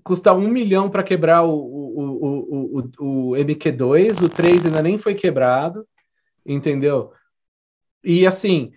custa 0.03 0.33
um 0.33 0.47
milhão 0.47 0.89
para 0.89 1.03
quebrar 1.03 1.43
o, 1.43 1.53
o, 1.53 1.99
o, 1.99 2.79
o, 2.79 3.31
o 3.31 3.31
MQ2, 3.31 4.23
o 4.23 4.29
3 4.29 4.65
ainda 4.65 4.81
nem 4.81 4.97
foi 4.97 5.13
quebrado, 5.13 5.85
entendeu? 6.45 7.11
E 8.01 8.25
assim, 8.25 8.71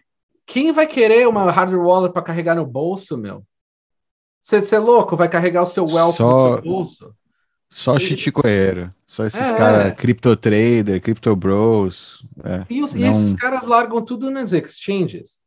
quem 0.44 0.72
vai 0.72 0.88
querer 0.88 1.28
uma 1.28 1.48
hardware 1.48 1.86
wallet 1.86 2.12
para 2.12 2.22
carregar 2.22 2.56
no 2.56 2.66
bolso, 2.66 3.16
meu? 3.16 3.44
Você 4.42 4.74
é 4.74 4.78
louco? 4.78 5.16
Vai 5.16 5.28
carregar 5.28 5.62
o 5.62 5.66
seu 5.66 5.86
wealth 5.86 6.14
Só... 6.14 6.48
no 6.48 6.54
seu 6.54 6.62
bolso? 6.62 7.14
Só 7.68 7.96
e... 7.96 8.00
chiticoeiro. 8.00 8.92
Só 9.06 9.24
esses 9.24 9.50
é. 9.50 9.56
caras, 9.56 9.92
Crypto 9.94 10.36
Trader, 10.36 11.00
Crypto 11.00 11.34
Bros. 11.36 12.26
É, 12.44 12.66
e, 12.68 12.82
os, 12.82 12.94
não... 12.94 13.06
e, 13.06 13.10
esses 13.10 13.34
caras 13.34 13.64
largam 13.64 14.02
tudo 14.02 14.30
nas 14.30 14.52
exchanges. 14.52 15.40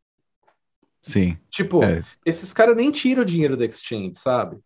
Sim. 1.01 1.37
Tipo, 1.49 1.83
é. 1.83 2.03
esses 2.25 2.53
caras 2.53 2.77
nem 2.77 2.89
tiram 2.91 3.23
o 3.23 3.25
dinheiro 3.25 3.57
da 3.57 3.65
exchange, 3.65 4.13
sabe? 4.15 4.57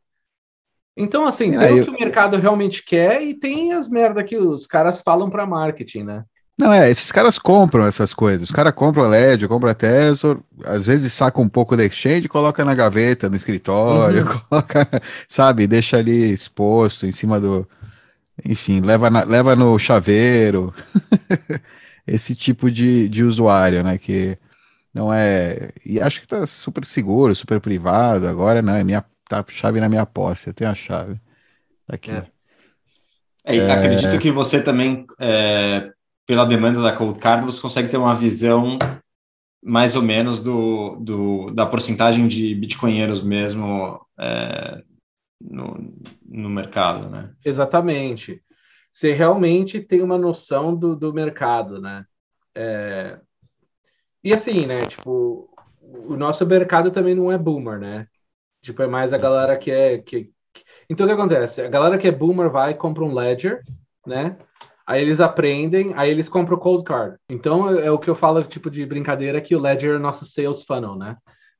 Então, 0.95 1.25
assim, 1.25 1.51
Sim, 1.51 1.59
tem 1.59 1.81
o 1.81 1.83
que 1.83 1.89
o 1.89 1.99
mercado 1.99 2.37
realmente 2.37 2.83
quer 2.83 3.23
e 3.23 3.33
tem 3.33 3.73
as 3.73 3.87
merda 3.87 4.23
que 4.23 4.37
os 4.37 4.65
caras 4.65 5.01
falam 5.01 5.29
para 5.29 5.45
marketing, 5.45 6.03
né? 6.03 6.25
Não, 6.57 6.73
é, 6.73 6.89
esses 6.89 7.11
caras 7.11 7.37
compram 7.37 7.85
essas 7.85 8.13
coisas. 8.15 8.49
Os 8.49 8.55
caras 8.55 8.73
compram 8.73 9.07
LED, 9.07 9.47
compram 9.47 9.69
a 9.69 9.75
Tesla, 9.75 10.39
às 10.65 10.87
vezes 10.87 11.13
saca 11.13 11.39
um 11.39 11.47
pouco 11.47 11.77
da 11.77 11.85
exchange, 11.85 12.27
coloca 12.27 12.65
na 12.65 12.73
gaveta, 12.73 13.29
no 13.29 13.35
escritório, 13.35 14.25
uhum. 14.25 14.39
coloca, 14.49 14.89
sabe, 15.27 15.67
deixa 15.67 15.97
ali 15.97 16.31
exposto 16.31 17.05
em 17.05 17.11
cima 17.11 17.39
do. 17.39 17.67
Enfim, 18.43 18.81
leva, 18.81 19.09
na, 19.09 19.23
leva 19.23 19.55
no 19.55 19.77
chaveiro. 19.77 20.73
Esse 22.07 22.35
tipo 22.35 22.71
de, 22.71 23.07
de 23.09 23.23
usuário, 23.23 23.83
né? 23.83 23.97
Que 23.97 24.37
não 24.93 25.13
é. 25.13 25.71
E 25.85 26.01
acho 26.01 26.21
que 26.21 26.27
tá 26.27 26.45
super 26.47 26.83
seguro, 26.85 27.35
super 27.35 27.59
privado. 27.59 28.27
Agora, 28.27 28.61
não, 28.61 28.73
é 28.73 28.83
minha, 28.83 29.05
tá 29.29 29.45
chave 29.47 29.79
na 29.79 29.89
minha 29.89 30.05
posse, 30.05 30.47
eu 30.47 30.53
tenho 30.53 30.71
a 30.71 30.75
chave. 30.75 31.19
Tá 31.85 31.95
aqui. 31.95 32.11
É. 32.11 32.25
É, 33.49 33.71
acredito 33.71 34.19
que 34.19 34.29
você 34.29 34.61
também 34.61 35.05
é, 35.19 35.91
pela 36.27 36.45
demanda 36.45 36.81
da 36.81 36.91
Cold 36.91 37.17
Card, 37.19 37.45
você 37.45 37.59
consegue 37.59 37.87
ter 37.87 37.97
uma 37.97 38.13
visão 38.13 38.77
mais 39.63 39.95
ou 39.95 40.01
menos 40.01 40.43
do, 40.43 40.97
do 40.97 41.51
da 41.51 41.65
porcentagem 41.65 42.27
de 42.27 42.53
bitcoinheiros 42.53 43.23
mesmo 43.23 43.99
é, 44.19 44.83
no, 45.41 45.93
no 46.25 46.49
mercado, 46.49 47.09
né? 47.09 47.33
Exatamente. 47.43 48.43
Você 48.91 49.13
realmente 49.13 49.79
tem 49.79 50.01
uma 50.01 50.17
noção 50.17 50.75
do, 50.75 50.95
do 50.95 51.13
mercado, 51.13 51.79
né? 51.81 52.05
É... 52.53 53.19
E 54.23 54.33
assim, 54.33 54.65
né? 54.65 54.85
Tipo, 54.85 55.49
o 55.81 56.17
nosso 56.17 56.45
mercado 56.45 56.91
também 56.91 57.15
não 57.15 57.31
é 57.31 57.37
boomer, 57.37 57.79
né? 57.79 58.07
Tipo, 58.61 58.83
é 58.83 58.87
mais 58.87 59.13
a 59.13 59.17
galera 59.17 59.57
que 59.57 59.71
é. 59.71 59.99
Que... 59.99 60.31
Então, 60.89 61.05
o 61.05 61.09
que 61.09 61.13
acontece? 61.13 61.61
A 61.61 61.69
galera 61.69 61.97
que 61.97 62.07
é 62.07 62.11
boomer 62.11 62.49
vai 62.49 62.71
e 62.71 62.75
compra 62.75 63.03
um 63.03 63.13
Ledger, 63.13 63.63
né? 64.05 64.37
Aí 64.87 65.01
eles 65.01 65.19
aprendem, 65.19 65.93
aí 65.97 66.09
eles 66.09 66.29
compram 66.29 66.55
o 66.55 66.59
cold 66.59 66.85
card. 66.85 67.17
Então 67.29 67.69
é, 67.69 67.87
é 67.87 67.91
o 67.91 67.99
que 67.99 68.09
eu 68.09 68.15
falo, 68.15 68.41
tipo 68.41 68.71
de 68.71 68.85
brincadeira, 68.85 69.41
que 69.41 69.53
o 69.53 69.59
Ledger 69.59 69.95
é 69.95 69.99
nosso 69.99 70.23
sales 70.23 70.63
funnel, 70.63 70.95
né? 70.95 71.17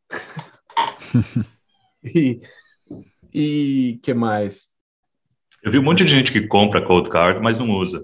e, 2.01 2.39
e 3.33 3.99
que 4.01 4.13
mais? 4.13 4.69
Eu 5.61 5.71
vi 5.71 5.77
um 5.77 5.83
monte 5.83 6.05
de 6.05 6.09
gente 6.09 6.31
que 6.31 6.47
compra 6.47 6.81
cold 6.81 7.09
card, 7.09 7.41
mas 7.41 7.59
não 7.59 7.69
usa. 7.71 8.01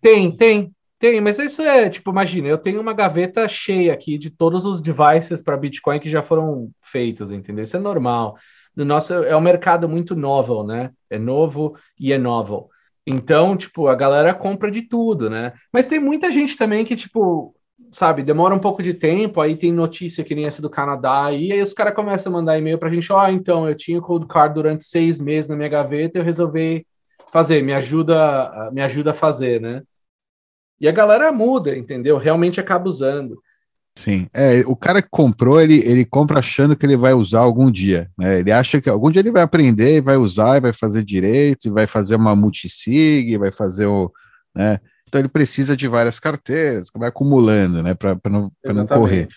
Tem, 0.00 0.36
tem, 0.36 0.74
tem, 0.98 1.20
mas 1.20 1.38
isso 1.38 1.62
é, 1.62 1.88
tipo, 1.88 2.10
imagina, 2.10 2.48
eu 2.48 2.58
tenho 2.58 2.80
uma 2.80 2.92
gaveta 2.92 3.46
cheia 3.46 3.92
aqui 3.92 4.18
de 4.18 4.30
todos 4.30 4.66
os 4.66 4.80
devices 4.80 5.42
para 5.42 5.56
Bitcoin 5.56 6.00
que 6.00 6.10
já 6.10 6.22
foram 6.22 6.72
feitos, 6.82 7.30
entendeu? 7.30 7.62
Isso 7.62 7.76
é 7.76 7.80
normal. 7.80 8.36
No 8.74 8.84
nosso 8.84 9.14
é 9.14 9.36
um 9.36 9.40
mercado 9.40 9.88
muito 9.88 10.16
novel, 10.16 10.64
né? 10.64 10.90
É 11.08 11.20
novo 11.20 11.76
e 11.96 12.12
é 12.12 12.18
novel. 12.18 12.68
Então, 13.06 13.56
tipo, 13.56 13.86
a 13.88 13.94
galera 13.94 14.32
compra 14.32 14.70
de 14.70 14.82
tudo, 14.82 15.28
né? 15.28 15.52
Mas 15.72 15.86
tem 15.86 16.00
muita 16.00 16.30
gente 16.30 16.56
também 16.56 16.84
que, 16.84 16.96
tipo, 16.96 17.54
sabe, 17.92 18.22
demora 18.22 18.54
um 18.54 18.58
pouco 18.58 18.82
de 18.82 18.94
tempo, 18.94 19.40
aí 19.40 19.56
tem 19.56 19.72
notícia 19.72 20.24
que 20.24 20.34
nem 20.34 20.46
essa 20.46 20.62
do 20.62 20.70
Canadá, 20.70 21.30
e 21.32 21.52
aí 21.52 21.60
os 21.60 21.72
caras 21.72 21.94
começam 21.94 22.32
a 22.32 22.36
mandar 22.36 22.58
e-mail 22.58 22.78
pra 22.78 22.90
gente, 22.90 23.12
ó, 23.12 23.24
oh, 23.24 23.28
então, 23.28 23.68
eu 23.68 23.76
tinha 23.76 23.98
o 23.98 24.02
Cold 24.02 24.26
Card 24.26 24.54
durante 24.54 24.84
seis 24.84 25.20
meses 25.20 25.48
na 25.48 25.56
minha 25.56 25.68
gaveta, 25.68 26.18
eu 26.18 26.24
resolvi 26.24 26.86
fazer, 27.30 27.62
me 27.62 27.72
ajuda, 27.72 28.70
me 28.72 28.80
ajuda 28.80 29.10
a 29.10 29.14
fazer, 29.14 29.60
né? 29.60 29.82
E 30.80 30.88
a 30.88 30.92
galera 30.92 31.32
muda, 31.32 31.76
entendeu? 31.76 32.18
Realmente 32.18 32.60
acaba 32.60 32.88
usando. 32.88 33.40
Sim, 33.96 34.26
é, 34.34 34.64
o 34.66 34.74
cara 34.74 35.00
que 35.00 35.08
comprou, 35.08 35.60
ele, 35.60 35.78
ele 35.86 36.04
compra 36.04 36.40
achando 36.40 36.74
que 36.74 36.84
ele 36.84 36.96
vai 36.96 37.14
usar 37.14 37.40
algum 37.40 37.70
dia, 37.70 38.10
né? 38.18 38.40
Ele 38.40 38.50
acha 38.50 38.80
que 38.80 38.90
algum 38.90 39.10
dia 39.10 39.20
ele 39.20 39.30
vai 39.30 39.42
aprender, 39.42 40.02
vai 40.02 40.16
usar, 40.16 40.60
vai 40.60 40.72
fazer 40.72 41.04
direito, 41.04 41.72
vai 41.72 41.86
fazer 41.86 42.16
uma 42.16 42.34
multisig, 42.34 43.38
vai 43.38 43.52
fazer 43.52 43.86
o, 43.86 44.10
né? 44.54 44.80
Então 45.06 45.20
ele 45.20 45.28
precisa 45.28 45.76
de 45.76 45.86
várias 45.86 46.18
carteiras, 46.18 46.90
vai 46.92 47.08
acumulando, 47.08 47.84
né, 47.84 47.94
para 47.94 48.18
não, 48.28 48.50
não 48.64 48.84
correr. 48.84 49.28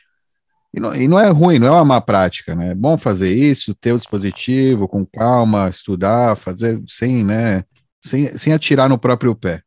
E 0.74 0.80
não, 0.80 0.96
e 0.96 1.08
não, 1.08 1.20
é 1.20 1.30
ruim, 1.30 1.60
não 1.60 1.68
é 1.68 1.72
uma 1.72 1.86
má 1.86 2.02
prática, 2.02 2.56
né? 2.56 2.72
É 2.72 2.76
bom 2.76 2.98
fazer 2.98 3.30
isso, 3.30 3.76
ter 3.76 3.94
o 3.94 3.98
dispositivo 3.98 4.88
com 4.88 5.06
calma, 5.06 5.70
estudar, 5.70 6.36
fazer 6.36 6.82
sem, 6.88 7.24
né, 7.24 7.64
sem, 8.04 8.36
sem 8.36 8.54
atirar 8.54 8.90
no 8.90 8.98
próprio 8.98 9.36
pé. 9.36 9.62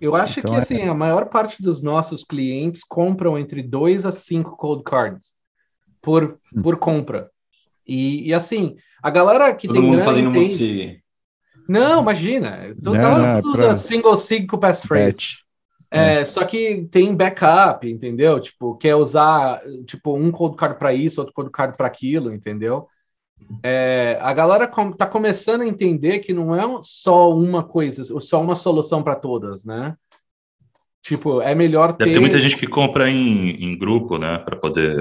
Eu 0.00 0.14
acho 0.14 0.40
então, 0.40 0.52
que 0.52 0.56
assim, 0.56 0.80
é... 0.80 0.88
a 0.88 0.94
maior 0.94 1.26
parte 1.26 1.62
dos 1.62 1.82
nossos 1.82 2.24
clientes 2.24 2.82
compram 2.82 3.38
entre 3.38 3.62
dois 3.62 4.04
a 4.04 4.12
cinco 4.12 4.56
cold 4.56 4.82
cards 4.84 5.32
por, 6.00 6.38
hum. 6.54 6.62
por 6.62 6.76
compra. 6.78 7.30
E, 7.86 8.28
e, 8.28 8.34
assim, 8.34 8.76
a 9.02 9.10
galera 9.10 9.54
que 9.54 9.66
Todo 9.66 9.80
tem 9.80 9.90
mundo 9.90 10.02
fazendo 10.02 10.34
entende... 10.36 11.02
Não, 11.68 12.02
imagina. 12.02 12.74
Todo 12.82 12.96
mundo 12.96 13.48
usa 13.50 13.64
pra... 13.64 13.74
single 13.74 14.16
sig 14.16 14.46
com 14.46 14.58
passphrase. 14.58 15.44
É, 15.90 16.16
é, 16.16 16.24
só 16.24 16.44
que 16.44 16.88
tem 16.90 17.14
backup, 17.14 17.88
entendeu? 17.88 18.40
Tipo, 18.40 18.76
quer 18.76 18.96
usar 18.96 19.62
tipo 19.86 20.16
um 20.16 20.30
cold 20.30 20.56
card 20.56 20.78
para 20.78 20.92
isso, 20.92 21.20
outro 21.20 21.32
cold 21.32 21.50
card 21.50 21.76
para 21.76 21.86
aquilo, 21.86 22.32
entendeu? 22.32 22.88
É, 23.62 24.18
a 24.20 24.32
galera 24.32 24.64
está 24.64 25.06
começando 25.06 25.62
a 25.62 25.66
entender 25.66 26.20
que 26.20 26.32
não 26.32 26.54
é 26.54 26.80
só 26.82 27.34
uma 27.34 27.62
coisa, 27.62 28.02
só 28.20 28.40
uma 28.40 28.54
solução 28.54 29.02
para 29.02 29.16
todas, 29.16 29.64
né? 29.64 29.96
Tipo, 31.02 31.42
é 31.42 31.54
melhor 31.54 31.92
ter. 31.92 32.04
Deve 32.04 32.14
ter 32.14 32.20
muita 32.20 32.38
gente 32.38 32.56
que 32.56 32.66
compra 32.66 33.10
em, 33.10 33.50
em 33.62 33.78
grupo, 33.78 34.16
né, 34.16 34.38
para 34.38 34.56
poder 34.56 34.96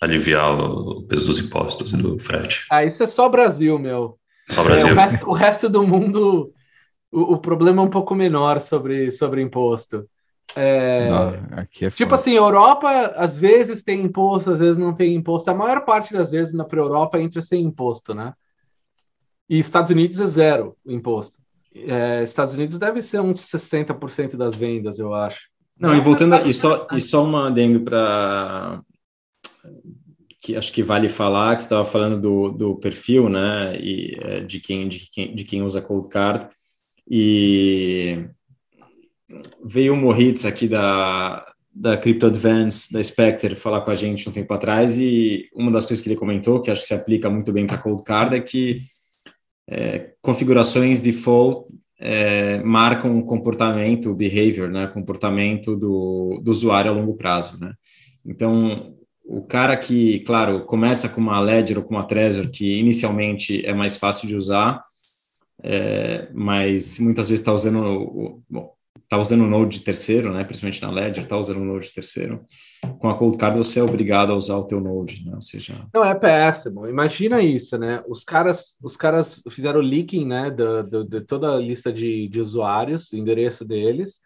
aliviar 0.00 0.52
o 0.52 1.02
peso 1.04 1.26
dos 1.26 1.38
impostos 1.38 1.92
e 1.92 1.96
do 1.96 2.18
frete. 2.18 2.66
Ah, 2.70 2.84
isso 2.84 3.02
é 3.02 3.06
só 3.06 3.28
Brasil, 3.28 3.78
meu. 3.78 4.18
Só 4.50 4.62
Brasil. 4.62 4.88
É, 4.88 4.92
o, 4.92 4.94
resto, 4.94 5.30
o 5.30 5.32
resto 5.32 5.68
do 5.70 5.86
mundo 5.86 6.52
o, 7.12 7.34
o, 7.34 7.38
problema 7.38 7.82
é 7.82 7.84
um 7.84 7.90
pouco 7.90 8.14
menor 8.14 8.60
sobre, 8.60 9.10
sobre 9.10 9.42
imposto. 9.42 10.08
É, 10.54 11.08
não, 11.08 11.28
é 11.58 11.90
tipo 11.90 12.14
assim, 12.14 12.32
Europa 12.32 12.88
às 13.16 13.38
vezes 13.38 13.82
tem 13.82 14.02
imposto, 14.02 14.50
às 14.50 14.60
vezes 14.60 14.76
não 14.76 14.94
tem 14.94 15.14
imposto. 15.14 15.50
A 15.50 15.54
maior 15.54 15.84
parte 15.84 16.12
das 16.12 16.30
vezes 16.30 16.52
na 16.52 16.66
Europa 16.70 17.20
entra 17.20 17.40
sem 17.40 17.62
imposto, 17.64 18.14
né? 18.14 18.34
E 19.48 19.58
Estados 19.58 19.90
Unidos 19.90 20.20
é 20.20 20.26
zero 20.26 20.76
o 20.84 20.92
imposto. 20.92 21.38
É, 21.74 22.22
Estados 22.22 22.54
Unidos 22.54 22.78
deve 22.78 23.00
ser 23.00 23.20
uns 23.20 23.40
60% 23.40 24.36
das 24.36 24.54
vendas, 24.54 24.98
eu 24.98 25.14
acho. 25.14 25.48
Não, 25.78 25.94
e 25.94 26.00
voltando, 26.00 26.36
e 26.46 26.52
só, 26.52 26.86
e 26.92 27.00
só 27.00 27.24
uma 27.24 27.48
adendo 27.48 27.80
para 27.80 28.82
que 30.42 30.56
acho 30.56 30.72
que 30.72 30.82
vale 30.82 31.08
falar, 31.08 31.54
que 31.54 31.62
você 31.62 31.66
estava 31.66 31.84
falando 31.84 32.20
do, 32.20 32.50
do 32.50 32.76
perfil, 32.76 33.28
né, 33.28 33.76
e 33.80 34.16
é, 34.20 34.40
de 34.40 34.58
quem, 34.58 34.88
de 34.88 35.08
quem, 35.08 35.34
de 35.34 35.44
quem 35.44 35.62
usa 35.62 35.80
Cold 35.80 36.08
Card. 36.08 36.48
E 37.08 38.28
veio 39.64 39.94
o 39.94 39.96
Moritz 39.96 40.44
aqui 40.44 40.68
da, 40.68 41.46
da 41.74 41.96
Crypto 41.96 42.26
Advance, 42.26 42.92
da 42.92 43.02
Spectre, 43.02 43.54
falar 43.54 43.80
com 43.82 43.90
a 43.90 43.94
gente 43.94 44.28
um 44.28 44.32
tempo 44.32 44.52
atrás, 44.52 44.98
e 44.98 45.48
uma 45.54 45.70
das 45.70 45.86
coisas 45.86 46.02
que 46.02 46.08
ele 46.08 46.18
comentou, 46.18 46.60
que 46.60 46.70
acho 46.70 46.82
que 46.82 46.88
se 46.88 46.94
aplica 46.94 47.30
muito 47.30 47.52
bem 47.52 47.66
para 47.66 47.78
Cold 47.78 48.02
Card, 48.04 48.36
é 48.36 48.40
que 48.40 48.80
é, 49.68 50.12
configurações 50.20 51.00
default 51.00 51.66
é, 51.98 52.62
marcam 52.62 53.18
o 53.18 53.24
comportamento, 53.24 54.10
o 54.10 54.14
behavior, 54.14 54.68
né, 54.68 54.88
comportamento 54.88 55.76
do, 55.76 56.40
do 56.42 56.50
usuário 56.50 56.90
a 56.90 56.94
longo 56.94 57.14
prazo, 57.14 57.58
né? 57.60 57.72
Então, 58.24 58.96
o 59.24 59.40
cara 59.42 59.76
que, 59.76 60.20
claro, 60.20 60.64
começa 60.64 61.08
com 61.08 61.20
uma 61.20 61.40
Ledger 61.40 61.78
ou 61.78 61.84
com 61.84 61.94
uma 61.94 62.04
Trezor, 62.04 62.50
que 62.50 62.78
inicialmente 62.78 63.64
é 63.64 63.72
mais 63.72 63.96
fácil 63.96 64.26
de 64.26 64.36
usar, 64.36 64.84
é, 65.62 66.28
mas 66.34 66.98
muitas 66.98 67.28
vezes 67.28 67.40
está 67.40 67.52
usando 67.52 67.80
o, 67.80 68.42
está 68.98 69.18
usando 69.18 69.42
o 69.42 69.48
Node 69.48 69.80
terceiro, 69.80 70.32
né, 70.32 70.42
principalmente 70.42 70.80
na 70.80 70.90
Ledger, 70.90 71.24
está 71.24 71.36
usando 71.36 71.58
o 71.58 71.64
Node 71.64 71.92
terceiro. 71.92 72.44
Com 72.98 73.08
a 73.08 73.16
Cold 73.16 73.36
Card 73.36 73.58
você 73.58 73.80
é 73.80 73.82
obrigado 73.82 74.32
a 74.32 74.36
usar 74.36 74.56
o 74.56 74.64
teu 74.64 74.80
Node, 74.80 75.24
né? 75.24 75.32
Ou 75.34 75.42
seja, 75.42 75.86
não 75.92 76.04
é 76.04 76.14
péssimo. 76.14 76.86
Imagina 76.86 77.42
isso, 77.42 77.76
né? 77.78 78.02
Os 78.08 78.24
caras, 78.24 78.76
os 78.82 78.96
caras 78.96 79.42
fizeram 79.50 79.80
leaking, 79.80 80.26
né, 80.26 80.50
de, 80.50 81.04
de 81.04 81.20
toda 81.20 81.54
a 81.54 81.58
lista 81.58 81.92
de, 81.92 82.26
de 82.28 82.40
usuários, 82.40 83.12
o 83.12 83.16
endereço 83.16 83.64
deles. 83.64 84.20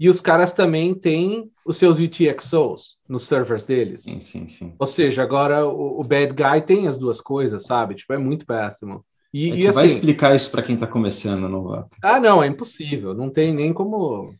E 0.00 0.08
os 0.08 0.20
caras 0.20 0.52
também 0.52 0.94
têm 0.94 1.50
os 1.66 1.76
seus 1.76 1.98
UTXOs 1.98 2.98
nos 3.08 3.24
servers 3.24 3.64
deles. 3.64 4.04
Sim, 4.04 4.20
sim, 4.20 4.46
sim. 4.46 4.72
Ou 4.78 4.86
seja, 4.86 5.24
agora 5.24 5.66
o, 5.66 6.00
o 6.00 6.02
bad 6.04 6.32
guy 6.32 6.60
tem 6.64 6.86
as 6.86 6.96
duas 6.96 7.20
coisas, 7.20 7.64
sabe? 7.64 7.96
Tipo, 7.96 8.12
é 8.12 8.18
muito 8.18 8.46
péssimo. 8.46 9.04
E, 9.32 9.50
é 9.50 9.56
e 9.56 9.68
assim, 9.68 9.74
vai 9.78 9.86
explicar 9.86 10.34
isso 10.34 10.50
para 10.50 10.62
quem 10.62 10.74
está 10.74 10.86
começando 10.86 11.48
no 11.48 11.64
VAP. 11.64 11.90
Ah, 12.02 12.18
não, 12.18 12.42
é 12.42 12.46
impossível. 12.46 13.14
Não 13.14 13.30
tem 13.30 13.54
nem 13.54 13.72
como. 13.72 14.32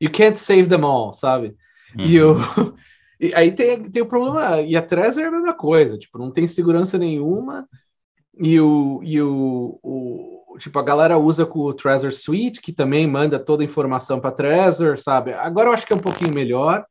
You 0.00 0.10
can't 0.10 0.38
save 0.38 0.68
them 0.68 0.84
all, 0.84 1.12
sabe? 1.12 1.54
Uhum. 1.96 2.04
E, 2.04 2.16
eu... 2.16 2.36
e 3.20 3.34
aí 3.34 3.52
tem, 3.52 3.90
tem 3.90 4.02
o 4.02 4.06
problema. 4.06 4.60
E 4.60 4.76
a 4.76 4.82
Trezor 4.82 5.22
é 5.22 5.26
a 5.26 5.30
mesma 5.30 5.54
coisa. 5.54 5.96
Tipo, 5.96 6.18
não 6.18 6.30
tem 6.30 6.46
segurança 6.46 6.98
nenhuma. 6.98 7.68
E 8.36 8.60
o, 8.60 9.00
e 9.04 9.22
o, 9.22 9.78
o 9.82 10.56
tipo 10.58 10.78
a 10.78 10.82
galera 10.82 11.18
usa 11.18 11.46
com 11.46 11.60
o 11.60 11.74
Trezor 11.74 12.12
Suite, 12.12 12.60
que 12.60 12.72
também 12.72 13.06
manda 13.06 13.38
toda 13.38 13.62
a 13.62 13.66
informação 13.66 14.20
para 14.20 14.32
Trezor, 14.32 14.98
sabe? 14.98 15.32
Agora 15.32 15.68
eu 15.68 15.72
acho 15.72 15.86
que 15.86 15.92
é 15.92 15.96
um 15.96 16.00
pouquinho 16.00 16.34
melhor, 16.34 16.84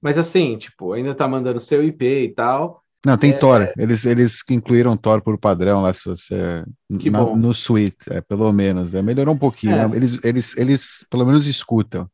mas 0.00 0.16
assim, 0.16 0.56
tipo, 0.56 0.92
ainda 0.92 1.14
tá 1.14 1.28
mandando 1.28 1.60
seu 1.60 1.82
IP 1.82 2.04
e 2.04 2.34
tal. 2.34 2.82
Não, 3.08 3.16
tem 3.16 3.30
é... 3.30 3.38
Tor. 3.38 3.72
Eles, 3.78 4.04
eles 4.04 4.44
incluíram 4.50 4.94
Tor 4.94 5.22
por 5.22 5.38
padrão 5.38 5.80
lá, 5.80 5.92
se 5.94 6.04
você. 6.04 6.62
Na, 6.90 7.24
no 7.34 7.54
suite, 7.54 7.96
é, 8.10 8.20
pelo 8.20 8.52
menos. 8.52 8.92
É, 8.92 9.00
melhorou 9.00 9.34
um 9.34 9.38
pouquinho. 9.38 9.74
É. 9.74 9.88
Né? 9.88 9.96
Eles, 9.96 10.22
eles, 10.22 10.56
eles 10.58 11.06
pelo 11.10 11.24
menos 11.24 11.46
escutam. 11.46 12.06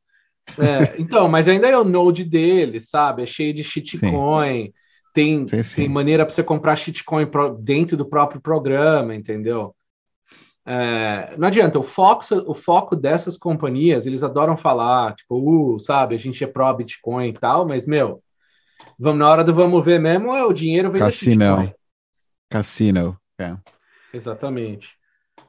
É, 0.56 1.00
então, 1.00 1.28
mas 1.28 1.48
ainda 1.48 1.66
é 1.66 1.76
o 1.76 1.82
Node 1.82 2.22
deles, 2.22 2.90
sabe? 2.90 3.22
É 3.22 3.26
cheio 3.26 3.52
de 3.52 3.64
shitcoin. 3.64 4.72
Tem, 5.12 5.46
tem 5.46 5.88
maneira 5.88 6.24
para 6.24 6.34
você 6.34 6.42
comprar 6.42 6.76
shitcoin 6.76 7.28
dentro 7.60 7.96
do 7.96 8.04
próprio 8.04 8.40
programa, 8.40 9.14
entendeu? 9.14 9.74
É, 10.66 11.34
não 11.36 11.48
adianta, 11.48 11.78
o 11.78 11.82
foco, 11.82 12.24
o 12.46 12.54
foco 12.54 12.96
dessas 12.96 13.36
companhias, 13.36 14.06
eles 14.06 14.22
adoram 14.22 14.56
falar, 14.56 15.14
tipo, 15.14 15.74
uh, 15.74 15.78
sabe, 15.78 16.14
a 16.14 16.18
gente 16.18 16.42
é 16.42 16.46
pró 16.46 16.72
Bitcoin 16.72 17.28
e 17.28 17.32
tal, 17.34 17.66
mas, 17.68 17.86
meu, 17.86 18.22
Vamos, 18.98 19.18
na 19.18 19.28
hora 19.28 19.44
do 19.44 19.54
vamos 19.54 19.84
ver 19.84 20.00
mesmo, 20.00 20.34
é 20.34 20.44
o 20.44 20.52
dinheiro 20.52 20.90
vem 20.90 21.00
Cassino. 21.00 21.72
Cassino, 22.48 23.18
é. 23.38 23.56
Exatamente. 24.12 24.90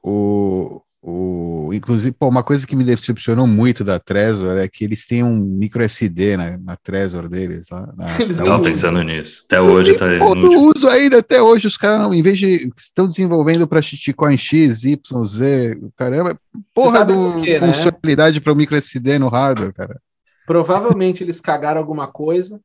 O, 0.01 0.81
o, 1.01 1.69
inclusive, 1.71 2.15
pô, 2.17 2.27
uma 2.27 2.41
coisa 2.41 2.65
que 2.65 2.75
me 2.75 2.83
decepcionou 2.83 3.45
muito 3.45 3.83
da 3.83 3.99
Trezor 3.99 4.57
é 4.57 4.67
que 4.67 4.83
eles 4.83 5.05
têm 5.05 5.23
um 5.23 5.35
micro 5.35 5.83
SD 5.83 6.35
na, 6.35 6.57
na 6.57 6.75
Trezor 6.75 7.29
deles. 7.29 7.69
Lá, 7.69 7.93
na, 7.95 8.19
eles 8.19 8.37
estão 8.37 8.59
pensando 8.59 9.03
nisso. 9.03 9.43
Até 9.45 9.61
hoje 9.61 9.91
está. 9.91 10.07
Eu 10.07 10.63
uso 10.75 10.89
ainda 10.89 11.19
até 11.19 11.39
hoje. 11.39 11.67
Os 11.67 11.77
caras, 11.77 12.11
em 12.11 12.23
vez 12.23 12.39
de. 12.39 12.71
estão 12.75 13.07
desenvolvendo 13.07 13.67
para 13.67 13.83
shitcoin 13.83 14.35
X, 14.35 14.83
Y, 14.83 15.25
Z, 15.25 15.79
caramba, 15.95 16.39
porra 16.73 17.05
do 17.05 17.39
quê, 17.41 17.59
né? 17.59 17.67
funcionalidade 17.67 18.39
né? 18.39 18.43
para 18.43 18.53
o 18.53 18.55
micro 18.55 18.75
SD 18.75 19.19
no 19.19 19.29
hardware, 19.29 19.73
cara. 19.73 20.01
Provavelmente 20.47 21.23
eles 21.23 21.39
cagaram 21.39 21.79
alguma 21.79 22.07
coisa 22.07 22.59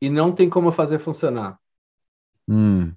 e 0.00 0.08
não 0.08 0.32
tem 0.32 0.48
como 0.48 0.70
fazer 0.70 0.98
funcionar. 0.98 1.58
Hum. 2.48 2.92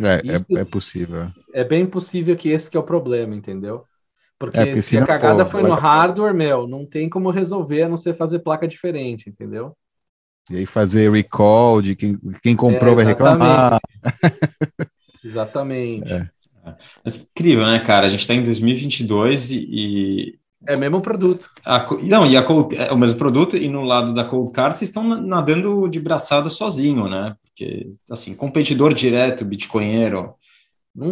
É, 0.00 0.56
é, 0.56 0.60
é, 0.60 0.64
possível. 0.64 1.30
É 1.54 1.64
bem 1.64 1.86
possível 1.86 2.36
que 2.36 2.50
esse 2.50 2.70
que 2.70 2.76
é 2.76 2.80
o 2.80 2.84
problema, 2.84 3.34
entendeu? 3.34 3.84
Porque, 4.38 4.58
é, 4.58 4.66
porque 4.66 4.82
se 4.82 4.98
a 4.98 5.06
cagada 5.06 5.44
pô, 5.44 5.52
foi 5.52 5.62
no 5.62 5.74
hardware, 5.74 6.34
meu, 6.34 6.66
não 6.66 6.84
tem 6.84 7.08
como 7.08 7.30
resolver 7.30 7.84
a 7.84 7.88
não 7.88 7.96
ser 7.96 8.14
fazer 8.14 8.40
placa 8.40 8.68
diferente, 8.68 9.30
entendeu? 9.30 9.74
E 10.50 10.58
aí 10.58 10.66
fazer 10.66 11.10
recall 11.10 11.80
de 11.80 11.96
quem, 11.96 12.18
quem 12.42 12.54
comprou 12.54 12.92
é, 12.92 12.96
vai 12.96 13.04
reclamar. 13.04 13.80
exatamente. 15.24 16.06
É. 16.66 16.74
Mas 17.04 17.16
incrível, 17.16 17.64
né, 17.64 17.78
cara? 17.78 18.06
A 18.06 18.08
gente 18.08 18.22
está 18.22 18.34
em 18.34 18.42
2022 18.42 19.52
e, 19.52 20.36
é 20.66 20.76
o 20.76 20.78
mesmo 20.78 21.00
produto. 21.00 21.50
A, 21.64 21.86
não, 22.02 22.26
e 22.26 22.36
a 22.36 22.42
Cold, 22.42 22.74
é 22.76 22.92
o 22.92 22.96
mesmo 22.98 23.16
produto, 23.18 23.56
e 23.56 23.68
no 23.68 23.82
lado 23.82 24.12
da 24.14 24.24
Cold 24.24 24.52
Card 24.52 24.78
vocês 24.78 24.88
estão 24.90 25.02
nadando 25.02 25.88
de 25.88 26.00
braçada 26.00 26.48
sozinho, 26.48 27.08
né? 27.08 27.36
Porque, 27.44 27.92
assim, 28.10 28.34
competidor 28.34 28.92
direto, 28.94 29.44
bitcoinheiro. 29.44 30.34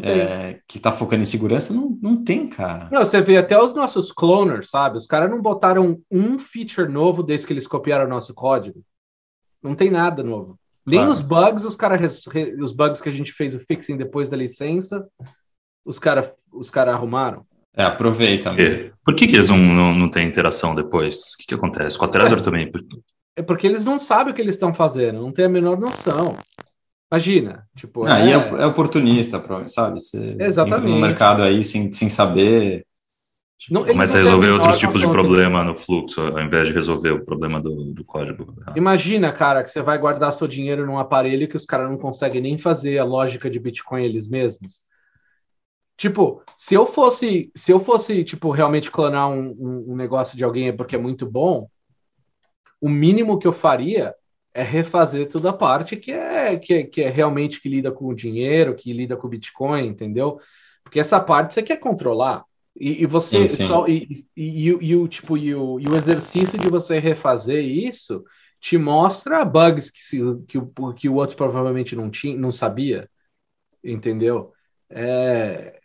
É, 0.03 0.61
que 0.67 0.79
tá 0.79 0.91
focando 0.91 1.21
em 1.23 1.27
segurança, 1.27 1.75
não, 1.75 1.99
não 2.01 2.25
tem, 2.25 2.49
cara. 2.49 2.89
Não, 2.91 3.05
você 3.05 3.21
vê 3.21 3.37
até 3.37 3.61
os 3.61 3.75
nossos 3.75 4.11
cloners, 4.11 4.71
sabe? 4.71 4.97
Os 4.97 5.07
caras 5.07 5.29
não 5.29 5.43
botaram 5.43 6.01
um 6.11 6.39
feature 6.39 6.91
novo 6.91 7.23
desde 7.23 7.47
que 7.47 7.53
eles 7.53 7.67
copiaram 7.67 8.07
o 8.07 8.09
nosso 8.09 8.33
código. 8.33 8.81
Não 9.63 9.75
tem 9.75 9.91
nada 9.91 10.23
novo. 10.23 10.59
Nem 10.87 11.01
Claro. 11.01 11.13
os 11.13 11.21
bugs, 11.21 11.65
os 11.67 11.77
cara 11.77 11.97
res- 11.97 12.27
re- 12.27 12.55
os 12.63 12.73
bugs 12.73 13.03
que 13.03 13.11
a 13.11 13.13
gente 13.13 13.31
fez 13.33 13.55
o 13.55 13.59
fixing 13.59 13.99
depois 13.99 14.27
da 14.31 14.39
licença, 14.39 15.07
os 15.85 15.99
cara, 15.99 16.35
os 16.51 16.71
cara 16.71 16.95
arrumaram. 16.95 17.45
É, 17.77 17.83
aproveita. 17.85 18.53
né? 18.53 18.63
E 18.63 18.93
Por 19.05 19.15
que, 19.15 19.27
que 19.27 19.37
eles 19.37 19.49
não, 19.49 19.59
não, 19.59 19.95
não 19.95 20.09
têm 20.11 20.27
interação 20.27 20.75
depois? 20.75 21.33
O 21.35 21.39
que, 21.39 21.47
que 21.49 21.55
acontece? 21.55 21.99
Com 21.99 22.05
a 22.05 22.09
Trezor 22.09 22.41
também. 22.41 22.71
por- 22.71 22.85
É 23.37 23.43
porque 23.43 23.67
eles 23.67 23.85
não 23.85 23.99
sabem 23.99 24.33
o 24.33 24.37
que 24.37 24.41
eles 24.41 24.55
estão 24.55 24.73
fazendo, 24.73 25.21
não 25.21 25.33
tem 25.33 25.45
a 25.45 25.49
menor 25.49 25.79
noção. 25.79 26.37
Imagina, 27.11 27.67
tipo, 27.77 28.05
Aí 28.07 28.33
é, 28.33 28.35
é- 28.37 28.63
é 28.63 28.67
oportunista, 28.67 29.43
sabe? 29.69 30.01
Você 30.01 30.37
Exatamente. 30.39 30.83
entra 30.85 30.95
no 30.95 31.01
mercado 31.01 31.43
aí 31.43 31.63
sem, 31.63 31.93
sem 31.93 32.09
saber. 32.09 32.85
não, 33.71 33.83
eles 33.83 33.93
Começa 33.93 34.19
a 34.19 34.23
não 34.23 34.25
resolver 34.27 34.51
outros 34.51 34.79
tipos 34.79 35.01
de 35.01 35.07
problema 35.09 35.63
no 35.63 35.77
fluxo, 35.77 36.21
ao 36.21 36.41
invés 36.41 36.69
de 36.69 36.75
resolver 36.75 37.11
o 37.11 37.25
problema 37.25 37.61
do, 37.61 37.93
do 37.93 38.05
código. 38.05 38.55
Imagina, 38.75 39.33
cara, 39.33 39.63
que 39.63 39.71
você 39.71 39.83
vai 39.83 39.99
guardar 39.99 40.33
seu 40.33 40.49
dinheiro 40.49 40.87
num 40.87 40.99
aparelho 40.99 41.49
que 41.49 41.57
os 41.57 41.65
caras 41.67 41.89
não 41.91 41.99
conseguem 41.99 42.41
nem 42.41 42.59
fazer 42.59 42.99
a 42.99 43.05
lógica 43.05 43.49
de 43.51 43.59
Bitcoin 43.61 44.05
eles 44.05 44.27
mesmos. 44.29 44.81
Tipo, 45.97 46.43
se 46.57 46.75
eu 46.75 46.87
fosse, 46.87 47.53
se 47.57 47.73
eu 47.73 47.81
fosse, 47.81 48.25
tipo, 48.25 48.51
realmente 48.51 48.91
clonar 48.91 49.29
um, 49.31 49.51
um- 49.59 49.93
um 49.93 49.97
negócio 49.97 50.37
de 50.37 50.45
alguém 50.45 50.77
porque 50.77 50.97
é 50.97 50.99
muito 50.99 51.31
bom, 51.31 51.69
o 52.81 52.89
mínimo 52.89 53.39
que 53.39 53.47
eu 53.47 53.53
faria 53.53 54.15
é 54.53 54.63
refazer 54.63 55.29
toda 55.29 55.51
a 55.51 55.53
parte 55.53 55.97
que 55.97 56.13
é, 56.13 56.57
que 56.59 56.75
é, 56.75 56.83
que 56.85 57.03
é 57.03 57.09
realmente 57.11 57.61
que 57.61 57.69
lida 57.69 57.91
com 57.91 58.07
o 58.07 58.15
dinheiro, 58.15 58.75
que 58.77 58.93
lida 58.93 59.17
com 59.17 59.27
o 59.27 59.31
Bitcoin, 59.31 59.87
entendeu? 59.87 60.39
Porque 60.83 61.01
essa 61.01 61.21
parte 61.21 61.55
você 61.55 61.63
quer 61.63 61.79
controlar. 61.79 62.45
E, 62.79 63.03
e 63.03 63.07
você 63.07 63.49
Sim, 63.49 63.51
sim. 63.51 63.83
só 63.83 63.87
e, 63.89 64.09
e, 64.37 64.73
o- 64.73 64.83
e 64.83 64.97
o 64.97 65.09
tipo 65.09 65.37
e 65.39 65.55
o, 65.55 65.79
e 65.81 65.89
o 65.89 65.97
exercício 65.97 66.59
de 66.59 66.69
você 66.69 66.99
refazer 66.99 67.65
isso 67.65 68.25
te 68.61 68.77
mostra 68.79 69.45
bugs 69.45 69.91
que, 69.91 69.99
se, 70.03 70.19
que, 70.49 70.59
o, 70.59 70.95
que 70.95 71.09
o 71.09 71.15
outro 71.15 71.37
provavelmente 71.37 71.95
não 71.97 72.11
tinha, 72.11 72.37
não 72.37 72.51
sabia, 72.53 73.09
entendeu? 73.83 74.53
É, 74.91 75.81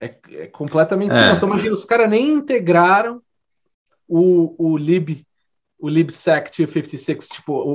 é, 0.00 0.14
é 0.32 0.46
completamente 0.46 1.14
sem 1.14 1.22
É. 1.24 1.28
noção. 1.30 1.48
Imagina, 1.48 1.74
os 1.74 1.84
caras 1.84 2.08
nem 2.10 2.32
integraram 2.32 3.20
o, 4.08 4.54
o 4.72 4.76
lib 4.76 5.24
o 5.78 5.90
libsec 5.90 6.50
256, 6.50 7.28
tipo 7.28 7.52
o, 7.52 7.74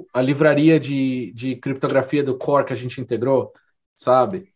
o, 0.00 0.06
a 0.14 0.22
livraria 0.22 0.78
de, 0.78 1.32
de 1.34 1.56
criptografia 1.56 2.22
do 2.22 2.38
core 2.38 2.64
que 2.66 2.72
a 2.72 2.76
gente 2.76 3.00
integrou, 3.00 3.52
sabe? 3.96 4.48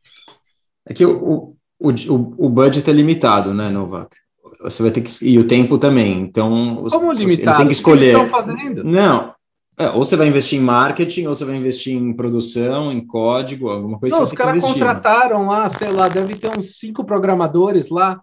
É 0.86 0.94
que 0.94 1.04
o, 1.04 1.56
o, 1.80 1.90
o, 1.90 2.46
o 2.46 2.48
budget 2.48 2.88
é 2.88 2.92
limitado, 2.92 3.52
né, 3.52 3.68
Novak? 3.68 4.16
Você 4.60 4.80
vai 4.82 4.92
ter 4.92 5.00
que. 5.02 5.10
E 5.28 5.38
o 5.40 5.46
tempo 5.48 5.76
também. 5.76 6.20
Então, 6.20 6.80
os, 6.82 6.92
Como 6.92 7.10
limitado? 7.12 7.42
eles 7.42 7.56
têm 7.56 7.56
que 7.56 7.62
O 7.62 7.66
eles 7.66 7.76
escolher. 7.78 8.12
estão 8.12 8.28
fazendo? 8.28 8.84
Não. 8.84 9.34
É, 9.78 9.88
ou 9.90 10.04
você 10.04 10.16
vai 10.16 10.26
investir 10.26 10.58
em 10.58 10.62
marketing, 10.62 11.26
ou 11.26 11.34
você 11.34 11.44
vai 11.44 11.56
investir 11.56 11.94
em 11.96 12.12
produção, 12.12 12.90
em 12.92 13.04
código, 13.06 13.70
alguma 13.70 13.98
coisa 13.98 14.16
Não, 14.16 14.26
você 14.26 14.32
os 14.34 14.38
caras 14.38 14.62
contrataram 14.64 15.46
lá, 15.46 15.70
sei 15.70 15.90
lá, 15.90 16.08
deve 16.08 16.34
ter 16.36 16.50
uns 16.58 16.78
cinco 16.78 17.04
programadores 17.04 17.88
lá. 17.88 18.20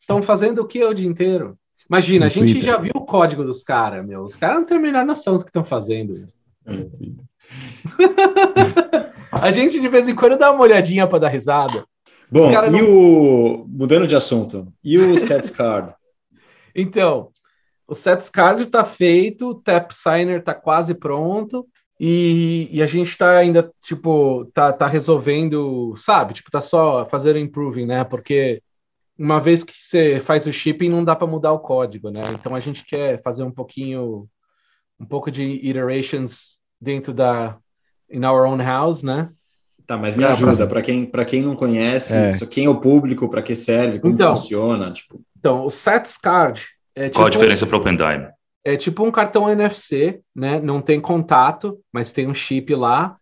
Estão 0.00 0.22
fazendo 0.22 0.60
o 0.60 0.66
que 0.66 0.82
o 0.82 0.94
dia 0.94 1.06
inteiro? 1.06 1.56
Imagina, 1.90 2.20
No 2.20 2.26
a 2.26 2.28
gente 2.30 2.52
Twitter. 2.52 2.62
já 2.62 2.78
viu 2.78 2.92
o 2.94 3.02
código 3.04 3.44
dos 3.44 3.62
caras, 3.62 4.06
meu. 4.06 4.22
Os 4.22 4.36
caras 4.36 4.56
não 4.56 4.64
têm 4.64 4.78
a 4.78 4.80
menor 4.80 5.04
noção 5.04 5.36
do 5.36 5.44
que 5.44 5.50
estão 5.50 5.64
fazendo. 5.64 6.14
meu. 6.14 6.26
A 9.30 9.50
gente 9.50 9.80
de 9.80 9.88
vez 9.88 10.08
em 10.08 10.14
quando 10.14 10.38
dá 10.38 10.50
uma 10.50 10.62
olhadinha 10.62 11.06
para 11.06 11.18
dar 11.18 11.28
risada. 11.28 11.84
Bom, 12.30 12.50
e 12.50 12.70
não- 12.70 12.90
o. 12.90 13.66
Mudando 13.68 14.06
de 14.06 14.16
assunto. 14.16 14.72
E 14.82 14.98
o 14.98 15.18
Sets 15.20 15.50
Card? 15.50 15.92
Então, 16.74 17.28
o 17.86 17.94
SetsCard 17.94 18.62
está 18.62 18.84
feito, 18.84 19.50
o 19.50 19.54
Tap 19.54 19.90
Signer 19.92 20.38
está 20.38 20.54
quase 20.54 20.94
pronto. 20.94 21.66
E, 22.00 22.68
e 22.72 22.82
a 22.82 22.86
gente 22.88 23.08
está 23.10 23.36
ainda, 23.38 23.70
tipo, 23.84 24.46
tá, 24.52 24.72
tá 24.72 24.86
resolvendo, 24.86 25.94
sabe? 25.96 26.34
Tipo, 26.34 26.50
tá 26.50 26.60
só 26.60 27.06
fazendo 27.08 27.38
improving, 27.38 27.86
né? 27.86 28.02
Porque 28.02 28.60
uma 29.16 29.38
vez 29.38 29.62
que 29.62 29.72
você 29.72 30.20
faz 30.20 30.44
o 30.44 30.52
shipping, 30.52 30.88
não 30.88 31.04
dá 31.04 31.14
para 31.14 31.26
mudar 31.28 31.52
o 31.52 31.60
código, 31.60 32.10
né? 32.10 32.20
Então 32.32 32.54
a 32.54 32.58
gente 32.60 32.84
quer 32.84 33.22
fazer 33.22 33.44
um 33.44 33.50
pouquinho, 33.50 34.26
um 34.98 35.06
pouco 35.06 35.30
de 35.30 35.42
iterations 35.44 36.58
dentro 36.80 37.12
da 37.14 37.56
in 38.10 38.24
our 38.24 38.44
own 38.44 38.58
house, 38.58 39.02
né? 39.04 39.30
Tá, 39.86 39.96
mas 39.96 40.16
me 40.16 40.24
ajuda, 40.24 40.56
pra- 40.56 40.66
para 40.66 40.82
quem, 40.82 41.06
pra 41.06 41.24
quem 41.24 41.42
não 41.42 41.54
conhece, 41.54 42.12
É. 42.12 42.30
isso, 42.30 42.46
quem 42.46 42.64
é 42.64 42.68
o 42.68 42.80
público, 42.80 43.28
para 43.28 43.42
que 43.42 43.54
serve, 43.54 44.00
como 44.00 44.14
Então. 44.14 44.34
funciona, 44.36 44.90
tipo. 44.90 45.20
Então, 45.38 45.64
o 45.64 45.70
SetsCard 45.70 46.60
é 46.94 47.10
Qual 47.10 47.26
a 47.26 47.30
tipo- 47.30 47.40
diferença 47.40 47.66
para 47.66 47.76
o 47.76 47.80
OpenDime? 47.80 48.28
É 48.64 48.76
tipo 48.76 49.04
um 49.04 49.10
cartão 49.10 49.48
NFC, 49.50 50.20
né? 50.34 50.58
Não 50.58 50.80
tem 50.80 51.00
contato, 51.00 51.78
mas 51.92 52.12
tem 52.12 52.26
um 52.26 52.34
chip 52.34 52.74
lá 52.74 53.16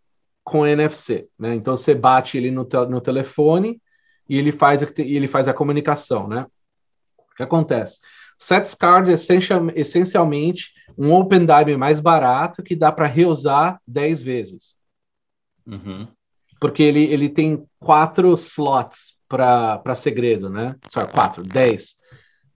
com 0.44 0.66
NFC, 0.66 1.26
né? 1.38 1.54
Então 1.54 1.76
você 1.76 1.94
bate 1.94 2.36
ele 2.38 2.50
no, 2.50 2.64
te- 2.64 2.86
no 2.86 3.00
telefone 3.00 3.80
e 4.28 4.38
ele 4.38 4.52
faz, 4.52 4.80
te- 4.92 5.02
ele 5.02 5.26
faz 5.26 5.48
a 5.48 5.54
comunicação, 5.54 6.28
né? 6.28 6.46
O 7.18 7.34
que 7.36 7.42
acontece? 7.42 7.98
O 8.40 8.44
SetsCard 8.44 9.10
é 9.10 9.14
essencial- 9.14 9.70
essencialmente 9.74 10.72
um 10.96 11.12
OpenDime 11.12 11.76
mais 11.76 11.98
barato 11.98 12.62
que 12.62 12.76
dá 12.76 12.92
para 12.92 13.06
reusar 13.06 13.80
10 13.86 14.22
vezes. 14.22 14.76
Uhum. 15.66 16.06
Porque 16.60 16.82
ele, 16.82 17.04
ele 17.04 17.28
tem 17.28 17.64
quatro 17.80 18.32
slots 18.34 19.16
para 19.28 19.94
segredo, 19.94 20.48
né? 20.50 20.76
Só 20.90 21.06
quatro, 21.06 21.42
dez. 21.42 21.94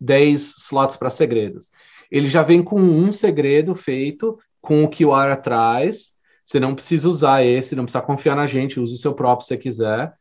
Dez 0.01 0.57
slots 0.59 0.97
para 0.97 1.11
segredos. 1.11 1.70
Ele 2.11 2.28
já 2.28 2.42
vem 2.42 2.62
com 2.62 2.80
um 2.80 3.11
segredo 3.11 3.74
feito, 3.74 4.38
com 4.61 4.84
o 4.84 4.88
QR 4.88 5.32
atrás. 5.32 6.12
Você 6.44 6.61
não 6.61 6.74
precisa 6.74 7.09
usar 7.09 7.44
esse, 7.44 7.74
não 7.74 7.84
precisa 7.84 8.03
confiar 8.03 8.36
na 8.36 8.47
gente, 8.47 8.78
use 8.78 8.94
o 8.94 8.99
seu 8.99 9.14
próprio 9.14 9.47
se 9.47 9.57
quiser. 9.57 10.12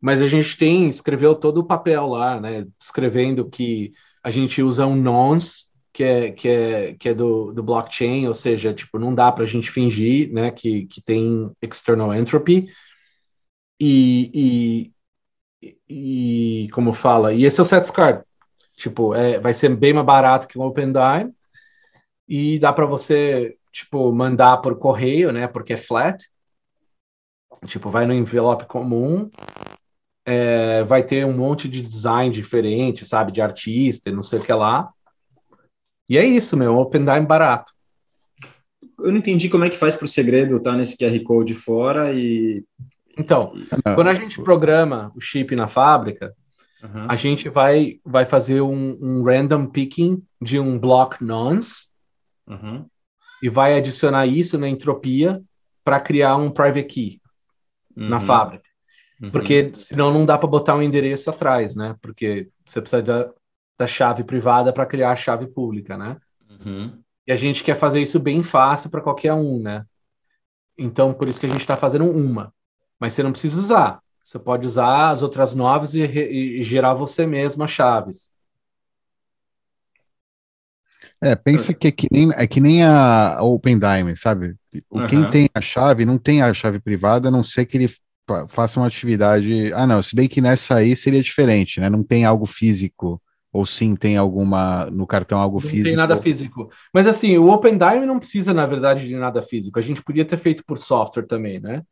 Mas 0.00 0.20
a 0.20 0.28
gente 0.28 0.56
tem, 0.56 0.88
escreveu 0.88 1.34
todo 1.34 1.58
o 1.58 1.64
papel 1.64 2.06
lá, 2.06 2.38
né? 2.38 2.66
Escrevendo 2.78 3.48
que 3.48 3.92
a 4.22 4.30
gente 4.30 4.62
usa 4.62 4.86
um 4.86 4.96
nonce, 4.96 5.64
que 5.92 6.02
é, 6.02 6.30
que 6.32 6.48
é, 6.48 6.94
que 6.94 7.08
é 7.10 7.14
do, 7.14 7.52
do 7.52 7.62
blockchain, 7.62 8.26
ou 8.26 8.34
seja, 8.34 8.74
tipo, 8.74 8.98
não 8.98 9.14
dá 9.14 9.30
para 9.30 9.44
a 9.44 9.46
gente 9.46 9.70
fingir 9.70 10.32
né, 10.32 10.50
que, 10.50 10.86
que 10.86 11.00
tem 11.00 11.50
external 11.62 12.12
entropy. 12.14 12.68
E, 13.80 14.92
e, 15.62 16.64
e 16.66 16.68
como 16.72 16.92
fala, 16.92 17.32
e 17.32 17.44
esse 17.44 17.60
é 17.60 17.62
o 17.62 17.66
SetsCard. 17.66 18.24
Tipo, 18.76 19.14
é, 19.14 19.38
vai 19.38 19.54
ser 19.54 19.74
bem 19.74 19.92
mais 19.92 20.06
barato 20.06 20.48
que 20.48 20.58
o 20.58 20.62
OpenDime 20.62 21.32
e 22.28 22.58
dá 22.58 22.72
para 22.72 22.86
você, 22.86 23.56
tipo, 23.72 24.10
mandar 24.12 24.58
por 24.58 24.76
correio, 24.78 25.32
né? 25.32 25.46
Porque 25.46 25.74
é 25.74 25.76
flat. 25.76 26.24
Tipo, 27.66 27.90
vai 27.90 28.06
no 28.06 28.12
envelope 28.12 28.66
comum. 28.66 29.30
É, 30.26 30.82
vai 30.84 31.02
ter 31.02 31.24
um 31.24 31.36
monte 31.36 31.68
de 31.68 31.82
design 31.82 32.32
diferente, 32.32 33.06
sabe? 33.06 33.30
De 33.30 33.42
artista 33.42 34.08
e 34.08 34.12
não 34.12 34.22
sei 34.22 34.38
o 34.38 34.42
que 34.42 34.52
lá. 34.52 34.90
E 36.08 36.18
é 36.18 36.24
isso, 36.24 36.56
meu. 36.56 36.76
OpenDime 36.76 37.26
barato. 37.26 37.72
Eu 38.98 39.10
não 39.10 39.18
entendi 39.18 39.48
como 39.48 39.64
é 39.64 39.70
que 39.70 39.76
faz 39.76 39.96
para 39.96 40.06
o 40.06 40.08
segredo 40.08 40.56
estar 40.56 40.76
nesse 40.76 40.96
QR 40.96 41.22
Code 41.22 41.54
fora 41.54 42.12
e. 42.12 42.64
Então, 43.16 43.54
Ah, 43.84 43.94
quando 43.94 44.08
a 44.08 44.14
gente 44.14 44.42
programa 44.42 45.12
o 45.14 45.20
chip 45.20 45.54
na 45.54 45.68
fábrica, 45.68 46.34
Uhum. 46.84 47.06
a 47.08 47.16
gente 47.16 47.48
vai, 47.48 47.98
vai 48.04 48.26
fazer 48.26 48.60
um, 48.60 48.98
um 49.00 49.22
random 49.24 49.66
picking 49.66 50.22
de 50.40 50.60
um 50.60 50.78
block 50.78 51.24
nonce 51.24 51.88
Uhum. 52.46 52.86
e 53.42 53.48
vai 53.48 53.74
adicionar 53.74 54.26
isso 54.26 54.58
na 54.58 54.68
entropia 54.68 55.42
para 55.82 55.98
criar 55.98 56.36
um 56.36 56.50
private 56.50 56.84
key 56.84 57.22
na 57.96 58.18
Uhum. 58.18 58.26
fábrica. 58.26 58.68
Uhum. 59.22 59.30
Porque 59.30 59.70
senão 59.74 60.12
não 60.12 60.26
dá 60.26 60.36
para 60.36 60.48
botar 60.48 60.74
um 60.74 60.82
endereço 60.82 61.30
atrás, 61.30 61.74
né? 61.74 61.96
Porque 62.02 62.48
você 62.66 62.80
precisa 62.80 63.02
da, 63.02 63.30
da 63.78 63.86
chave 63.86 64.24
privada 64.24 64.72
para 64.72 64.84
criar 64.84 65.12
a 65.12 65.16
chave 65.16 65.46
pública, 65.46 65.96
né? 65.96 66.18
Uhum. 66.50 67.00
E 67.26 67.32
a 67.32 67.36
gente 67.36 67.64
quer 67.64 67.76
fazer 67.76 68.02
isso 68.02 68.20
bem 68.20 68.42
fácil 68.42 68.90
para 68.90 69.00
qualquer 69.00 69.32
um, 69.32 69.58
né? 69.58 69.86
Então, 70.76 71.14
por 71.14 71.28
isso 71.28 71.40
que 71.40 71.46
a 71.46 71.48
gente 71.48 71.60
está 71.62 71.76
fazendo 71.76 72.04
uma. 72.10 72.52
Mas 73.00 73.14
você 73.14 73.22
não 73.22 73.32
precisa 73.32 73.58
usar. 73.58 74.00
Você 74.24 74.38
pode 74.40 74.66
usar 74.66 75.10
as 75.10 75.22
outras 75.22 75.54
nove 75.54 75.86
e, 76.04 76.60
e 76.60 76.64
gerar 76.64 76.94
você 76.94 77.26
mesmo 77.26 77.62
as 77.62 77.70
chaves. 77.70 78.34
É, 81.22 81.34
pensa 81.34 81.72
que 81.74 81.88
é 81.88 81.92
que 81.92 82.06
nem, 82.10 82.30
é 82.34 82.46
que 82.46 82.60
nem 82.60 82.84
a 82.84 83.38
OpenDime, 83.42 84.16
sabe? 84.16 84.54
O, 84.90 85.02
Quem 85.02 85.20
Aham. 85.20 85.30
tem 85.30 85.48
a 85.54 85.60
chave 85.60 86.04
não 86.04 86.18
tem 86.18 86.42
a 86.42 86.52
chave 86.52 86.80
privada, 86.80 87.28
a 87.28 87.30
não 87.30 87.42
ser 87.42 87.66
que 87.66 87.76
ele 87.76 87.88
fa- 88.28 88.46
faça 88.48 88.80
uma 88.80 88.86
atividade. 88.86 89.72
Ah, 89.74 89.86
não, 89.86 90.02
se 90.02 90.14
bem 90.14 90.28
que 90.28 90.40
nessa 90.40 90.76
aí 90.76 90.96
seria 90.96 91.22
diferente, 91.22 91.80
né? 91.80 91.88
Não 91.88 92.02
tem 92.02 92.24
algo 92.24 92.46
físico, 92.46 93.20
ou 93.52 93.64
sim 93.66 93.94
tem 93.96 94.16
alguma 94.16 94.86
no 94.86 95.06
cartão 95.06 95.38
algo 95.38 95.60
Não 95.60 95.70
físico. 95.70 95.84
tem 95.84 95.96
nada 95.96 96.20
físico. 96.20 96.68
Mas 96.92 97.06
assim, 97.06 97.38
o 97.38 97.48
OpenDime 97.48 98.04
não 98.06 98.18
precisa, 98.18 98.52
na 98.52 98.66
verdade, 98.66 99.06
de 99.06 99.16
nada 99.16 99.42
físico. 99.42 99.78
A 99.78 99.82
gente 99.82 100.02
podia 100.02 100.24
ter 100.24 100.36
feito 100.38 100.64
por 100.66 100.76
software 100.78 101.26
também, 101.26 101.60
né? 101.60 101.82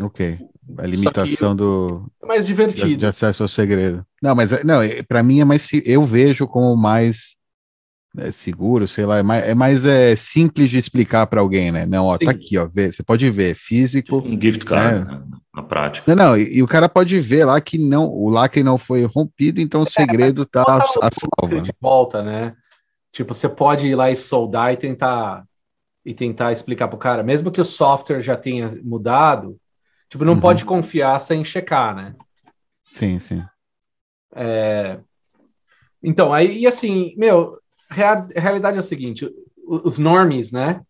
Ok. 0.00 0.20
A 0.78 0.86
limitação 0.86 1.54
do, 1.56 2.10
É 2.22 2.26
mais 2.26 2.46
de, 2.46 2.52
divertido. 2.52 2.96
de 2.96 3.06
acesso 3.06 3.42
ao 3.42 3.48
segredo. 3.48 4.04
Não, 4.22 4.34
mas 4.34 4.52
é- 4.52 4.62
não, 4.64 4.80
para 5.08 5.22
mim 5.22 5.40
é 5.40 5.44
mais. 5.44 5.62
se- 5.62 5.82
Eu 5.84 6.04
vejo 6.04 6.46
como 6.46 6.76
mais 6.76 7.36
é 8.16 8.30
seguro, 8.32 8.88
sei 8.88 9.04
lá, 9.04 9.18
é 9.18 9.22
mais, 9.22 9.44
é 9.48 9.54
mais 9.54 9.84
é, 9.84 10.16
simples 10.16 10.70
de 10.70 10.78
explicar 10.78 11.26
para 11.26 11.40
alguém, 11.40 11.70
né? 11.70 11.84
Não, 11.86 12.06
ó, 12.06 12.12
tá 12.12 12.18
Sim. 12.18 12.24
tá 12.24 12.30
aqui, 12.30 12.58
ó, 12.58 12.66
vê, 12.66 12.90
você 12.90 13.02
pode 13.02 13.28
ver, 13.30 13.54
físico. 13.54 14.16
Um 14.24 14.40
gift 14.40 14.64
card, 14.64 15.04
né? 15.04 15.22
na 15.54 15.62
prática. 15.62 16.14
Não, 16.14 16.30
não, 16.30 16.36
e, 16.36 16.58
e, 16.58 16.62
o 16.62 16.66
cara 16.66 16.88
pode 16.88 17.18
ver 17.18 17.44
lá 17.44 17.60
que 17.60 17.78
não, 17.78 18.06
o 18.06 18.28
lacre 18.28 18.62
não 18.62 18.78
foi 18.78 19.04
rompido, 19.04 19.60
então 19.60 19.82
o 19.82 19.86
é, 19.86 19.90
segredo 19.90 20.46
tá 20.46 20.62
a, 20.62 20.76
a 21.06 21.10
salva. 21.10 21.60
De 21.60 21.72
volta, 21.80 22.22
né? 22.22 22.54
Tipo, 23.12 23.34
você 23.34 23.48
pode 23.48 23.86
ir 23.86 23.94
lá 23.94 24.10
e 24.10 24.16
soldar 24.16 24.72
e 24.72 24.76
tentar 24.76 25.44
e 26.04 26.14
tentar 26.14 26.52
explicar 26.52 26.88
para 26.88 26.96
o 26.96 26.98
cara, 26.98 27.22
mesmo 27.22 27.50
que 27.50 27.60
o 27.60 27.64
software 27.66 28.22
já 28.22 28.34
tenha 28.34 28.80
mudado, 28.82 29.58
tipo, 30.08 30.24
não 30.24 30.34
uhum. 30.34 30.40
pode 30.40 30.64
confiar 30.64 31.18
sem 31.20 31.44
checar, 31.44 31.94
né? 31.94 32.14
Sim, 32.90 33.18
sim. 33.18 33.42
É... 34.34 34.98
Então, 36.02 36.32
aí, 36.32 36.58
e 36.58 36.66
assim, 36.66 37.14
meu, 37.16 37.58
a 37.90 38.40
realidade 38.40 38.76
é 38.76 38.80
o 38.80 38.84
seguinte: 38.84 39.28
os 39.66 39.98
normies, 39.98 40.50
né? 40.50 40.80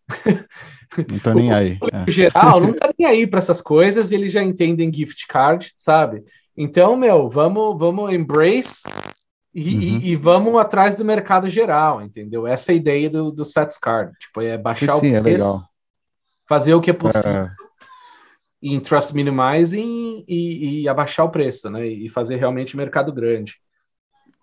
Não 1.09 1.19
tá 1.19 1.33
nem 1.33 1.51
aí. 1.53 1.77
É. 1.91 2.11
geral 2.11 2.59
não 2.59 2.73
tá 2.73 2.91
nem 2.97 3.07
aí 3.07 3.27
para 3.27 3.39
essas 3.39 3.61
coisas, 3.61 4.11
eles 4.11 4.31
já 4.31 4.43
entendem 4.43 4.93
gift 4.93 5.27
card, 5.27 5.71
sabe? 5.75 6.23
Então, 6.55 6.95
meu, 6.95 7.29
vamos, 7.29 7.77
vamos 7.77 8.13
embrace 8.13 8.83
e, 9.53 9.73
uhum. 9.73 9.81
e, 9.81 10.09
e, 10.09 10.15
vamos 10.15 10.55
atrás 10.59 10.95
do 10.95 11.05
mercado 11.05 11.49
geral, 11.49 12.01
entendeu? 12.01 12.45
Essa 12.45 12.71
é 12.71 12.73
a 12.73 12.77
ideia 12.77 13.09
do, 13.09 13.31
do 13.31 13.45
Sets 13.45 13.77
Card. 13.77 14.13
Tipo, 14.19 14.41
é 14.41 14.57
baixar 14.57 14.93
sim, 14.99 15.13
o 15.13 15.15
é 15.15 15.21
preço, 15.21 15.55
é 15.55 15.61
fazer 16.47 16.73
o 16.73 16.81
que 16.81 16.89
é 16.89 16.93
possível 16.93 17.31
é... 17.31 17.58
em 18.61 18.79
Trust 18.79 19.13
Minimizing 19.13 20.25
e, 20.27 20.81
e 20.81 20.89
abaixar 20.89 21.25
o 21.25 21.31
preço, 21.31 21.69
né? 21.69 21.87
E 21.87 22.09
fazer 22.09 22.35
realmente 22.37 22.75
mercado 22.75 23.11
grande 23.11 23.55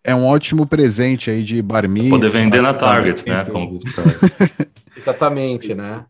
é 0.07 0.15
um 0.15 0.25
ótimo 0.25 0.65
presente 0.65 1.29
aí 1.29 1.43
de 1.43 1.61
bar 1.61 1.83
Poder 2.09 2.31
vender 2.31 2.63
na 2.63 2.73
Target, 2.73 3.29
né? 3.29 3.45
Como... 3.45 3.81
Exatamente, 4.97 5.75
né? 5.75 6.07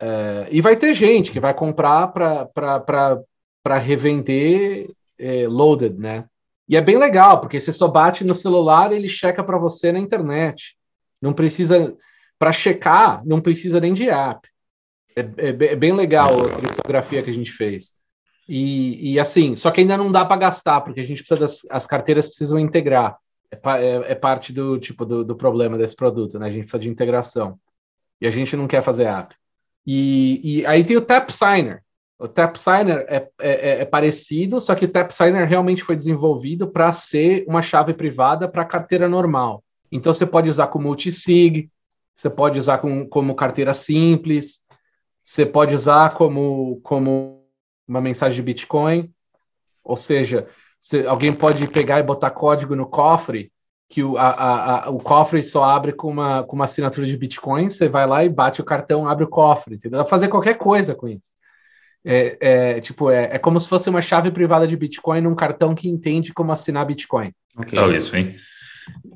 É, 0.00 0.46
e 0.48 0.60
vai 0.60 0.76
ter 0.76 0.94
gente 0.94 1.32
que 1.32 1.40
vai 1.40 1.52
comprar 1.52 2.06
para 2.06 3.78
revender 3.78 4.88
é, 5.18 5.48
loaded, 5.48 5.98
né? 5.98 6.24
E 6.68 6.76
é 6.76 6.80
bem 6.80 6.96
legal, 6.96 7.40
porque 7.40 7.60
você 7.60 7.72
só 7.72 7.88
bate 7.88 8.22
no 8.22 8.34
celular 8.34 8.92
ele 8.92 9.08
checa 9.08 9.42
para 9.42 9.58
você 9.58 9.90
na 9.90 9.98
internet. 9.98 10.76
Não 11.20 11.32
precisa. 11.32 11.94
Para 12.38 12.52
checar, 12.52 13.22
não 13.24 13.40
precisa 13.40 13.80
nem 13.80 13.92
de 13.92 14.08
app. 14.08 14.48
É, 15.16 15.20
é, 15.20 15.48
é 15.48 15.76
bem 15.76 15.92
legal 15.92 16.46
a 16.46 16.50
criptografia 16.50 17.22
que 17.22 17.30
a 17.30 17.34
gente 17.34 17.52
fez. 17.52 17.92
E, 18.48 19.12
e, 19.12 19.20
assim, 19.20 19.54
só 19.56 19.70
que 19.70 19.80
ainda 19.80 19.96
não 19.96 20.10
dá 20.10 20.24
para 20.24 20.36
gastar, 20.36 20.80
porque 20.80 21.00
a 21.00 21.04
gente 21.04 21.22
precisa 21.22 21.40
das 21.40 21.60
as 21.70 21.86
carteiras 21.86 22.28
precisam 22.28 22.58
integrar 22.58 23.16
é, 23.50 23.56
é, 23.56 24.12
é, 24.12 24.14
parte 24.14 24.52
do 24.52 24.78
tipo 24.78 25.04
do, 25.04 25.24
do, 25.24 25.36
problema 25.36 25.78
desse 25.78 25.94
produto, 25.94 26.38
né? 26.38 26.46
A 26.46 26.50
gente 26.50 26.62
precisa 26.62 26.80
de 26.80 26.88
integração 26.88 27.58
e 28.20 28.26
a 28.26 28.30
gente 28.30 28.56
não 28.56 28.66
quer 28.66 28.82
fazer 28.82 29.04
app. 29.04 29.34
E, 29.86 30.40
e 30.42 30.66
aí 30.66 30.82
tem 30.84 30.96
o 30.96 31.00
Tap 31.00 31.30
Signer. 31.30 31.82
O 32.18 32.28
Tap 32.28 32.56
Signer 32.56 33.04
é, 33.08 33.28
é, 33.40 33.80
é 33.80 33.84
parecido, 33.84 34.60
só 34.60 34.74
que 34.74 34.84
o 34.84 34.88
Tap 34.88 35.10
Signer 35.10 35.46
realmente 35.46 35.82
foi 35.82 35.96
desenvolvido 35.96 36.68
para 36.68 36.92
ser 36.92 37.44
uma 37.48 37.62
chave 37.62 37.94
privada 37.94 38.48
para 38.48 38.64
carteira 38.64 39.08
normal. 39.08 39.62
Então 39.90 40.14
você 40.14 40.24
pode 40.24 40.48
usar 40.48 40.68
com 40.68 40.78
multisig, 40.80 41.68
você 42.14 42.30
pode 42.30 42.58
usar 42.58 42.78
com, 42.78 43.06
como 43.06 43.34
carteira 43.34 43.74
simples, 43.74 44.62
você 45.22 45.46
pode 45.46 45.74
usar 45.74 46.14
como, 46.14 46.80
como 46.82 47.44
uma 47.86 48.00
mensagem 48.00 48.36
de 48.36 48.42
Bitcoin, 48.42 49.12
ou 49.84 49.96
seja, 49.96 50.48
você, 50.80 51.06
alguém 51.06 51.32
pode 51.32 51.66
pegar 51.68 52.00
e 52.00 52.02
botar 52.02 52.30
código 52.30 52.74
no 52.74 52.86
cofre, 52.86 53.52
que 53.88 54.02
o, 54.02 54.16
a, 54.16 54.86
a, 54.86 54.90
o 54.90 54.98
cofre 54.98 55.42
só 55.42 55.62
abre 55.64 55.92
com 55.92 56.08
uma, 56.08 56.42
com 56.44 56.56
uma 56.56 56.64
assinatura 56.64 57.06
de 57.06 57.16
Bitcoin, 57.16 57.68
você 57.68 57.88
vai 57.88 58.06
lá 58.06 58.24
e 58.24 58.28
bate 58.28 58.60
o 58.60 58.64
cartão, 58.64 59.06
abre 59.06 59.24
o 59.24 59.28
cofre, 59.28 59.74
entendeu? 59.74 59.98
Dá 59.98 60.04
pra 60.04 60.10
fazer 60.10 60.28
qualquer 60.28 60.54
coisa 60.54 60.94
com 60.94 61.06
isso. 61.06 61.32
É, 62.04 62.36
é 62.40 62.80
tipo, 62.80 63.10
é, 63.10 63.34
é, 63.34 63.38
como 63.38 63.60
se 63.60 63.68
fosse 63.68 63.88
uma 63.88 64.02
chave 64.02 64.30
privada 64.30 64.66
de 64.66 64.76
Bitcoin 64.76 65.20
num 65.20 65.34
cartão 65.34 65.74
que 65.74 65.88
entende 65.88 66.32
como 66.32 66.50
assinar 66.50 66.86
Bitcoin. 66.86 67.32
Okay. 67.56 67.78
É 67.78 67.96
isso, 67.96 68.16
hein? 68.16 68.34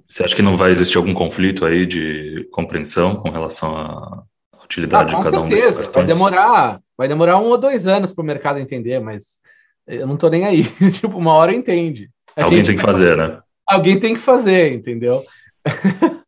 Você 0.07 0.23
acha 0.23 0.37
que 0.37 0.43
não 0.43 0.57
vai 0.57 0.71
existir 0.71 0.99
algum 0.99 1.15
conflito 1.15 1.65
aí 1.65 1.87
de 1.87 2.47
compreensão 2.53 3.17
com 3.17 3.31
relação 3.31 3.77
à 3.77 4.23
utilidade 4.67 5.15
ah, 5.15 5.19
de 5.19 5.23
cada 5.23 5.41
certeza. 5.41 5.45
um 5.45 5.49
desses 5.49 5.77
cartões? 5.77 5.95
Vai 5.95 6.07
demorar, 6.07 6.81
vai 6.97 7.09
demorar 7.09 7.39
um 7.39 7.47
ou 7.47 7.59
dois 7.59 7.87
anos 7.87 8.13
para 8.13 8.23
o 8.23 8.27
mercado 8.27 8.59
entender, 8.59 9.01
mas 9.01 9.41
eu 9.87 10.07
não 10.07 10.17
tô 10.17 10.29
nem 10.29 10.45
aí. 10.45 10.65
tipo, 10.93 11.17
uma 11.17 11.33
hora 11.33 11.55
entende. 11.55 12.11
A 12.37 12.45
Alguém 12.45 12.63
tem 12.63 12.77
que 12.77 12.83
fazer, 12.83 13.17
né? 13.17 13.41
Alguém 13.67 13.99
tem 13.99 14.15
que 14.15 14.21
fazer, 14.21 14.73
entendeu? 14.73 15.25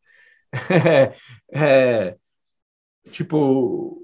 é, 0.71 1.13
é, 1.53 2.17
tipo, 3.11 4.03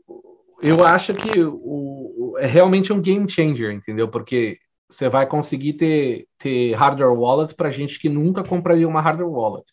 eu 0.62 0.84
acho 0.84 1.14
que 1.14 1.40
o, 1.40 1.54
o, 1.54 2.34
é 2.38 2.46
realmente 2.46 2.92
um 2.92 3.00
game 3.00 3.28
changer, 3.28 3.72
entendeu? 3.72 4.08
Porque 4.08 4.58
você 4.88 5.08
vai 5.08 5.26
conseguir 5.26 5.74
ter, 5.74 6.26
ter 6.38 6.74
hardware 6.74 7.12
wallet 7.12 7.54
para 7.54 7.70
gente 7.70 7.98
que 7.98 8.08
nunca 8.08 8.44
compraria 8.44 8.86
uma 8.86 9.00
hardware 9.00 9.30
wallet. 9.30 9.64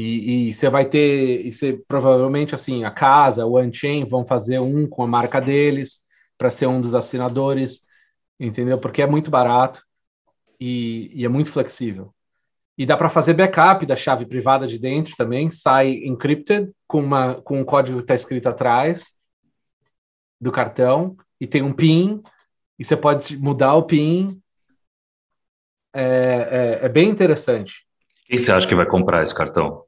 E, 0.00 0.54
você 0.54 0.68
vai 0.70 0.84
ter, 0.84 1.46
e 1.46 1.52
você 1.52 1.80
provavelmente 1.86 2.54
assim, 2.54 2.84
a 2.84 2.90
casa, 2.90 3.46
o 3.46 3.58
Unchain 3.60 4.04
vão 4.06 4.26
fazer 4.26 4.58
um 4.58 4.86
com 4.86 5.02
a 5.02 5.06
marca 5.06 5.40
deles 5.40 6.00
para 6.38 6.50
ser 6.50 6.66
um 6.66 6.80
dos 6.80 6.94
assinadores 6.94 7.82
entendeu? 8.40 8.78
Porque 8.78 9.02
é 9.02 9.06
muito 9.06 9.30
barato 9.30 9.84
e, 10.58 11.10
e 11.14 11.24
é 11.24 11.28
muito 11.28 11.52
flexível. 11.52 12.14
E 12.78 12.86
dá 12.86 12.96
para 12.96 13.10
fazer 13.10 13.34
backup 13.34 13.84
da 13.84 13.94
chave 13.94 14.24
privada 14.24 14.66
de 14.66 14.78
dentro 14.78 15.14
também, 15.16 15.50
sai 15.50 15.90
encrypted 16.04 16.72
com, 16.86 17.00
uma, 17.00 17.34
com 17.42 17.60
um 17.60 17.64
código 17.64 17.98
que 17.98 18.04
está 18.04 18.14
escrito 18.14 18.48
atrás 18.48 19.12
do 20.40 20.50
cartão 20.50 21.16
e 21.38 21.46
tem 21.46 21.62
um 21.62 21.74
PIN 21.74 22.22
e 22.78 22.84
você 22.84 22.96
pode 22.96 23.36
mudar 23.36 23.74
o 23.74 23.82
PIN. 23.82 24.40
É, 25.92 26.78
é, 26.80 26.86
é 26.86 26.88
bem 26.88 27.10
interessante. 27.10 27.86
Quem 28.26 28.38
você 28.38 28.50
acha 28.50 28.66
que 28.66 28.74
vai 28.74 28.86
comprar 28.86 29.22
esse 29.22 29.34
cartão? 29.34 29.84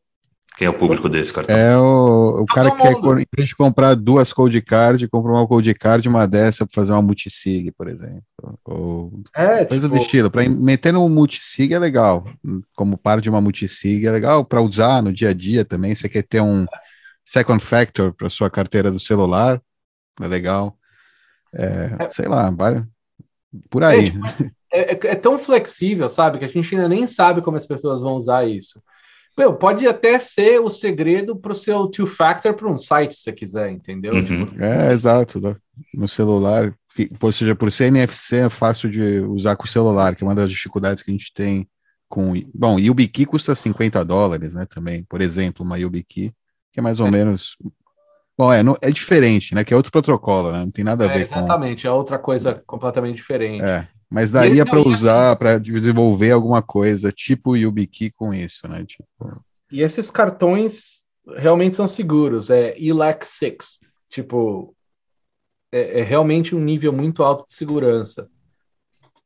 Quem 0.56 0.66
é 0.66 0.70
o 0.70 0.74
público 0.74 1.08
desse 1.08 1.32
cartão? 1.32 1.56
É 1.56 1.76
o, 1.76 2.42
o 2.42 2.46
cara 2.46 2.70
que 2.70 2.82
quer, 2.82 2.92
em 2.92 3.26
vez 3.36 3.48
de 3.48 3.56
comprar 3.56 3.94
duas 3.94 4.32
cold 4.32 4.60
card, 4.62 5.08
compra 5.08 5.32
uma 5.32 5.46
cold 5.46 5.74
card 5.74 6.06
uma 6.08 6.26
dessa 6.26 6.66
para 6.66 6.74
fazer 6.74 6.92
uma 6.92 7.00
multisig, 7.00 7.72
por 7.72 7.88
exemplo. 7.88 8.22
Ou 8.64 9.22
é, 9.34 9.64
coisa 9.64 9.86
tipo... 9.86 9.98
do 9.98 10.02
estilo. 10.02 10.30
Para 10.30 10.48
meter 10.48 10.92
no 10.92 11.08
multisig 11.08 11.72
é 11.72 11.78
legal. 11.78 12.24
Como 12.74 12.98
par 12.98 13.20
de 13.20 13.30
uma 13.30 13.40
multisig 13.40 14.06
é 14.06 14.10
legal 14.10 14.44
para 14.44 14.60
usar 14.60 15.02
no 15.02 15.12
dia 15.12 15.30
a 15.30 15.34
dia 15.34 15.64
também. 15.64 15.94
Você 15.94 16.08
quer 16.08 16.22
ter 16.22 16.42
um 16.42 16.66
second 17.24 17.62
factor 17.64 18.12
para 18.12 18.28
sua 18.28 18.50
carteira 18.50 18.90
do 18.90 19.00
celular, 19.00 19.60
é 20.20 20.26
legal. 20.26 20.76
É, 21.54 21.96
é. 21.98 22.08
Sei 22.10 22.26
lá, 22.26 22.50
vai 22.50 22.84
por 23.70 23.84
aí. 23.84 24.06
É, 24.06 24.10
tipo, 24.10 24.24
é, 24.72 24.80
é, 24.80 24.98
é 25.12 25.14
tão 25.14 25.38
flexível, 25.38 26.08
sabe, 26.08 26.38
que 26.38 26.44
a 26.44 26.48
gente 26.48 26.74
ainda 26.74 26.88
nem 26.88 27.06
sabe 27.06 27.42
como 27.42 27.56
as 27.56 27.66
pessoas 27.66 28.00
vão 28.00 28.14
usar 28.14 28.48
isso. 28.48 28.82
Meu, 29.36 29.54
pode 29.54 29.86
até 29.86 30.18
ser 30.18 30.60
o 30.60 30.68
segredo 30.68 31.34
para 31.34 31.52
o 31.52 31.54
seu 31.54 31.86
two-factor 31.86 32.54
para 32.54 32.68
um 32.68 32.76
site, 32.76 33.16
se 33.16 33.22
você 33.22 33.32
quiser, 33.32 33.70
entendeu? 33.70 34.14
Uhum. 34.14 34.24
Tipo... 34.24 34.62
É, 34.62 34.92
exato. 34.92 35.40
Né? 35.40 35.56
No 35.94 36.06
celular, 36.06 36.74
que, 36.94 37.10
ou 37.20 37.32
seja, 37.32 37.54
por 37.54 37.72
ser 37.72 37.86
NFC 37.86 38.40
é 38.40 38.48
fácil 38.50 38.90
de 38.90 39.20
usar 39.20 39.56
com 39.56 39.64
o 39.64 39.68
celular, 39.68 40.14
que 40.14 40.22
é 40.22 40.26
uma 40.26 40.34
das 40.34 40.50
dificuldades 40.50 41.02
que 41.02 41.10
a 41.10 41.14
gente 41.14 41.32
tem 41.32 41.66
com... 42.08 42.34
Bom, 42.54 42.78
YubiKey 42.78 43.24
custa 43.24 43.54
50 43.54 44.04
dólares, 44.04 44.54
né, 44.54 44.66
também, 44.66 45.02
por 45.04 45.22
exemplo, 45.22 45.64
uma 45.64 45.78
YubiKey, 45.78 46.30
que 46.70 46.80
é 46.80 46.82
mais 46.82 47.00
ou 47.00 47.06
é. 47.06 47.10
menos... 47.10 47.56
Bom, 48.36 48.52
é, 48.52 48.62
não, 48.62 48.76
é 48.82 48.90
diferente, 48.90 49.54
né, 49.54 49.64
que 49.64 49.72
é 49.72 49.76
outro 49.76 49.92
protocolo, 49.92 50.52
né, 50.52 50.58
não 50.58 50.70
tem 50.70 50.84
nada 50.84 51.04
a 51.04 51.10
é, 51.10 51.14
ver 51.14 51.22
exatamente, 51.22 51.32
com... 51.32 51.44
Exatamente, 51.46 51.86
é 51.86 51.90
outra 51.90 52.18
coisa 52.18 52.62
completamente 52.66 53.16
diferente. 53.16 53.64
É, 53.64 53.88
mas 54.12 54.30
daria 54.30 54.64
para 54.64 54.78
usar, 54.80 55.34
para 55.36 55.58
desenvolver 55.58 56.32
alguma 56.32 56.60
coisa, 56.60 57.10
tipo 57.10 57.56
YubiKey 57.56 58.10
com 58.10 58.34
isso, 58.34 58.68
né? 58.68 58.84
Tipo... 58.84 59.42
E 59.70 59.80
esses 59.80 60.10
cartões 60.10 61.00
realmente 61.36 61.76
são 61.76 61.88
seguros, 61.88 62.50
é 62.50 62.78
ELAC 62.78 63.26
6, 63.26 63.78
tipo, 64.10 64.76
é, 65.72 66.00
é, 66.00 66.02
realmente 66.02 66.54
um 66.54 66.60
nível 66.60 66.92
muito 66.92 67.22
alto 67.22 67.46
de 67.46 67.54
segurança 67.54 68.28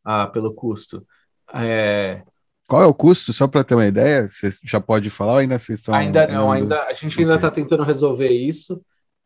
ah, 0.05 0.29
pelo 0.29 0.55
custo. 0.55 1.05
É... 1.53 2.23
Qual 2.69 2.83
é 2.83 2.87
o 2.87 2.95
custo, 2.95 3.33
só 3.33 3.49
para 3.49 3.65
ter 3.65 3.75
uma 3.75 3.87
ideia? 3.87 4.29
Você 4.29 4.51
já 4.65 4.81
pode 4.81 5.11
falar 5.11 5.33
ou 5.33 5.39
ainda 5.39 5.59
vocês 5.59 5.81
estão... 5.81 5.95
Ainda 5.95 6.29
não, 6.29 6.53
ainda, 6.53 6.85
a 6.85 6.93
gente 6.93 7.19
ainda 7.19 7.35
está 7.35 7.49
okay. 7.49 7.63
tentando 7.63 7.83
resolver 7.83 8.31
isso, 8.31 8.81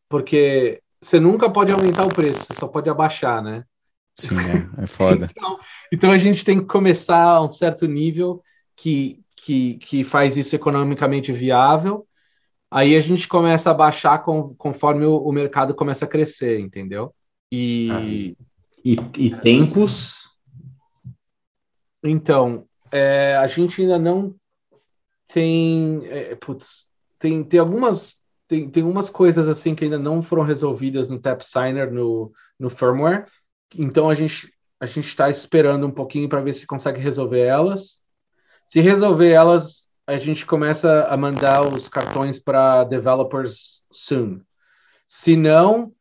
porque 0.08 0.80
você 1.02 1.20
nunca 1.20 1.50
pode 1.50 1.70
aumentar 1.70 2.06
o 2.06 2.14
preço, 2.14 2.44
você 2.44 2.54
só 2.54 2.66
pode 2.66 2.88
abaixar, 2.88 3.42
né? 3.42 3.64
Sim, 4.28 4.36
é, 4.36 4.84
é 4.84 4.86
foda. 4.86 5.28
então, 5.36 5.58
então, 5.92 6.12
a 6.12 6.18
gente 6.18 6.44
tem 6.44 6.58
que 6.58 6.66
começar 6.66 7.22
a 7.22 7.42
um 7.42 7.50
certo 7.50 7.86
nível 7.86 8.42
que, 8.76 9.20
que, 9.36 9.74
que 9.74 10.04
faz 10.04 10.36
isso 10.36 10.54
economicamente 10.54 11.32
viável. 11.32 12.06
Aí 12.70 12.96
a 12.96 13.00
gente 13.00 13.26
começa 13.26 13.70
a 13.70 13.74
baixar 13.74 14.18
com, 14.22 14.54
conforme 14.54 15.04
o, 15.04 15.16
o, 15.16 15.32
mercado 15.32 15.74
começa 15.74 16.04
a 16.04 16.08
crescer, 16.08 16.60
entendeu? 16.60 17.12
E, 17.50 17.88
ah, 17.90 18.00
e, 18.84 18.96
e, 19.18 19.36
tempos? 19.36 20.30
Então, 22.02 22.64
é, 22.92 23.36
a 23.36 23.46
gente 23.46 23.82
ainda 23.82 23.98
não 23.98 24.34
tem. 25.26 26.06
É, 26.06 26.36
putz, 26.36 26.86
tem, 27.18 27.42
tem 27.42 27.58
algumas 27.58 28.20
tem, 28.50 28.68
tem 28.68 28.82
umas 28.82 29.08
coisas 29.08 29.46
assim 29.46 29.76
que 29.76 29.84
ainda 29.84 29.96
não 29.96 30.24
foram 30.24 30.42
resolvidas 30.42 31.06
no 31.06 31.20
Tap 31.20 31.40
Signer 31.40 31.88
no, 31.88 32.32
no 32.58 32.68
firmware. 32.68 33.24
Então 33.76 34.08
a 34.08 34.14
gente 34.14 34.52
a 34.80 34.86
gente 34.86 35.08
está 35.08 35.28
esperando 35.28 35.86
um 35.86 35.90
pouquinho 35.90 36.28
para 36.28 36.40
ver 36.40 36.54
se 36.54 36.66
consegue 36.66 36.98
resolver 36.98 37.40
elas. 37.40 37.98
Se 38.64 38.80
resolver 38.80 39.30
elas, 39.30 39.88
a 40.06 40.18
gente 40.18 40.46
começa 40.46 41.04
a 41.04 41.16
mandar 41.18 41.62
os 41.62 41.86
cartões 41.86 42.38
para 42.38 42.84
developers 42.84 43.84
soon. 43.92 44.40
Se 45.06 45.36
não, 45.36 45.92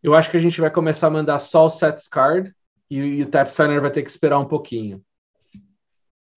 eu 0.00 0.14
acho 0.14 0.30
que 0.30 0.36
a 0.36 0.40
gente 0.40 0.60
vai 0.60 0.70
começar 0.70 1.08
a 1.08 1.10
mandar 1.10 1.40
só 1.40 1.66
o 1.66 1.70
Sets 1.70 2.06
Card 2.06 2.54
e, 2.88 2.98
e 2.98 3.22
o 3.22 3.26
Tap 3.26 3.48
Signer 3.48 3.80
vai 3.80 3.90
ter 3.90 4.02
que 4.02 4.10
esperar 4.10 4.38
um 4.38 4.46
pouquinho. 4.46 5.02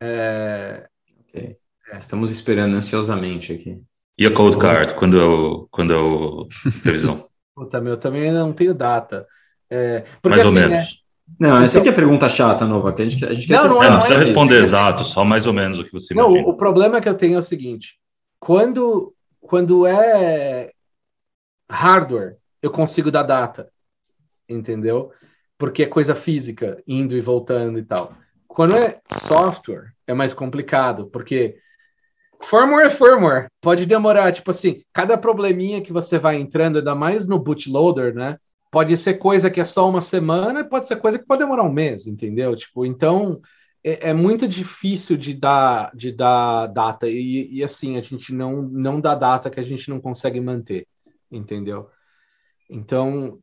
É... 0.02 0.90
Okay. 1.28 1.58
Estamos 1.94 2.32
esperando 2.32 2.76
ansiosamente 2.76 3.54
aqui. 3.54 3.80
E 4.18 4.26
a 4.26 4.34
Cold 4.34 4.58
Card, 4.58 4.96
quando 4.96 5.22
é 5.22 5.24
o, 5.24 5.68
quando 5.70 5.94
é 5.94 5.98
o 5.98 6.48
previsão? 6.82 7.30
Puta, 7.54 7.80
meu, 7.80 7.98
também 7.98 8.32
não 8.32 8.52
tenho 8.52 8.74
data. 8.74 9.28
É, 9.72 10.04
porque, 10.22 10.38
mais 10.38 10.44
ou 10.46 10.52
assim, 10.52 10.70
menos. 10.70 10.86
Né, 11.40 11.50
não, 11.50 11.64
essa 11.64 11.78
então... 11.78 11.84
que 11.84 11.90
é 11.90 11.94
pergunta 11.94 12.28
chata, 12.28 12.68
Nova, 12.68 12.92
que 12.92 13.02
a 13.02 13.10
gente, 13.10 13.26
a 13.26 13.34
gente 13.34 13.50
não, 13.50 13.62
quer 13.64 13.70
não, 13.70 13.84
é, 13.84 13.90
não, 13.90 13.98
precisa 13.98 14.18
é 14.18 14.24
responder 14.26 14.56
isso. 14.56 14.64
exato, 14.64 15.06
só 15.06 15.24
mais 15.24 15.48
ou 15.48 15.54
menos 15.54 15.80
o 15.80 15.86
que 15.86 15.94
você 15.94 16.14
não, 16.14 16.34
O 16.34 16.54
problema 16.56 17.00
que 17.00 17.08
eu 17.08 17.16
tenho 17.16 17.36
é 17.36 17.40
o 17.40 17.42
seguinte, 17.42 17.98
quando, 18.38 19.14
quando 19.40 19.88
é 19.88 20.72
hardware, 21.70 22.36
eu 22.62 22.70
consigo 22.70 23.10
dar 23.10 23.24
data, 23.24 23.72
entendeu? 24.48 25.12
Porque 25.58 25.84
é 25.84 25.88
coisa 25.88 26.14
física, 26.14 26.84
indo 26.86 27.16
e 27.16 27.22
voltando 27.22 27.80
e 27.80 27.84
tal. 27.84 28.14
Quando 28.48 28.76
é 28.76 29.00
software, 29.22 29.94
é 30.06 30.14
mais 30.14 30.34
complicado, 30.34 31.08
porque 31.08 31.56
firmware 32.44 32.88
é 32.88 32.90
firmware. 32.90 33.48
Pode 33.62 33.86
demorar, 33.86 34.34
tipo 34.34 34.52
assim, 34.52 34.82
cada 34.92 35.18
probleminha 35.18 35.82
que 35.82 35.94
você 35.94 36.20
vai 36.20 36.36
entrando, 36.36 36.80
ainda 36.80 36.94
mais 36.94 37.26
no 37.26 37.40
bootloader, 37.40 38.14
né? 38.14 38.38
Pode 38.72 38.96
ser 38.96 39.16
coisa 39.16 39.52
que 39.52 39.60
é 39.60 39.66
só 39.66 39.90
uma 39.90 40.00
semana, 40.00 40.64
pode 40.64 40.88
ser 40.88 40.96
coisa 40.96 41.20
que 41.20 41.26
pode 41.26 41.42
demorar 41.42 41.64
um 41.64 41.72
mês, 41.72 42.08
entendeu? 42.08 42.56
Tipo, 42.56 42.86
então 42.86 43.42
é, 43.84 44.10
é 44.10 44.14
muito 44.14 44.48
difícil 44.48 45.18
de 45.18 45.34
dar, 45.34 45.92
de 45.94 46.12
dar 46.12 46.68
data 46.68 47.08
e, 47.08 47.50
e, 47.52 47.64
assim 47.64 47.98
a 47.98 48.02
gente 48.02 48.34
não 48.34 48.62
não 48.62 49.02
dá 49.02 49.14
data 49.14 49.50
que 49.50 49.60
a 49.60 49.64
gente 49.64 49.90
não 49.90 50.00
consegue 50.00 50.40
manter, 50.40 50.88
entendeu? 51.30 51.90
Então 52.70 53.40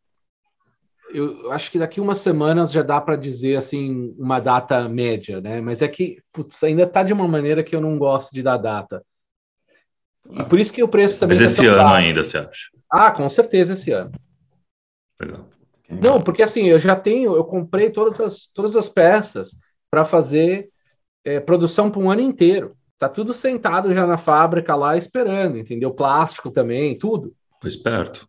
eu 1.13 1.53
acho 1.53 1.71
que 1.71 1.79
daqui 1.79 2.01
umas 2.01 2.19
semanas 2.19 2.73
já 2.73 2.83
dá 2.83 2.99
para 2.99 3.17
dizer 3.17 3.57
assim 3.57 4.15
uma 4.19 4.41
data 4.41 4.89
média, 4.89 5.43
né? 5.43 5.61
Mas 5.61 5.83
é 5.83 5.89
que 5.89 6.23
putz, 6.33 6.63
ainda 6.63 6.85
está 6.85 7.03
de 7.03 7.13
uma 7.13 7.29
maneira 7.29 7.63
que 7.63 7.77
eu 7.77 7.81
não 7.83 7.99
gosto 7.99 8.33
de 8.33 8.43
dar 8.43 8.57
data. 8.57 9.05
E 10.31 10.45
por 10.45 10.59
isso 10.59 10.73
que 10.73 10.83
o 10.83 10.89
preço 10.89 11.21
também. 11.21 11.39
Mas 11.39 11.57
tá 11.57 11.63
esse 11.63 11.67
ano 11.67 11.83
baixo. 11.83 12.07
ainda, 12.07 12.25
você 12.25 12.39
acha? 12.39 12.71
Ah, 12.91 13.11
com 13.11 13.29
certeza 13.29 13.75
esse 13.75 13.91
ano. 13.91 14.13
Legal. 15.21 15.49
Não, 15.89 16.21
porque 16.21 16.43
assim, 16.43 16.67
eu 16.67 16.79
já 16.79 16.95
tenho, 16.95 17.35
eu 17.35 17.45
comprei 17.45 17.91
todas 17.91 18.21
as, 18.21 18.47
todas 18.53 18.77
as 18.77 18.89
peças 18.89 19.51
para 19.91 20.05
fazer 20.05 20.69
é, 21.25 21.41
produção 21.41 21.91
para 21.91 22.01
um 22.01 22.11
ano 22.11 22.21
inteiro. 22.21 22.77
Tá 22.99 23.09
tudo 23.09 23.33
sentado 23.33 23.95
já 23.95 24.07
na 24.07 24.19
fábrica 24.19 24.75
lá 24.75 24.97
esperando, 24.97 25.57
entendeu? 25.57 25.91
Plástico 25.93 26.51
também, 26.51 26.99
tudo. 26.99 27.33
Foi 27.61 27.69
esperto. 27.69 28.29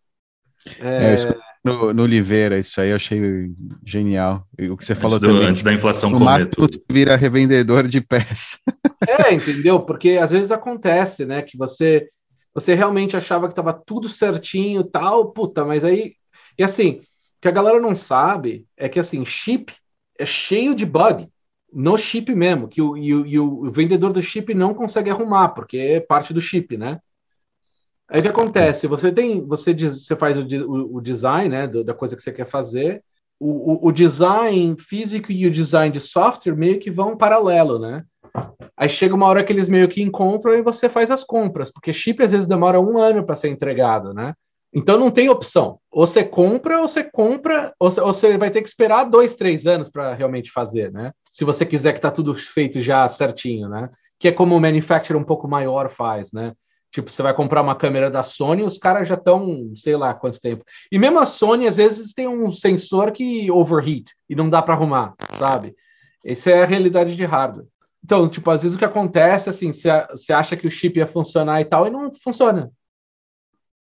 É, 0.78 1.14
é 1.14 1.36
no, 1.62 1.92
no 1.92 2.02
Oliveira, 2.02 2.58
isso 2.58 2.80
aí 2.80 2.90
eu 2.90 2.96
achei 2.96 3.50
genial. 3.84 4.46
O 4.70 4.76
que 4.76 4.84
você 4.84 4.92
antes 4.92 5.02
falou 5.02 5.18
do, 5.18 5.26
também. 5.26 5.48
Antes 5.48 5.62
da 5.62 5.72
inflação 5.72 6.10
no 6.10 6.20
máximo 6.20 6.52
você 6.56 6.80
vira 6.90 7.16
revendedor 7.16 7.86
de 7.86 8.00
peça. 8.00 8.58
É, 9.06 9.34
entendeu? 9.34 9.80
Porque 9.80 10.10
às 10.10 10.30
vezes 10.30 10.50
acontece, 10.50 11.26
né? 11.26 11.42
Que 11.42 11.56
você 11.56 12.08
você 12.52 12.74
realmente 12.74 13.16
achava 13.16 13.46
que 13.46 13.52
estava 13.52 13.72
tudo 13.72 14.08
certinho 14.08 14.82
tal, 14.82 15.32
puta, 15.32 15.64
mas 15.64 15.84
aí. 15.84 16.14
E 16.60 16.62
assim, 16.62 16.96
o 16.98 17.40
que 17.40 17.48
a 17.48 17.52
galera 17.52 17.80
não 17.80 17.94
sabe 17.94 18.66
é 18.76 18.86
que 18.86 19.00
assim, 19.00 19.24
chip 19.24 19.72
é 20.18 20.26
cheio 20.26 20.74
de 20.74 20.84
bug 20.84 21.32
no 21.72 21.96
chip 21.96 22.34
mesmo, 22.34 22.68
que 22.68 22.82
o, 22.82 22.98
e 22.98 23.14
o, 23.14 23.26
e 23.26 23.38
o 23.38 23.70
vendedor 23.70 24.12
do 24.12 24.20
chip 24.20 24.52
não 24.52 24.74
consegue 24.74 25.08
arrumar, 25.08 25.48
porque 25.48 25.78
é 25.78 26.00
parte 26.00 26.34
do 26.34 26.40
chip, 26.40 26.76
né? 26.76 27.00
Aí 28.06 28.20
o 28.20 28.22
que 28.22 28.28
acontece? 28.28 28.86
Você 28.86 29.10
tem, 29.10 29.40
você, 29.46 29.72
diz, 29.72 30.04
você 30.04 30.14
faz 30.14 30.36
o, 30.36 30.42
o, 30.96 31.00
design, 31.00 31.48
né, 31.48 31.66
do, 31.66 31.82
da 31.82 31.94
coisa 31.94 32.14
que 32.14 32.20
você 32.20 32.30
quer 32.30 32.46
fazer. 32.46 33.02
O, 33.38 33.88
o, 33.88 33.90
design 33.90 34.76
físico 34.78 35.32
e 35.32 35.46
o 35.46 35.50
design 35.50 35.90
de 35.90 36.00
software 36.00 36.54
meio 36.54 36.78
que 36.78 36.90
vão 36.90 37.16
paralelo, 37.16 37.78
né? 37.78 38.04
Aí 38.76 38.90
chega 38.90 39.14
uma 39.14 39.26
hora 39.26 39.42
que 39.42 39.50
eles 39.50 39.66
meio 39.66 39.88
que 39.88 40.02
encontram 40.02 40.52
e 40.52 40.60
você 40.60 40.90
faz 40.90 41.10
as 41.10 41.24
compras, 41.24 41.72
porque 41.72 41.90
chip 41.90 42.22
às 42.22 42.32
vezes 42.32 42.46
demora 42.46 42.78
um 42.78 42.98
ano 42.98 43.24
para 43.24 43.34
ser 43.34 43.48
entregado, 43.48 44.12
né? 44.12 44.34
Então 44.72 44.98
não 44.98 45.10
tem 45.10 45.28
opção. 45.28 45.78
Ou 45.90 46.06
você 46.06 46.22
compra, 46.22 46.80
ou 46.80 46.88
você 46.88 47.02
compra, 47.02 47.74
ou 47.78 47.90
você 47.90 48.38
vai 48.38 48.50
ter 48.50 48.62
que 48.62 48.68
esperar 48.68 49.04
dois, 49.04 49.34
três 49.34 49.66
anos 49.66 49.90
para 49.90 50.14
realmente 50.14 50.50
fazer, 50.50 50.92
né? 50.92 51.12
Se 51.28 51.44
você 51.44 51.66
quiser 51.66 51.92
que 51.92 52.00
tá 52.00 52.10
tudo 52.10 52.34
feito 52.34 52.80
já 52.80 53.08
certinho, 53.08 53.68
né? 53.68 53.90
Que 54.18 54.28
é 54.28 54.32
como 54.32 54.54
o 54.54 54.60
manufacturer 54.60 55.20
um 55.20 55.24
pouco 55.24 55.48
maior 55.48 55.88
faz, 55.88 56.32
né? 56.32 56.52
Tipo, 56.92 57.10
você 57.10 57.22
vai 57.22 57.32
comprar 57.32 57.62
uma 57.62 57.76
câmera 57.76 58.10
da 58.10 58.22
Sony, 58.22 58.64
os 58.64 58.76
caras 58.76 59.08
já 59.08 59.14
estão, 59.14 59.72
sei 59.76 59.96
lá 59.96 60.12
quanto 60.12 60.40
tempo. 60.40 60.64
E 60.90 60.98
mesmo 60.98 61.20
a 61.20 61.26
Sony, 61.26 61.68
às 61.68 61.76
vezes, 61.76 62.12
tem 62.12 62.26
um 62.26 62.50
sensor 62.50 63.12
que 63.12 63.50
overheat 63.50 64.12
e 64.28 64.34
não 64.34 64.50
dá 64.50 64.60
para 64.60 64.74
arrumar, 64.74 65.14
sabe? 65.32 65.74
Essa 66.24 66.50
é 66.50 66.62
a 66.62 66.66
realidade 66.66 67.14
de 67.14 67.24
hardware. 67.24 67.66
Então, 68.04 68.28
tipo, 68.28 68.50
às 68.50 68.62
vezes 68.62 68.74
o 68.74 68.78
que 68.78 68.84
acontece, 68.84 69.48
assim, 69.48 69.70
você 69.72 70.32
acha 70.32 70.56
que 70.56 70.66
o 70.66 70.70
chip 70.70 70.98
ia 70.98 71.06
funcionar 71.06 71.60
e 71.60 71.64
tal, 71.64 71.86
e 71.86 71.90
não 71.90 72.12
funciona. 72.12 72.70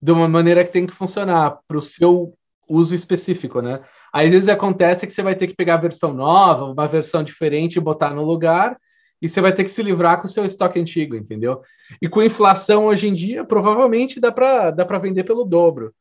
De 0.00 0.12
uma 0.12 0.28
maneira 0.28 0.64
que 0.64 0.72
tem 0.72 0.86
que 0.86 0.94
funcionar 0.94 1.58
para 1.66 1.78
o 1.78 1.82
seu 1.82 2.34
uso 2.68 2.94
específico, 2.94 3.60
né? 3.60 3.80
Aí, 4.12 4.26
às 4.26 4.32
vezes 4.32 4.48
acontece 4.48 5.06
que 5.06 5.12
você 5.12 5.22
vai 5.22 5.34
ter 5.34 5.46
que 5.46 5.54
pegar 5.54 5.74
a 5.74 5.78
versão 5.78 6.12
nova, 6.12 6.64
uma 6.64 6.88
versão 6.88 7.22
diferente 7.22 7.76
e 7.76 7.80
botar 7.80 8.10
no 8.10 8.24
lugar, 8.24 8.76
e 9.20 9.28
você 9.28 9.40
vai 9.40 9.52
ter 9.52 9.64
que 9.64 9.70
se 9.70 9.82
livrar 9.82 10.20
com 10.20 10.26
o 10.26 10.30
seu 10.30 10.44
estoque 10.44 10.78
antigo, 10.78 11.16
entendeu? 11.16 11.62
E 12.02 12.08
com 12.08 12.22
inflação 12.22 12.86
hoje 12.86 13.08
em 13.08 13.14
dia, 13.14 13.44
provavelmente 13.44 14.20
dá 14.20 14.30
para 14.30 14.70
dá 14.70 14.84
para 14.84 14.98
vender 14.98 15.24
pelo 15.24 15.44
dobro. 15.44 15.94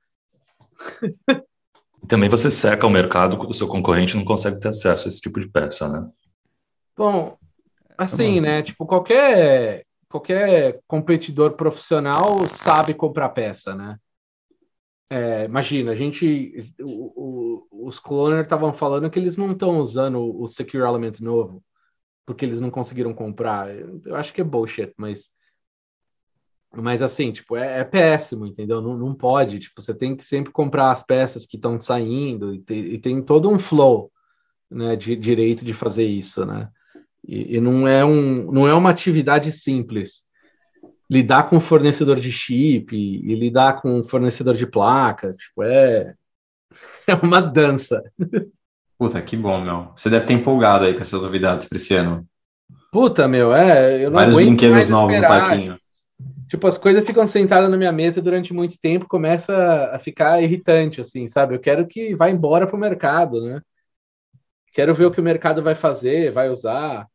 Também 2.07 2.29
você 2.29 2.51
seca 2.51 2.85
o 2.85 2.89
mercado 2.89 3.37
quando 3.37 3.51
o 3.51 3.55
seu 3.55 3.67
concorrente 3.67 4.15
não 4.15 4.25
consegue 4.25 4.59
ter 4.59 4.67
acesso 4.69 5.07
a 5.07 5.09
esse 5.09 5.21
tipo 5.21 5.39
de 5.39 5.47
peça, 5.47 5.89
né? 5.89 6.07
Bom, 6.95 7.35
assim, 7.97 8.39
né? 8.39 8.61
Tipo, 8.61 8.85
qualquer, 8.85 9.85
qualquer 10.15 10.81
competidor 10.87 11.53
profissional 11.53 12.47
sabe 12.47 12.93
comprar 12.93 13.29
peça, 13.29 13.75
né? 13.75 13.99
É, 15.09 15.45
imagina, 15.45 15.91
a 15.91 15.95
gente. 15.95 16.73
O, 16.81 17.67
o, 17.71 17.87
os 17.87 17.99
cloner 17.99 18.43
estavam 18.43 18.73
falando 18.73 19.09
que 19.09 19.19
eles 19.19 19.37
não 19.37 19.51
estão 19.51 19.79
usando 19.79 20.19
o 20.19 20.47
Secure 20.47 20.83
Element 20.83 21.19
novo 21.19 21.63
porque 22.25 22.43
eles 22.43 22.59
não 22.59 22.71
conseguiram 22.71 23.13
comprar. 23.13 23.69
Eu 24.05 24.15
acho 24.15 24.33
que 24.33 24.41
é 24.41 24.43
bullshit, 24.43 24.93
mas. 24.97 25.31
Mas 26.73 27.01
assim, 27.01 27.31
tipo, 27.31 27.55
é, 27.55 27.79
é 27.79 27.83
péssimo, 27.85 28.45
entendeu? 28.45 28.81
Não, 28.81 28.97
não 28.97 29.13
pode. 29.13 29.59
Tipo, 29.59 29.81
você 29.81 29.93
tem 29.93 30.15
que 30.15 30.25
sempre 30.25 30.51
comprar 30.51 30.91
as 30.91 31.03
peças 31.03 31.45
que 31.45 31.55
estão 31.55 31.79
saindo 31.79 32.53
e, 32.53 32.59
te, 32.59 32.73
e, 32.73 32.97
tem 32.99 33.21
todo 33.21 33.49
um 33.49 33.57
flow 33.57 34.11
né, 34.69 34.95
de 34.95 35.15
direito 35.15 35.63
de 35.63 35.73
fazer 35.73 36.05
isso, 36.05 36.45
né? 36.45 36.69
E, 37.27 37.55
e, 37.55 37.61
não, 37.61 37.87
é 37.87 38.05
um, 38.05 38.51
não 38.51 38.67
é 38.67 38.73
uma 38.73 38.89
atividade 38.89 39.51
simples. 39.51 40.23
Lidar 41.09 41.43
com 41.49 41.59
fornecedor 41.59 42.19
de 42.19 42.31
chip 42.31 42.95
e, 42.95 43.31
e 43.31 43.35
lidar 43.35 43.81
com 43.81 44.03
fornecedor 44.03 44.55
de 44.55 44.65
placa, 44.65 45.33
tipo, 45.33 45.63
é, 45.63 46.13
é 47.07 47.15
uma 47.15 47.41
dança. 47.41 48.01
Puta, 48.97 49.21
que 49.21 49.35
bom, 49.35 49.61
meu. 49.61 49.91
Você 49.95 50.09
deve 50.09 50.25
ter 50.25 50.33
empolgado 50.33 50.85
aí 50.85 50.93
com 50.93 51.01
essas 51.01 51.21
novidades 51.21 51.67
para 51.67 51.77
esse 51.77 51.93
ano. 51.93 52.25
Puta, 52.91 53.27
meu, 53.27 53.53
é. 53.53 54.03
Eu 54.03 54.09
não 54.09 54.19
Vários 54.19 54.35
brinquedos 54.35 54.89
novos 54.89 55.15
no 55.15 55.21
parquinho. 55.21 55.75
Tipo, 56.47 56.67
as 56.67 56.77
coisas 56.77 57.05
ficam 57.05 57.25
sentadas 57.25 57.69
na 57.69 57.75
minha 57.75 57.91
mesa 57.91 58.21
durante 58.21 58.53
muito 58.53 58.79
tempo, 58.79 59.07
começa 59.07 59.89
a 59.91 59.99
ficar 59.99 60.41
irritante, 60.41 61.01
assim, 61.01 61.27
sabe? 61.27 61.55
Eu 61.55 61.59
quero 61.59 61.87
que 61.87 62.15
vá 62.15 62.29
embora 62.29 62.67
pro 62.67 62.77
mercado, 62.77 63.41
né? 63.43 63.61
Quero 64.71 64.93
ver 64.93 65.05
o 65.05 65.11
que 65.11 65.19
o 65.19 65.23
mercado 65.23 65.63
vai 65.63 65.73
fazer, 65.73 66.31
vai 66.31 66.49
usar. 66.49 67.07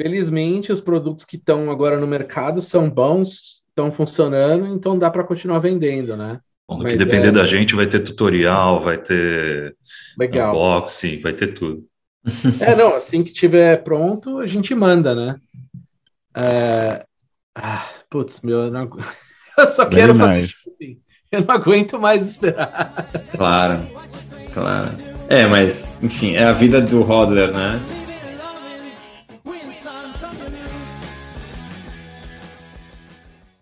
Felizmente, 0.00 0.72
os 0.72 0.80
produtos 0.80 1.26
que 1.26 1.36
estão 1.36 1.70
agora 1.70 1.98
no 1.98 2.06
mercado 2.06 2.62
são 2.62 2.88
bons, 2.88 3.60
estão 3.68 3.92
funcionando, 3.92 4.66
então 4.66 4.98
dá 4.98 5.10
para 5.10 5.24
continuar 5.24 5.58
vendendo, 5.58 6.16
né? 6.16 6.40
Bom, 6.66 6.78
no 6.78 6.86
que 6.86 6.96
depender 6.96 7.28
é... 7.28 7.32
da 7.32 7.46
gente, 7.46 7.74
vai 7.74 7.86
ter 7.86 8.00
tutorial, 8.00 8.82
vai 8.82 8.96
ter 8.96 9.76
Legal. 10.18 10.54
unboxing, 10.54 11.20
vai 11.20 11.34
ter 11.34 11.52
tudo. 11.52 11.84
É, 12.60 12.74
não, 12.74 12.94
assim 12.96 13.22
que 13.22 13.30
tiver 13.30 13.84
pronto, 13.84 14.38
a 14.38 14.46
gente 14.46 14.74
manda, 14.74 15.14
né? 15.14 15.36
É... 16.34 17.04
Ah, 17.54 17.86
putz, 18.08 18.40
meu, 18.40 18.60
eu, 18.60 18.70
não... 18.70 18.88
eu 19.58 19.68
só 19.68 19.84
Bem 19.84 19.98
quero 19.98 20.14
fazer 20.14 20.44
assim. 20.44 20.98
Eu 21.30 21.44
não 21.44 21.54
aguento 21.54 22.00
mais 22.00 22.26
esperar. 22.26 23.06
Claro, 23.36 23.86
claro. 24.54 24.88
É, 25.28 25.46
mas, 25.46 26.02
enfim, 26.02 26.36
é 26.36 26.44
a 26.44 26.52
vida 26.52 26.80
do 26.80 27.02
Hodler, 27.02 27.52
né? 27.52 27.78